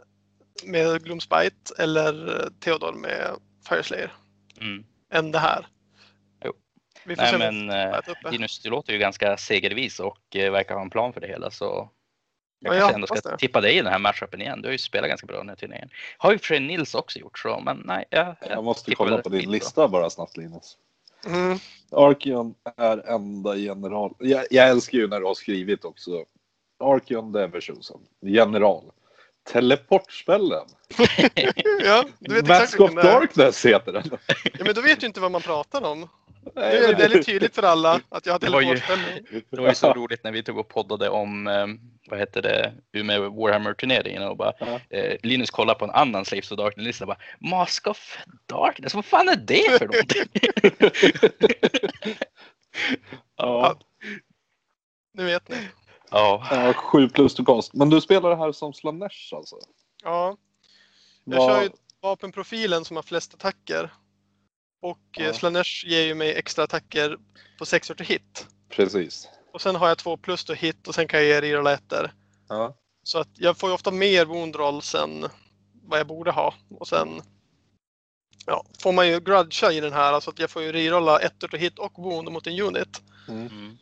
med 0.65 1.05
Gloomspite 1.05 1.75
eller 1.79 2.41
eh, 2.41 2.49
Theodor 2.61 2.93
med 2.93 3.31
Fireslayer 3.69 4.13
Mm. 4.61 4.85
än 5.13 5.33
det 5.33 5.39
här. 5.39 5.67
Jo. 6.45 6.53
Vi 7.05 7.17
får 7.17 7.23
Nej 7.23 7.39
men 7.39 7.69
jag 7.69 8.09
uppe. 8.09 8.31
Linus, 8.31 8.59
du 8.63 8.71
låter 8.71 8.93
ju 8.93 8.99
ganska 8.99 9.37
segervis 9.37 10.01
och 10.01 10.37
eh, 10.37 10.53
verkar 10.53 10.75
ha 10.75 10.83
en 10.83 10.91
plan 10.91 11.13
för 11.13 11.21
det 11.21 11.27
hela 11.27 11.51
så 11.51 11.89
jag 12.59 12.75
Ja, 12.75 12.79
kanske 12.79 12.93
jag 12.93 12.95
ändå 12.95 13.07
ska 13.07 13.31
det. 13.31 13.37
tippa 13.39 13.61
dig 13.61 13.75
i 13.75 13.83
den 13.83 13.93
här 13.93 13.99
matchupen 13.99 14.41
igen. 14.41 14.63
Du 14.63 14.69
har 14.69 14.73
ju 14.73 14.79
spelat 14.79 15.09
ganska 15.09 15.27
bra 15.27 15.37
den 15.37 15.49
här 15.49 15.57
turneringen. 15.57 15.91
Har 16.19 16.33
ju 16.33 16.39
för 16.39 16.61
Nils 16.61 16.95
också 16.95 17.19
gjort 17.19 17.39
så, 17.39 17.61
men 17.65 17.83
nej. 17.85 18.05
Jag, 18.11 18.37
Jag 18.51 18.65
måste 18.65 18.91
tippar 18.91 19.05
kolla 19.05 19.23
på 19.23 19.29
din 19.29 19.39
Nils 19.39 19.47
då. 19.47 19.53
lista 19.53 19.89
bara 19.89 20.11
snabbt 20.11 20.37
Linus. 20.37 20.79
Mm. 21.27 21.59
Archeon 21.91 22.55
är 22.77 23.09
enda 23.15 23.57
general. 23.57 24.15
Jag, 24.19 24.45
jag 24.51 24.69
älskar 24.69 24.99
ju 24.99 25.09
när 25.09 25.21
du 25.21 25.27
har 25.27 25.35
skrivit 25.35 25.85
också. 25.85 26.25
Archeon 26.85 27.33
Deversusen. 27.33 28.01
General. 28.21 28.85
Teleportspellen. 29.53 30.67
Ja, 31.85 32.05
du 32.19 32.35
vet 32.35 32.45
exakt 32.45 32.61
Mask 32.61 32.81
of 32.81 32.91
är. 32.91 33.03
Darkness 33.03 33.67
heter 33.67 33.93
den. 33.93 34.03
Ja, 34.59 34.65
men 34.65 34.75
då 34.75 34.81
vet 34.81 35.03
ju 35.03 35.07
inte 35.07 35.21
vad 35.21 35.31
man 35.31 35.41
pratar 35.43 35.83
om. 35.83 36.09
Är 36.57 36.89
det 36.89 36.95
väldigt 36.95 37.27
tydligt 37.27 37.55
för 37.55 37.63
alla 37.63 38.01
att 38.09 38.27
jag 38.27 38.33
har 38.35 38.39
Det 38.39 38.47
telefonställning. 38.47 39.25
Det 39.51 39.61
var 39.61 39.69
ju 39.69 39.75
så 39.75 39.93
roligt 39.93 40.25
när 40.25 40.33
vi 40.33 40.43
tog 40.43 40.59
och 40.59 40.69
poddade 40.69 41.09
om, 41.09 41.47
eh, 41.47 41.67
vad 42.11 42.19
heter 42.19 42.43
det, 42.43 42.73
Umeå 42.93 43.31
Warhammer-turneringen 43.31 44.23
och 44.23 44.37
bara 44.37 44.53
Ja. 44.59 44.81
eh, 44.91 45.17
Linus 45.23 45.51
kollar 45.51 45.75
på 45.75 45.85
en 45.85 45.91
annan 45.91 46.25
Slaves 46.25 46.51
of 46.53 46.59
Darkness-lista 46.59 47.05
och 47.05 47.09
bara 47.09 47.19
Mask 47.51 47.87
of 47.87 48.19
Darkness, 48.47 48.95
vad 48.95 49.05
fan 49.05 49.29
är 49.29 49.37
det 49.37 49.79
för 49.79 49.87
någonting? 49.87 50.29
ja. 53.37 53.79
Nu 55.15 55.25
vet 55.25 55.49
ni. 55.49 55.57
Ja. 56.15 56.47
Ja, 56.51 56.73
sju 56.75 57.09
plus 57.09 57.35
to 57.35 57.45
cast. 57.45 57.75
Men 57.75 57.91
du 57.91 58.01
spelar 58.01 58.31
det 58.31 58.37
här 58.37 58.53
som 58.53 58.73
Slanesh 58.73 59.35
alltså? 59.37 59.57
Ja, 60.03 60.37
jag 61.25 61.39
Vad- 61.39 61.49
kör 61.49 61.63
ju 61.63 61.71
vapenprofilen 62.03 62.85
som 62.85 62.97
har 62.97 63.03
flest 63.03 63.35
attacker. 63.35 63.93
Och 64.83 64.99
Ja. 65.17 65.25
ja. 65.25 65.33
Slanesh 65.33 65.85
ger 65.87 66.03
ju 66.03 66.15
mig 66.15 66.35
extra 66.35 66.65
attacker 66.65 67.17
på 67.59 67.67
6 67.67 67.89
till 67.97 68.07
hit. 68.07 68.47
Precis. 68.69 69.29
Och 69.53 69.61
sen 69.61 69.77
har 69.77 69.89
jag 69.89 69.99
2 69.99 70.17
plus 70.17 70.45
till 70.45 70.55
hit 70.55 70.89
och 70.89 70.95
sen 70.95 71.09
kan 71.09 71.21
jag 71.21 71.29
ge 71.29 71.41
rerolla 71.41 71.73
ettor. 71.73 72.11
Ja. 72.49 72.77
Så 73.03 73.19
att 73.19 73.29
jag 73.35 73.59
får 73.59 73.69
ju 73.71 73.75
ofta 73.75 73.91
mer 73.91 74.25
wound 74.25 74.57
rolls 74.57 74.95
än 74.95 75.27
vad 75.83 75.99
jag 75.99 76.07
borde 76.07 76.31
ha. 76.31 76.55
Och 76.79 76.89
sen 76.89 77.09
ja, 78.47 78.65
får 78.83 78.93
man 78.93 79.09
ju 79.09 79.21
grudgea 79.21 79.73
i 79.73 79.81
den 79.81 79.93
här. 79.93 80.13
Alltså 80.13 80.31
att 80.31 80.39
jag 80.39 80.51
får 80.51 80.63
ju 80.63 80.73
rerolla 80.73 81.19
ettor 81.21 81.49
till 81.49 81.59
hit 81.59 81.79
och 81.79 81.93
wound 81.99 82.33
mot 82.33 82.47
en 82.47 82.61
unit. 82.61 83.03
Mm. 83.29 83.79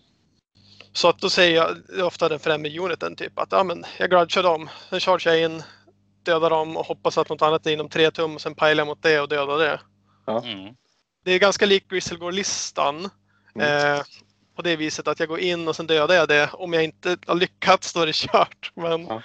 Så 0.92 1.08
att 1.08 1.18
då 1.18 1.30
säger 1.30 1.56
jag 1.56 2.06
ofta 2.06 2.28
den 2.28 2.38
främre 2.38 2.78
uniten 2.78 3.16
typ 3.16 3.38
att 3.38 3.52
ja, 3.52 3.64
men 3.64 3.84
jag 3.98 4.10
grudgar 4.10 4.42
dem. 4.42 4.70
Sen 4.90 5.00
chargear 5.00 5.34
jag 5.34 5.44
in, 5.44 5.62
dödar 6.22 6.50
dem 6.50 6.76
och 6.76 6.86
hoppas 6.86 7.18
att 7.18 7.28
något 7.28 7.42
annat 7.42 7.66
är 7.66 7.70
inom 7.70 7.88
tre 7.88 8.10
tum 8.10 8.34
och 8.34 8.40
sen 8.40 8.54
pilar 8.54 8.74
jag 8.74 8.86
mot 8.86 9.02
det 9.02 9.20
och 9.20 9.28
dödar 9.28 9.58
det. 9.58 9.80
Mm. 10.26 10.74
Det 11.24 11.32
är 11.32 11.38
ganska 11.38 11.66
likt 11.66 11.90
Grizzlegore-listan. 11.90 13.10
Mm. 13.54 13.96
Eh, 13.96 14.02
på 14.56 14.62
det 14.62 14.76
viset 14.76 15.08
att 15.08 15.20
jag 15.20 15.28
går 15.28 15.40
in 15.40 15.68
och 15.68 15.76
sen 15.76 15.86
dödar 15.86 16.14
jag 16.14 16.28
det. 16.28 16.50
Om 16.52 16.72
jag 16.72 16.84
inte 16.84 17.16
har 17.26 17.34
lyckats 17.34 17.92
då 17.92 18.00
är 18.00 18.06
det 18.06 18.14
kört. 18.14 18.72
Men 18.74 19.22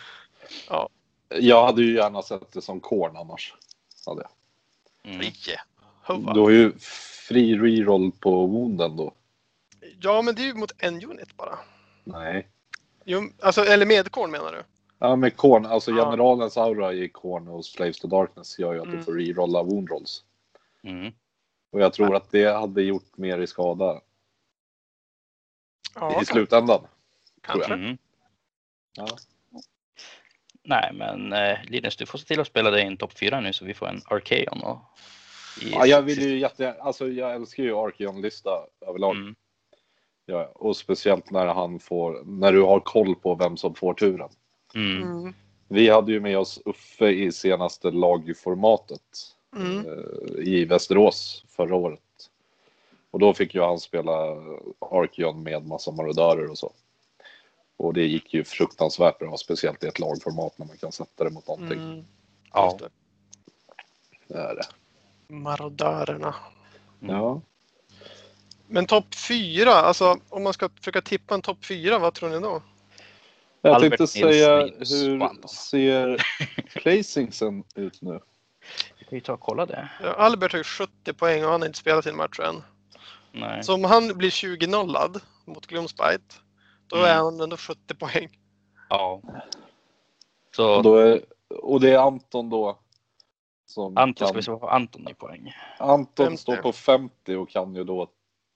Ja. 0.69 0.89
Jag 1.29 1.65
hade 1.65 1.81
ju 1.81 1.95
gärna 1.95 2.21
sett 2.21 2.51
det 2.51 2.61
som 2.61 2.79
Korn 2.79 3.17
annars. 3.17 3.53
Hade 4.05 4.21
jag. 4.21 4.31
Mm. 5.13 6.33
Du 6.33 6.39
har 6.39 6.49
ju 6.49 6.71
fri 7.27 7.57
reroll 7.57 8.11
på 8.11 8.45
woonden 8.45 8.95
då. 8.95 9.13
Ja, 9.99 10.21
men 10.21 10.35
det 10.35 10.41
är 10.41 10.45
ju 10.45 10.53
mot 10.53 10.71
en 10.77 11.03
unit 11.05 11.37
bara. 11.37 11.59
Nej. 12.03 12.47
Jo, 13.05 13.21
alltså, 13.41 13.61
eller 13.65 13.85
med 13.85 14.11
korn 14.11 14.31
menar 14.31 14.51
du? 14.51 14.63
Ja, 14.99 15.15
med 15.15 15.37
Korn, 15.37 15.65
alltså 15.65 15.91
Ja. 15.91 16.03
generalens 16.05 16.57
aura 16.57 16.93
i 16.93 17.09
Korn 17.09 17.47
och 17.47 17.65
Slaves 17.65 17.99
to 17.99 18.07
Darkness 18.07 18.59
gör 18.59 18.73
ju 18.73 18.79
att 18.79 18.85
Mm. 18.85 18.97
du 18.97 19.03
får 19.03 19.13
rerolla 19.13 19.63
wound 19.63 19.89
rolls. 19.89 20.23
Mm. 20.83 21.13
Och 21.71 21.81
jag 21.81 21.93
tror 21.93 22.15
att 22.15 22.31
det 22.31 22.45
hade 22.53 22.81
gjort 22.81 23.17
mer 23.17 23.39
i 23.39 23.47
skada 23.47 24.01
Ja, 25.95 26.21
i 26.21 26.25
slutändan. 26.25 26.81
kanske. 27.41 27.73
Mm. 27.73 27.97
Ja. 28.97 29.07
Nej, 30.63 30.91
men 30.93 31.33
eh, 31.33 31.57
Linus, 31.63 31.95
du 31.97 32.05
får 32.05 32.17
se 32.17 32.25
till 32.25 32.39
att 32.39 32.47
spela 32.47 32.71
dig 32.71 32.81
in 32.85 32.97
topp 32.97 33.13
4 33.19 33.39
nu 33.41 33.53
så 33.53 33.65
vi 33.65 33.73
får 33.73 33.87
en 33.87 34.01
Arkeon. 34.05 34.63
Och, 34.63 34.77
Ja, 35.61 35.85
jag 35.85 36.01
vill 36.01 36.21
ju 36.21 36.37
jätte, 36.39 36.73
alltså 36.81 37.07
jag 37.07 37.35
älskar 37.35 37.63
ju 37.63 37.75
Arkeon-lista 37.77 38.49
överlag. 38.87 39.15
Mm. 39.15 39.35
Ja, 40.29 40.51
och 40.55 40.77
speciellt 40.77 41.31
när 41.31 41.47
han 41.47 41.79
får, 41.79 42.23
när 42.25 42.53
du 42.53 42.61
har 42.61 42.79
koll 42.79 43.15
på 43.15 43.35
vem 43.35 43.57
som 43.57 43.75
får 43.75 43.93
turen. 43.93 44.29
Mm. 44.75 45.03
Mm. 45.03 45.33
Vi 45.67 45.89
hade 45.89 46.11
ju 46.11 46.19
med 46.19 46.37
oss 46.37 46.61
Uffe 46.65 47.09
i 47.09 47.31
senaste 47.31 47.91
lagformatet 47.91 49.01
Mm. 49.55 49.77
eh, 49.77 50.47
i 50.47 50.65
Västerås 50.65 51.45
förra 51.49 51.75
året. 51.75 52.01
Och 53.11 53.19
då 53.19 53.33
fick 53.33 53.55
ju 53.55 53.61
han 53.61 53.79
spela 53.79 54.11
Arkeon 54.79 55.43
med 55.43 55.67
massa 55.67 55.91
marodörer 55.91 56.49
och 56.49 56.57
så. 56.57 56.71
Och 57.77 57.93
det 57.93 58.05
gick 58.05 58.33
ju 58.33 58.43
fruktansvärt 58.43 59.19
bra, 59.19 59.37
speciellt 59.37 59.83
i 59.83 59.87
ett 59.87 59.99
lagformat 59.99 60.57
när 60.57 60.65
man 60.65 60.77
kan 60.77 60.91
sätta 60.91 61.23
det 61.23 61.29
mot 61.29 61.47
någonting. 61.47 61.79
Mm. 61.79 62.05
Ja. 62.53 62.77
Det. 62.79 62.89
Det 64.27 64.39
är 64.39 64.55
det. 64.55 64.67
Marodörerna. 65.33 66.35
Mm. 67.01 67.15
Ja. 67.15 67.41
Men 68.67 68.85
topp 68.85 69.15
fyra, 69.15 69.71
alltså 69.73 70.17
om 70.29 70.43
man 70.43 70.53
ska 70.53 70.69
försöka 70.69 71.01
tippa 71.01 71.35
en 71.35 71.41
topp 71.41 71.65
fyra, 71.65 71.99
vad 71.99 72.13
tror 72.13 72.29
ni 72.29 72.39
då? 72.39 72.61
Jag 73.61 73.75
Albert 73.75 73.97
tänkte 73.97 74.03
Nils 74.03 74.11
säga, 74.35 74.65
Linus 74.65 74.91
hur 74.91 75.47
ser 75.47 76.25
placingsen 76.81 77.63
ut 77.75 78.01
nu? 78.01 78.19
Vi 78.99 79.05
kan 79.05 79.17
ju 79.17 79.19
ta 79.19 79.33
och 79.33 79.39
kolla 79.39 79.65
det. 79.65 79.89
Ja, 80.03 80.13
Albert 80.13 80.51
har 80.51 80.57
ju 80.57 80.63
70 80.63 81.13
poäng 81.13 81.43
och 81.45 81.51
han 81.51 81.61
har 81.61 81.67
inte 81.67 81.79
spelat 81.79 82.03
sin 82.03 82.15
match 82.15 82.39
än. 82.39 82.63
Nej. 83.31 83.63
Så 83.63 83.73
om 83.73 83.83
han 83.83 84.17
blir 84.17 84.29
20-nollad 84.29 85.21
mot 85.45 85.67
Gloomspite, 85.67 86.35
då 86.87 86.95
Mm. 86.95 87.09
är 87.09 87.15
han 87.15 87.39
ändå 87.41 87.57
70 87.57 87.95
poäng. 87.95 88.29
Ja. 88.89 89.21
Och, 89.23 89.31
Så 90.55 90.81
då 90.81 90.95
är, 90.97 91.21
och 91.61 91.81
det 91.81 91.91
är 91.93 91.97
Anton 91.99 92.49
då. 92.49 92.79
Som 93.65 93.97
Anton 93.97 94.13
kan, 94.13 94.27
ska 94.27 94.37
vi 94.37 94.43
se 94.43 94.51
på 94.51 94.69
Anton 94.69 95.07
i 95.09 95.13
poäng. 95.13 95.55
Anton 95.79 96.25
50. 96.25 96.41
står 96.41 96.55
på 96.55 96.71
50 96.71 97.35
och 97.35 97.49
kan 97.49 97.75
ju 97.75 97.83
då, 97.83 98.07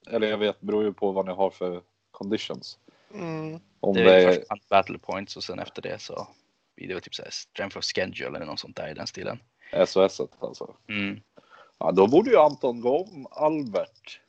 eller 0.08 0.28
jag 0.28 0.38
vet, 0.38 0.62
beror 0.62 0.84
ju 0.84 0.94
på 0.94 1.12
vad 1.12 1.26
ni 1.26 1.32
har 1.32 1.50
för 1.50 1.82
conditions. 2.12 2.80
Mm. 3.14 3.60
Om 3.80 3.94
Det 3.94 4.04
det, 4.04 4.24
är 4.24 4.28
är, 4.28 4.34
först 4.34 4.70
battle 4.70 4.98
points 4.98 5.38
och 5.38 5.44
sen 5.44 5.60
efter 5.60 5.82
det 5.82 6.02
så 6.02 6.28
blir 6.76 6.88
det 6.88 6.94
väl 6.94 7.04
typ 7.04 7.16
såhär 7.16 7.32
strength 7.32 7.78
of 7.78 7.84
schedule 7.84 8.38
eller 8.38 8.46
något 8.46 8.60
sånt 8.60 8.76
där 8.76 8.92
i 8.92 8.94
den 8.94 9.08
stilen. 9.08 9.40
SOS 9.86 10.22
alltså. 10.40 10.76
Mm. 10.90 11.22
Ja, 11.78 11.92
då 11.92 12.08
borde 12.08 12.30
ju 12.30 12.38
Anton 12.38 12.82
gå 12.82 13.04
om 13.04 13.28
Albert. 13.32 14.22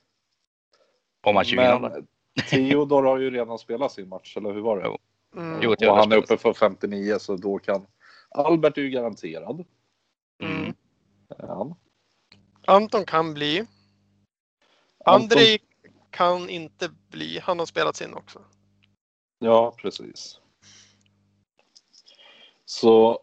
Om 1.23 1.35
man 1.35 1.45
20 1.45 1.57
Men 1.79 2.07
Theodor 2.51 3.03
har 3.03 3.19
ju 3.19 3.31
redan 3.31 3.59
spelat 3.59 3.93
sin 3.93 4.09
match, 4.09 4.37
eller 4.37 4.53
hur 4.53 4.61
var 4.61 4.77
det? 4.77 4.83
Jo. 4.85 4.99
Mm. 5.41 5.59
Jo, 5.63 5.71
och 5.89 5.97
han 5.97 6.13
är 6.13 6.17
uppe 6.17 6.37
för 6.37 6.53
59 6.53 7.19
så 7.19 7.37
då 7.37 7.59
kan 7.59 7.87
Albert 8.31 8.79
är 8.79 8.83
ju 8.83 8.91
garanterad. 8.91 9.65
Mm. 10.43 10.75
Han. 11.39 11.75
Anton 12.67 13.05
kan 13.05 13.35
bli. 13.35 13.67
Anton- 15.05 15.23
Andrei 15.23 15.59
kan 16.11 16.49
inte 16.51 16.91
bli. 17.11 17.39
Han 17.39 17.59
har 17.59 17.67
spelat 17.67 17.97
sin 17.97 18.15
också. 18.15 18.41
Ja, 19.39 19.75
precis. 19.79 20.41
Så 22.65 23.21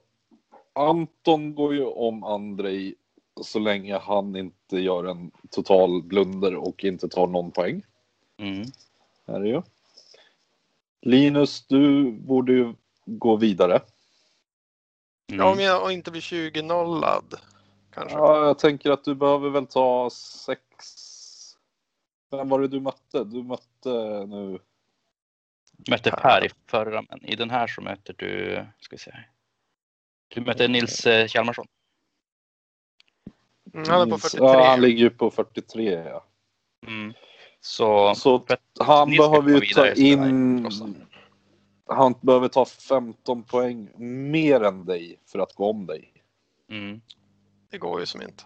Anton 0.73 1.55
går 1.55 1.75
ju 1.75 1.85
om 1.85 2.23
Andrei 2.23 2.95
så 3.41 3.59
länge 3.59 3.97
han 3.97 4.35
inte 4.35 4.79
gör 4.79 5.03
en 5.03 5.31
total 5.49 6.03
blunder 6.03 6.55
och 6.55 6.83
inte 6.83 7.09
tar 7.09 7.27
någon 7.27 7.51
poäng. 7.51 7.85
Mm. 8.37 8.65
Är 9.25 9.39
det 9.39 9.47
ju. 9.47 9.61
Linus, 11.01 11.67
du 11.67 12.11
borde 12.11 12.53
ju 12.53 12.73
gå 13.05 13.35
vidare. 13.35 13.81
Mm. 15.31 15.39
Ja, 15.39 15.51
om 15.51 15.59
jag 15.59 15.91
inte 15.91 16.11
blir 16.11 16.21
20-nollad. 16.21 17.35
Kanske. 17.91 18.17
Ja, 18.17 18.45
jag 18.45 18.59
tänker 18.59 18.91
att 18.91 19.03
du 19.03 19.15
behöver 19.15 19.49
väl 19.49 19.67
ta 19.67 20.09
sex. 20.09 20.65
Vem 22.31 22.49
var 22.49 22.59
det 22.59 22.67
du 22.67 22.79
mötte? 22.79 23.23
Du 23.23 23.43
mötte 23.43 24.25
nu. 24.25 24.59
Mötte 25.89 26.11
Per 26.11 26.45
i 26.45 26.49
förra, 26.67 27.01
men 27.09 27.25
i 27.25 27.35
den 27.35 27.49
här 27.49 27.67
så 27.67 27.81
möter 27.81 28.15
du, 28.17 28.65
ska 28.79 28.95
vi 28.95 28.99
se. 28.99 29.11
Du 30.27 30.41
möter 30.41 30.67
Nils 30.67 31.05
eh, 31.05 31.27
Hjalmarsson. 31.29 31.65
Mm, 33.73 33.89
han 33.89 34.01
är 34.07 34.11
på 34.11 34.17
43. 34.17 34.45
Ja, 34.45 34.69
han 34.69 34.81
ligger 34.81 34.99
ju 34.99 35.09
på 35.09 35.31
43. 35.31 35.91
Ja. 35.91 36.25
Mm. 36.87 37.13
Så 37.59 38.15
Så 38.15 38.45
han 38.79 39.09
Nils 39.09 39.19
behöver 39.19 39.61
ju 39.61 39.73
ta 39.73 39.93
in. 39.93 41.05
Han 41.85 42.15
behöver 42.21 42.47
ta 42.47 42.65
15 42.65 43.43
poäng 43.43 43.89
mer 44.31 44.63
än 44.63 44.85
dig 44.85 45.19
för 45.25 45.39
att 45.39 45.53
gå 45.53 45.69
om 45.69 45.85
dig. 45.85 46.23
mm. 46.69 47.01
Det 47.71 47.77
går 47.77 47.99
ju 47.99 48.05
som 48.05 48.21
inte. 48.21 48.43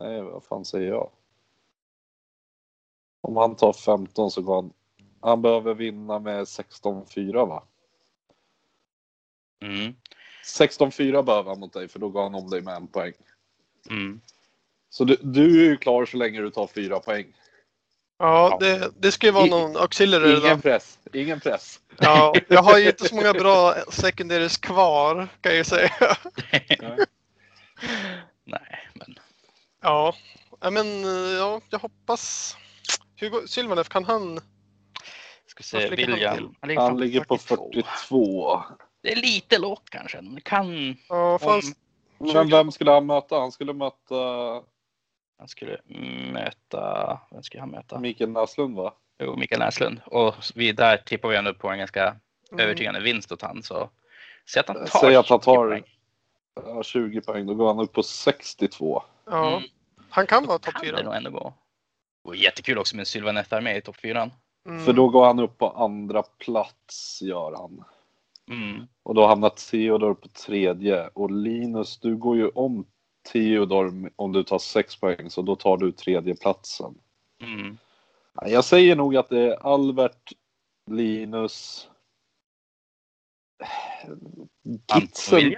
Nej, 0.00 0.22
vad 0.22 0.44
fan 0.44 0.64
säger 0.64 0.88
jag? 0.88 1.10
Om 3.22 3.36
han 3.36 3.56
tar 3.56 3.72
15 3.72 4.30
så 4.30 4.42
går 4.42 4.54
han. 4.54 4.72
Han 5.20 5.42
behöver 5.42 5.74
vinna 5.74 6.18
med 6.18 6.44
16-4 6.44 7.46
va? 7.46 7.62
Mm. 9.64 9.94
16-4 10.44 11.22
behöver 11.22 11.50
han 11.50 11.60
mot 11.60 11.72
dig 11.72 11.88
för 11.88 11.98
då 11.98 12.08
går 12.08 12.22
han 12.22 12.34
om 12.34 12.50
dig 12.50 12.60
med 12.60 12.76
en 12.76 12.86
poäng. 12.86 13.12
Mm. 13.90 14.20
Så 14.90 15.04
du, 15.04 15.16
du 15.22 15.60
är 15.60 15.70
ju 15.70 15.76
klar 15.76 16.06
så 16.06 16.16
länge 16.16 16.40
du 16.40 16.50
tar 16.50 16.66
fyra 16.66 17.00
poäng. 17.00 17.26
Ja, 18.18 18.56
det, 18.60 18.92
det 18.98 19.12
ska 19.12 19.26
ju 19.26 19.32
vara 19.32 19.46
någon 19.46 19.76
auxiliary 19.76 20.38
Ingen 20.38 20.60
press. 20.60 20.98
Ingen 21.12 21.40
press. 21.40 21.80
Ja, 21.98 22.34
jag 22.48 22.62
har 22.62 22.78
ju 22.78 22.86
inte 22.86 23.08
så 23.08 23.14
många 23.14 23.32
bra 23.32 23.74
secondaries 23.88 24.56
kvar 24.56 25.28
kan 25.40 25.52
jag 25.52 25.58
ju 25.58 25.64
säga. 25.64 25.90
Nej, 28.44 28.88
men 28.94 29.18
Ja, 29.82 30.14
men 30.70 31.02
ja, 31.36 31.60
jag 31.70 31.78
hoppas. 31.78 32.56
Hur 33.22 33.30
går, 33.30 33.46
Sylvanef, 33.46 33.88
kan 33.88 34.04
han? 34.04 34.40
ska 35.46 35.62
se, 35.62 35.90
ligger 35.90 36.08
han 36.08 36.14
William. 36.14 36.54
Han 36.60 36.68
ligger, 36.68 36.80
Han 36.82 37.00
ligger 37.00 37.24
på 37.24 37.38
42. 37.38 37.72
42. 37.72 38.62
Det 39.02 39.12
är 39.12 39.16
lite 39.16 39.58
lågt 39.58 39.90
kanske. 39.90 40.16
men 40.22 40.34
Det 40.34 40.40
kan... 40.40 40.96
Ja, 41.08 41.32
Om, 41.32 41.38
fanns, 41.38 41.76
Men 42.18 42.48
vem 42.48 42.72
skulle 42.72 42.90
han 42.90 43.06
möta? 43.06 43.38
Han 43.40 43.52
skulle 43.52 43.72
möta 43.72 44.14
Han 45.38 45.48
skulle 45.48 45.78
möta, 46.32 47.20
vem 47.30 47.42
skulle 47.42 47.60
han 47.60 47.70
möta? 47.70 47.98
Mikael 47.98 48.30
Näslund 48.30 48.76
va? 48.76 48.94
Jo, 49.22 49.36
Mikael 49.36 49.58
Näslund. 49.60 50.00
Och 50.06 50.34
vi 50.54 50.72
där 50.72 50.96
tippar 50.96 51.28
vi 51.28 51.36
ändå 51.36 51.54
på 51.54 51.68
en 51.68 51.78
ganska 51.78 52.16
Mm. 52.52 52.64
övertygande 52.64 53.00
vinst 53.00 53.32
åt 53.32 53.42
han. 53.42 53.62
Så 53.62 53.90
säg 54.50 54.60
att 54.60 54.68
han 54.68 54.76
tar 54.76 54.86
Säg 55.00 55.16
att 55.16 55.28
han 55.28 55.38
20 55.40 55.44
tar 55.44 55.54
poäng. 55.68 55.82
ja, 56.54 56.82
20 56.82 57.20
poäng, 57.20 57.46
då 57.46 57.54
går 57.54 57.66
han 57.66 57.78
upp 57.80 57.92
på 57.92 58.02
62. 58.02 59.02
Ja, 59.26 59.48
Mm. 59.56 59.68
han 60.10 60.26
kan 60.26 60.46
vara 60.46 60.58
topp 60.58 60.74
Kan 60.74 60.94
det 60.94 61.02
nog 61.02 61.14
ändå 61.14 61.30
gå. 61.30 61.54
Det 62.24 62.36
jättekul 62.36 62.78
också 62.78 62.96
med 62.96 63.06
Sylvanette 63.06 63.60
med 63.60 63.76
i 63.76 63.80
topp 63.80 63.96
fyran. 63.96 64.30
Mm. 64.68 64.84
För 64.84 64.92
då 64.92 65.08
går 65.08 65.24
han 65.24 65.38
upp 65.38 65.58
på 65.58 65.68
andra 65.68 66.22
plats, 66.22 67.22
gör 67.22 67.52
han. 67.56 67.84
Mm. 68.50 68.86
Och 69.02 69.14
då 69.14 69.26
hamnar 69.26 69.48
Theodor 69.48 70.14
på 70.14 70.28
tredje. 70.28 71.08
Och 71.08 71.30
Linus, 71.30 71.98
du 71.98 72.16
går 72.16 72.36
ju 72.36 72.48
om 72.48 72.86
Theodor 73.32 74.10
om 74.16 74.32
du 74.32 74.42
tar 74.42 74.58
sex 74.58 74.96
poäng, 74.96 75.30
så 75.30 75.42
då 75.42 75.56
tar 75.56 75.76
du 75.76 75.92
tredje 75.92 76.36
platsen. 76.36 76.94
Mm. 77.42 77.78
Jag 78.46 78.64
säger 78.64 78.96
nog 78.96 79.16
att 79.16 79.28
det 79.28 79.40
är 79.40 79.66
Albert, 79.66 80.32
Linus, 80.90 81.88
Gitsen. 84.94 85.54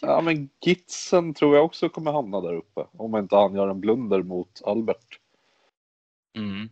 Ja, 0.00 0.20
men 0.20 0.48
Gitsen 0.60 1.34
tror 1.34 1.56
jag 1.56 1.64
också 1.64 1.88
kommer 1.88 2.12
hamna 2.12 2.40
där 2.40 2.54
uppe. 2.54 2.86
Om 2.92 3.16
inte 3.16 3.36
han 3.36 3.54
gör 3.54 3.68
en 3.68 3.80
blunder 3.80 4.22
mot 4.22 4.62
Albert. 4.64 5.18
Mm. 6.36 6.68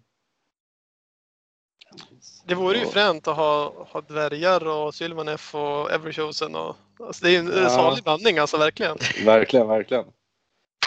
Det 2.46 2.54
vore 2.54 2.78
ju 2.78 2.86
fränt 2.86 3.28
att 3.28 3.36
ha, 3.36 3.84
ha 3.88 4.00
dvärgar 4.00 4.66
och 4.68 4.94
Sylvanef 4.94 5.54
och 5.54 5.90
Everchosen. 5.92 6.54
Och, 6.54 6.76
alltså 7.00 7.24
det 7.24 7.36
är 7.36 7.38
en 7.38 7.46
Ja. 7.62 7.68
salig 7.68 8.04
blandning 8.04 8.38
alltså 8.38 8.58
verkligen. 8.58 8.96
Verkligen, 9.24 9.68
verkligen. 9.68 10.04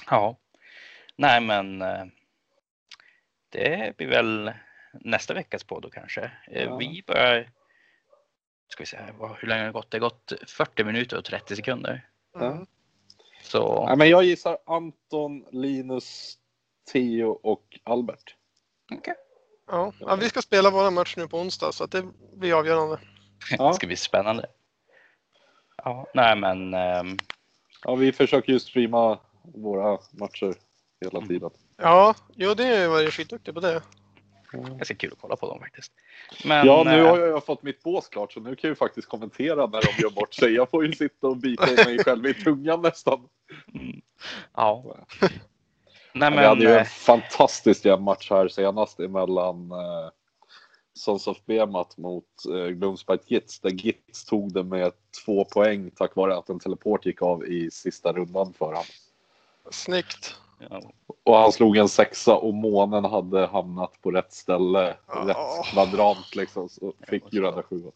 Ja. 0.09 0.37
Nej, 1.15 1.41
men 1.41 1.81
eh, 1.81 2.05
det 3.49 3.97
blir 3.97 4.07
väl 4.07 4.51
nästa 4.93 5.33
veckas 5.33 5.63
podd 5.63 5.81
då 5.81 5.89
kanske. 5.89 6.31
Eh, 6.47 6.63
Ja. 6.63 6.77
Vi 6.77 7.03
börjar, 7.07 7.49
ska 8.67 8.81
vi 8.83 8.87
se 8.87 8.97
här, 8.97 9.37
hur 9.41 9.47
länge 9.47 9.61
har 9.61 9.67
det 9.67 9.71
gått? 9.73 9.91
Det 9.91 9.97
har 9.97 10.09
gått 10.09 10.33
40 10.47 10.83
minuter 10.83 11.17
och 11.17 11.25
30 11.25 11.55
sekunder. 11.55 12.09
Mm. 12.35 12.65
Så 13.43 13.85
Nej, 13.87 13.97
men 13.97 14.09
jag 14.09 14.23
gissar 14.23 14.57
Anton, 14.65 15.45
Linus, 15.51 16.37
Theo 16.91 17.29
och 17.29 17.79
Albert. 17.83 18.35
Okej. 18.91 19.13
Ja. 19.67 19.93
ja, 19.99 20.15
vi 20.15 20.29
ska 20.29 20.41
spela 20.41 20.69
våra 20.69 20.91
match 20.91 21.13
nu 21.17 21.27
på 21.27 21.39
onsdag 21.39 21.71
så 21.71 21.83
att 21.83 21.91
det 21.91 22.03
blir 22.33 22.53
avgörande. 22.59 22.99
Ja. 23.57 23.67
det 23.67 23.73
ska 23.73 23.87
bli 23.87 23.95
spännande. 23.95 24.45
Ja, 25.83 26.07
nej 26.13 26.35
men 26.35 26.73
ehm, 26.73 27.17
Ja, 27.83 27.95
vi 27.95 28.11
försöker 28.11 28.53
ju 28.53 28.59
streama 28.59 29.19
våra 29.43 29.97
matcher 30.11 30.53
hela 31.01 31.17
Mm. 31.17 31.27
tiden. 31.29 31.49
Ja, 31.77 32.15
jo 32.35 32.53
det 32.53 32.67
jag 32.67 32.89
varit 32.89 33.13
skitduktig 33.13 33.53
på 33.53 33.59
det. 33.59 33.81
ganska 34.51 34.95
kul 34.95 35.11
att 35.13 35.19
kolla 35.21 35.35
på 35.35 35.47
dem 35.49 35.59
faktiskt. 35.59 35.91
Men, 36.45 36.67
Ja, 36.67 36.83
nu 36.85 36.99
eh, 36.99 37.07
har 37.09 37.17
jag 37.19 37.45
fått 37.45 37.63
mitt 37.63 37.83
bås 37.83 38.07
klart 38.07 38.33
så 38.33 38.39
nu 38.39 38.55
kan 38.55 38.67
jag 38.67 38.71
ju 38.71 38.75
faktiskt 38.75 39.07
kommentera 39.09 39.65
när 39.67 39.81
de 39.81 40.01
gör 40.01 40.09
bort 40.09 40.33
sig. 40.33 40.53
Jag 40.53 40.69
får 40.69 40.85
ju 40.85 40.93
sitta 40.93 41.27
och 41.27 41.37
bita 41.37 41.65
mig 41.85 42.03
själv 42.03 42.25
i 42.25 42.33
tungan 42.33 42.81
nästan. 42.81 43.29
mm, 43.73 44.01
ja. 44.55 44.95
Nej 46.13 46.31
vi 46.31 46.37
hade 46.37 46.55
men, 46.55 46.61
ju 46.61 46.73
en 46.73 46.79
eh, 46.79 46.83
fantastisk 46.85 47.85
jämn 47.85 48.03
match 48.03 48.29
här 48.31 48.47
senast 48.47 48.99
emellan 48.99 49.71
eh, 49.71 50.09
Sons 50.93 51.27
of 51.27 51.45
Bemat 51.45 51.97
mot 51.97 52.25
eh, 52.53 52.67
Gloomspite 52.67 53.23
Gits 53.27 53.59
där 53.59 53.69
Gits 53.69 54.25
tog 54.25 54.53
det 54.53 54.63
med 54.63 54.91
två 55.25 55.45
poäng 55.45 55.91
tack 55.95 56.15
vare 56.15 56.37
att 56.37 56.49
en 56.49 56.59
teleport 56.59 57.05
gick 57.05 57.21
av 57.21 57.45
i 57.47 57.71
sista 57.71 58.13
rundan 58.13 58.53
för 58.53 58.65
honom. 58.65 58.83
Snyggt. 59.71 60.35
ja, 60.69 60.81
Och 61.23 61.37
han 61.37 61.51
slog 61.51 61.77
en 61.77 61.89
sexa 61.89 62.35
och 62.35 62.53
månen 62.53 63.05
hade 63.05 63.45
hamnat 63.45 64.01
på 64.01 64.11
rätt 64.11 64.33
ställe, 64.33 64.97
Ja. 65.07 65.23
rätt 65.27 65.65
kvadrant 65.73 66.35
liksom. 66.35 66.69
Så 66.69 66.93
fick 67.07 67.33
ju 67.33 67.41
den 67.41 67.55
där 67.55 67.61
sjuan. 67.63 67.91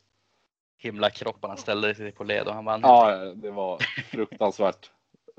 himlakropparna 0.78 1.57
ställde 1.57 1.95
sig 1.95 2.11
på 2.11 2.24
led 2.24 2.47
och 2.47 2.53
han 2.53 2.65
vann. 2.65 2.80
Ja, 2.84 3.15
det 3.36 3.51
var 3.51 3.80
fruktansvärt 4.11 4.91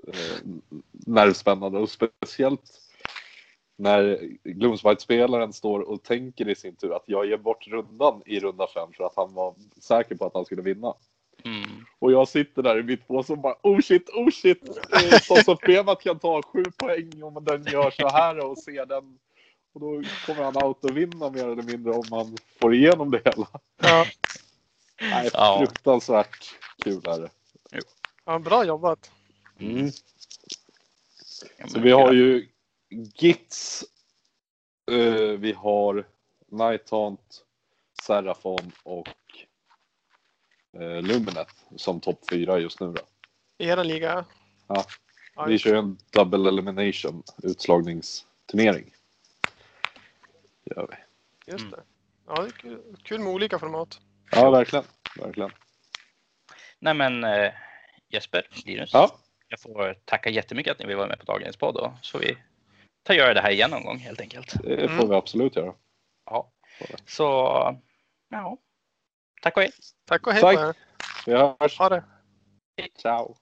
eh, 0.08 0.54
nervspännande 0.92 1.78
och 1.78 1.90
speciellt 1.90 2.80
när 3.76 4.18
Gloomspite-spelaren 4.44 5.52
står 5.52 5.80
och 5.80 6.02
tänker 6.02 6.48
i 6.48 6.54
sin 6.54 6.76
tur 6.76 6.96
att 6.96 7.04
jag 7.06 7.26
ger 7.26 7.36
bort 7.36 7.66
rundan 7.66 8.22
i 8.26 8.40
runda 8.40 8.66
fem 8.74 8.88
för 8.96 9.04
att 9.04 9.16
han 9.16 9.34
var 9.34 9.54
säker 9.80 10.14
på 10.14 10.26
att 10.26 10.34
han 10.34 10.44
skulle 10.44 10.62
vinna. 10.62 10.94
Mm. 11.44 11.84
Och 11.98 12.12
jag 12.12 12.28
sitter 12.28 12.62
där 12.62 12.78
i 12.78 12.82
mitt 12.82 13.08
bås 13.08 13.30
och 13.30 13.38
bara 13.38 13.54
oh 13.62 13.80
shit, 13.80 14.08
oh 14.10 14.30
shit. 14.30 14.62
Så 15.22 15.36
som 15.36 15.56
Bemat 15.66 16.02
kan 16.02 16.18
ta 16.18 16.42
sju 16.42 16.64
poäng 16.76 17.22
om 17.22 17.44
den 17.44 17.64
gör 17.64 17.90
så 17.90 18.08
här 18.08 18.38
och 18.50 18.58
ser 18.58 18.86
den. 18.86 19.18
Och 19.72 19.80
då 19.80 20.02
kommer 20.26 20.42
han 20.42 20.64
out 20.64 20.84
och 20.84 20.96
vinna 20.96 21.30
mer 21.30 21.48
eller 21.48 21.62
mindre 21.62 21.92
om 21.92 22.04
man 22.10 22.36
får 22.60 22.74
igenom 22.74 23.10
det 23.10 23.22
hela. 23.24 23.46
Ja, 23.82 24.04
Nej, 25.00 25.30
Ja. 25.32 25.56
fruktansvärt 25.58 26.54
kul 26.84 27.02
är 27.06 27.20
det. 27.20 27.30
ja 28.24 28.38
bra 28.38 28.64
jobbat. 28.64 29.10
Men 29.58 29.92
Så 31.68 31.80
vi 31.80 31.90
har 31.90 32.12
ju 32.12 32.48
Gits, 32.90 33.84
eh, 34.90 35.14
vi 35.38 35.52
har 35.52 36.06
Nighthaunt, 36.46 37.44
Serafon 38.02 38.72
och 38.82 39.08
eh, 40.80 41.02
Luminet 41.02 41.48
som 41.76 42.00
topp 42.00 42.20
fyra 42.30 42.58
just 42.58 42.80
nu. 42.80 42.86
Då. 42.92 43.00
I 43.58 43.68
er 43.68 43.84
liga. 43.84 44.24
Ja. 44.66 44.84
Vi 45.46 45.58
kör 45.58 45.74
en 45.74 45.98
double 46.12 46.48
elimination 46.48 47.22
utslagningsturnering. 47.42 48.94
Gör 50.64 50.86
vi. 50.90 50.96
Just 51.52 51.64
Mm. 51.64 51.70
det. 51.70 51.82
Ja, 52.26 52.42
det 52.42 52.48
är 52.48 52.50
kul, 52.50 52.96
kul 53.02 53.20
med 53.20 53.32
olika 53.32 53.58
format. 53.58 54.00
Ja, 54.30 54.50
verkligen. 54.50 54.84
verkligen. 55.16 55.50
Nej 56.78 56.94
men 56.94 57.24
eh, 57.24 57.52
Jesper, 58.08 58.48
Linus. 58.64 58.90
Ja, 58.92 59.18
Jag 59.48 59.60
får 59.60 59.94
tacka 60.04 60.30
jättemycket 60.30 60.72
att 60.72 60.78
ni 60.78 60.86
vill 60.86 60.96
vara 60.96 61.06
med 61.06 61.18
på 61.18 61.24
dagens 61.24 61.56
podd 61.56 61.74
då. 61.74 61.92
Så 62.02 62.18
vi 62.18 62.38
tar 63.02 63.14
göra 63.14 63.34
det 63.34 63.40
här 63.40 63.50
igen 63.50 63.70
någon 63.70 63.84
gång 63.84 63.98
helt 63.98 64.20
enkelt. 64.20 64.52
det 64.62 64.88
får 64.88 64.94
Mm. 64.94 65.08
vi 65.08 65.14
absolut 65.14 65.56
göra. 65.56 65.74
Ja. 66.24 66.52
Så 67.06 67.24
ja, 68.28 68.56
tack 69.42 69.56
och 69.56 69.62
hej. 69.62 69.72
Tack 70.06 70.26
och 70.26 70.32
hej 70.32 70.42
Tack. 70.42 70.56
på 70.56 70.62
er. 70.62 70.74
Vi 71.26 71.32
hörs. 71.32 71.78
Ha 71.78 71.88
det. 71.88 72.04
Ciao. 72.98 73.36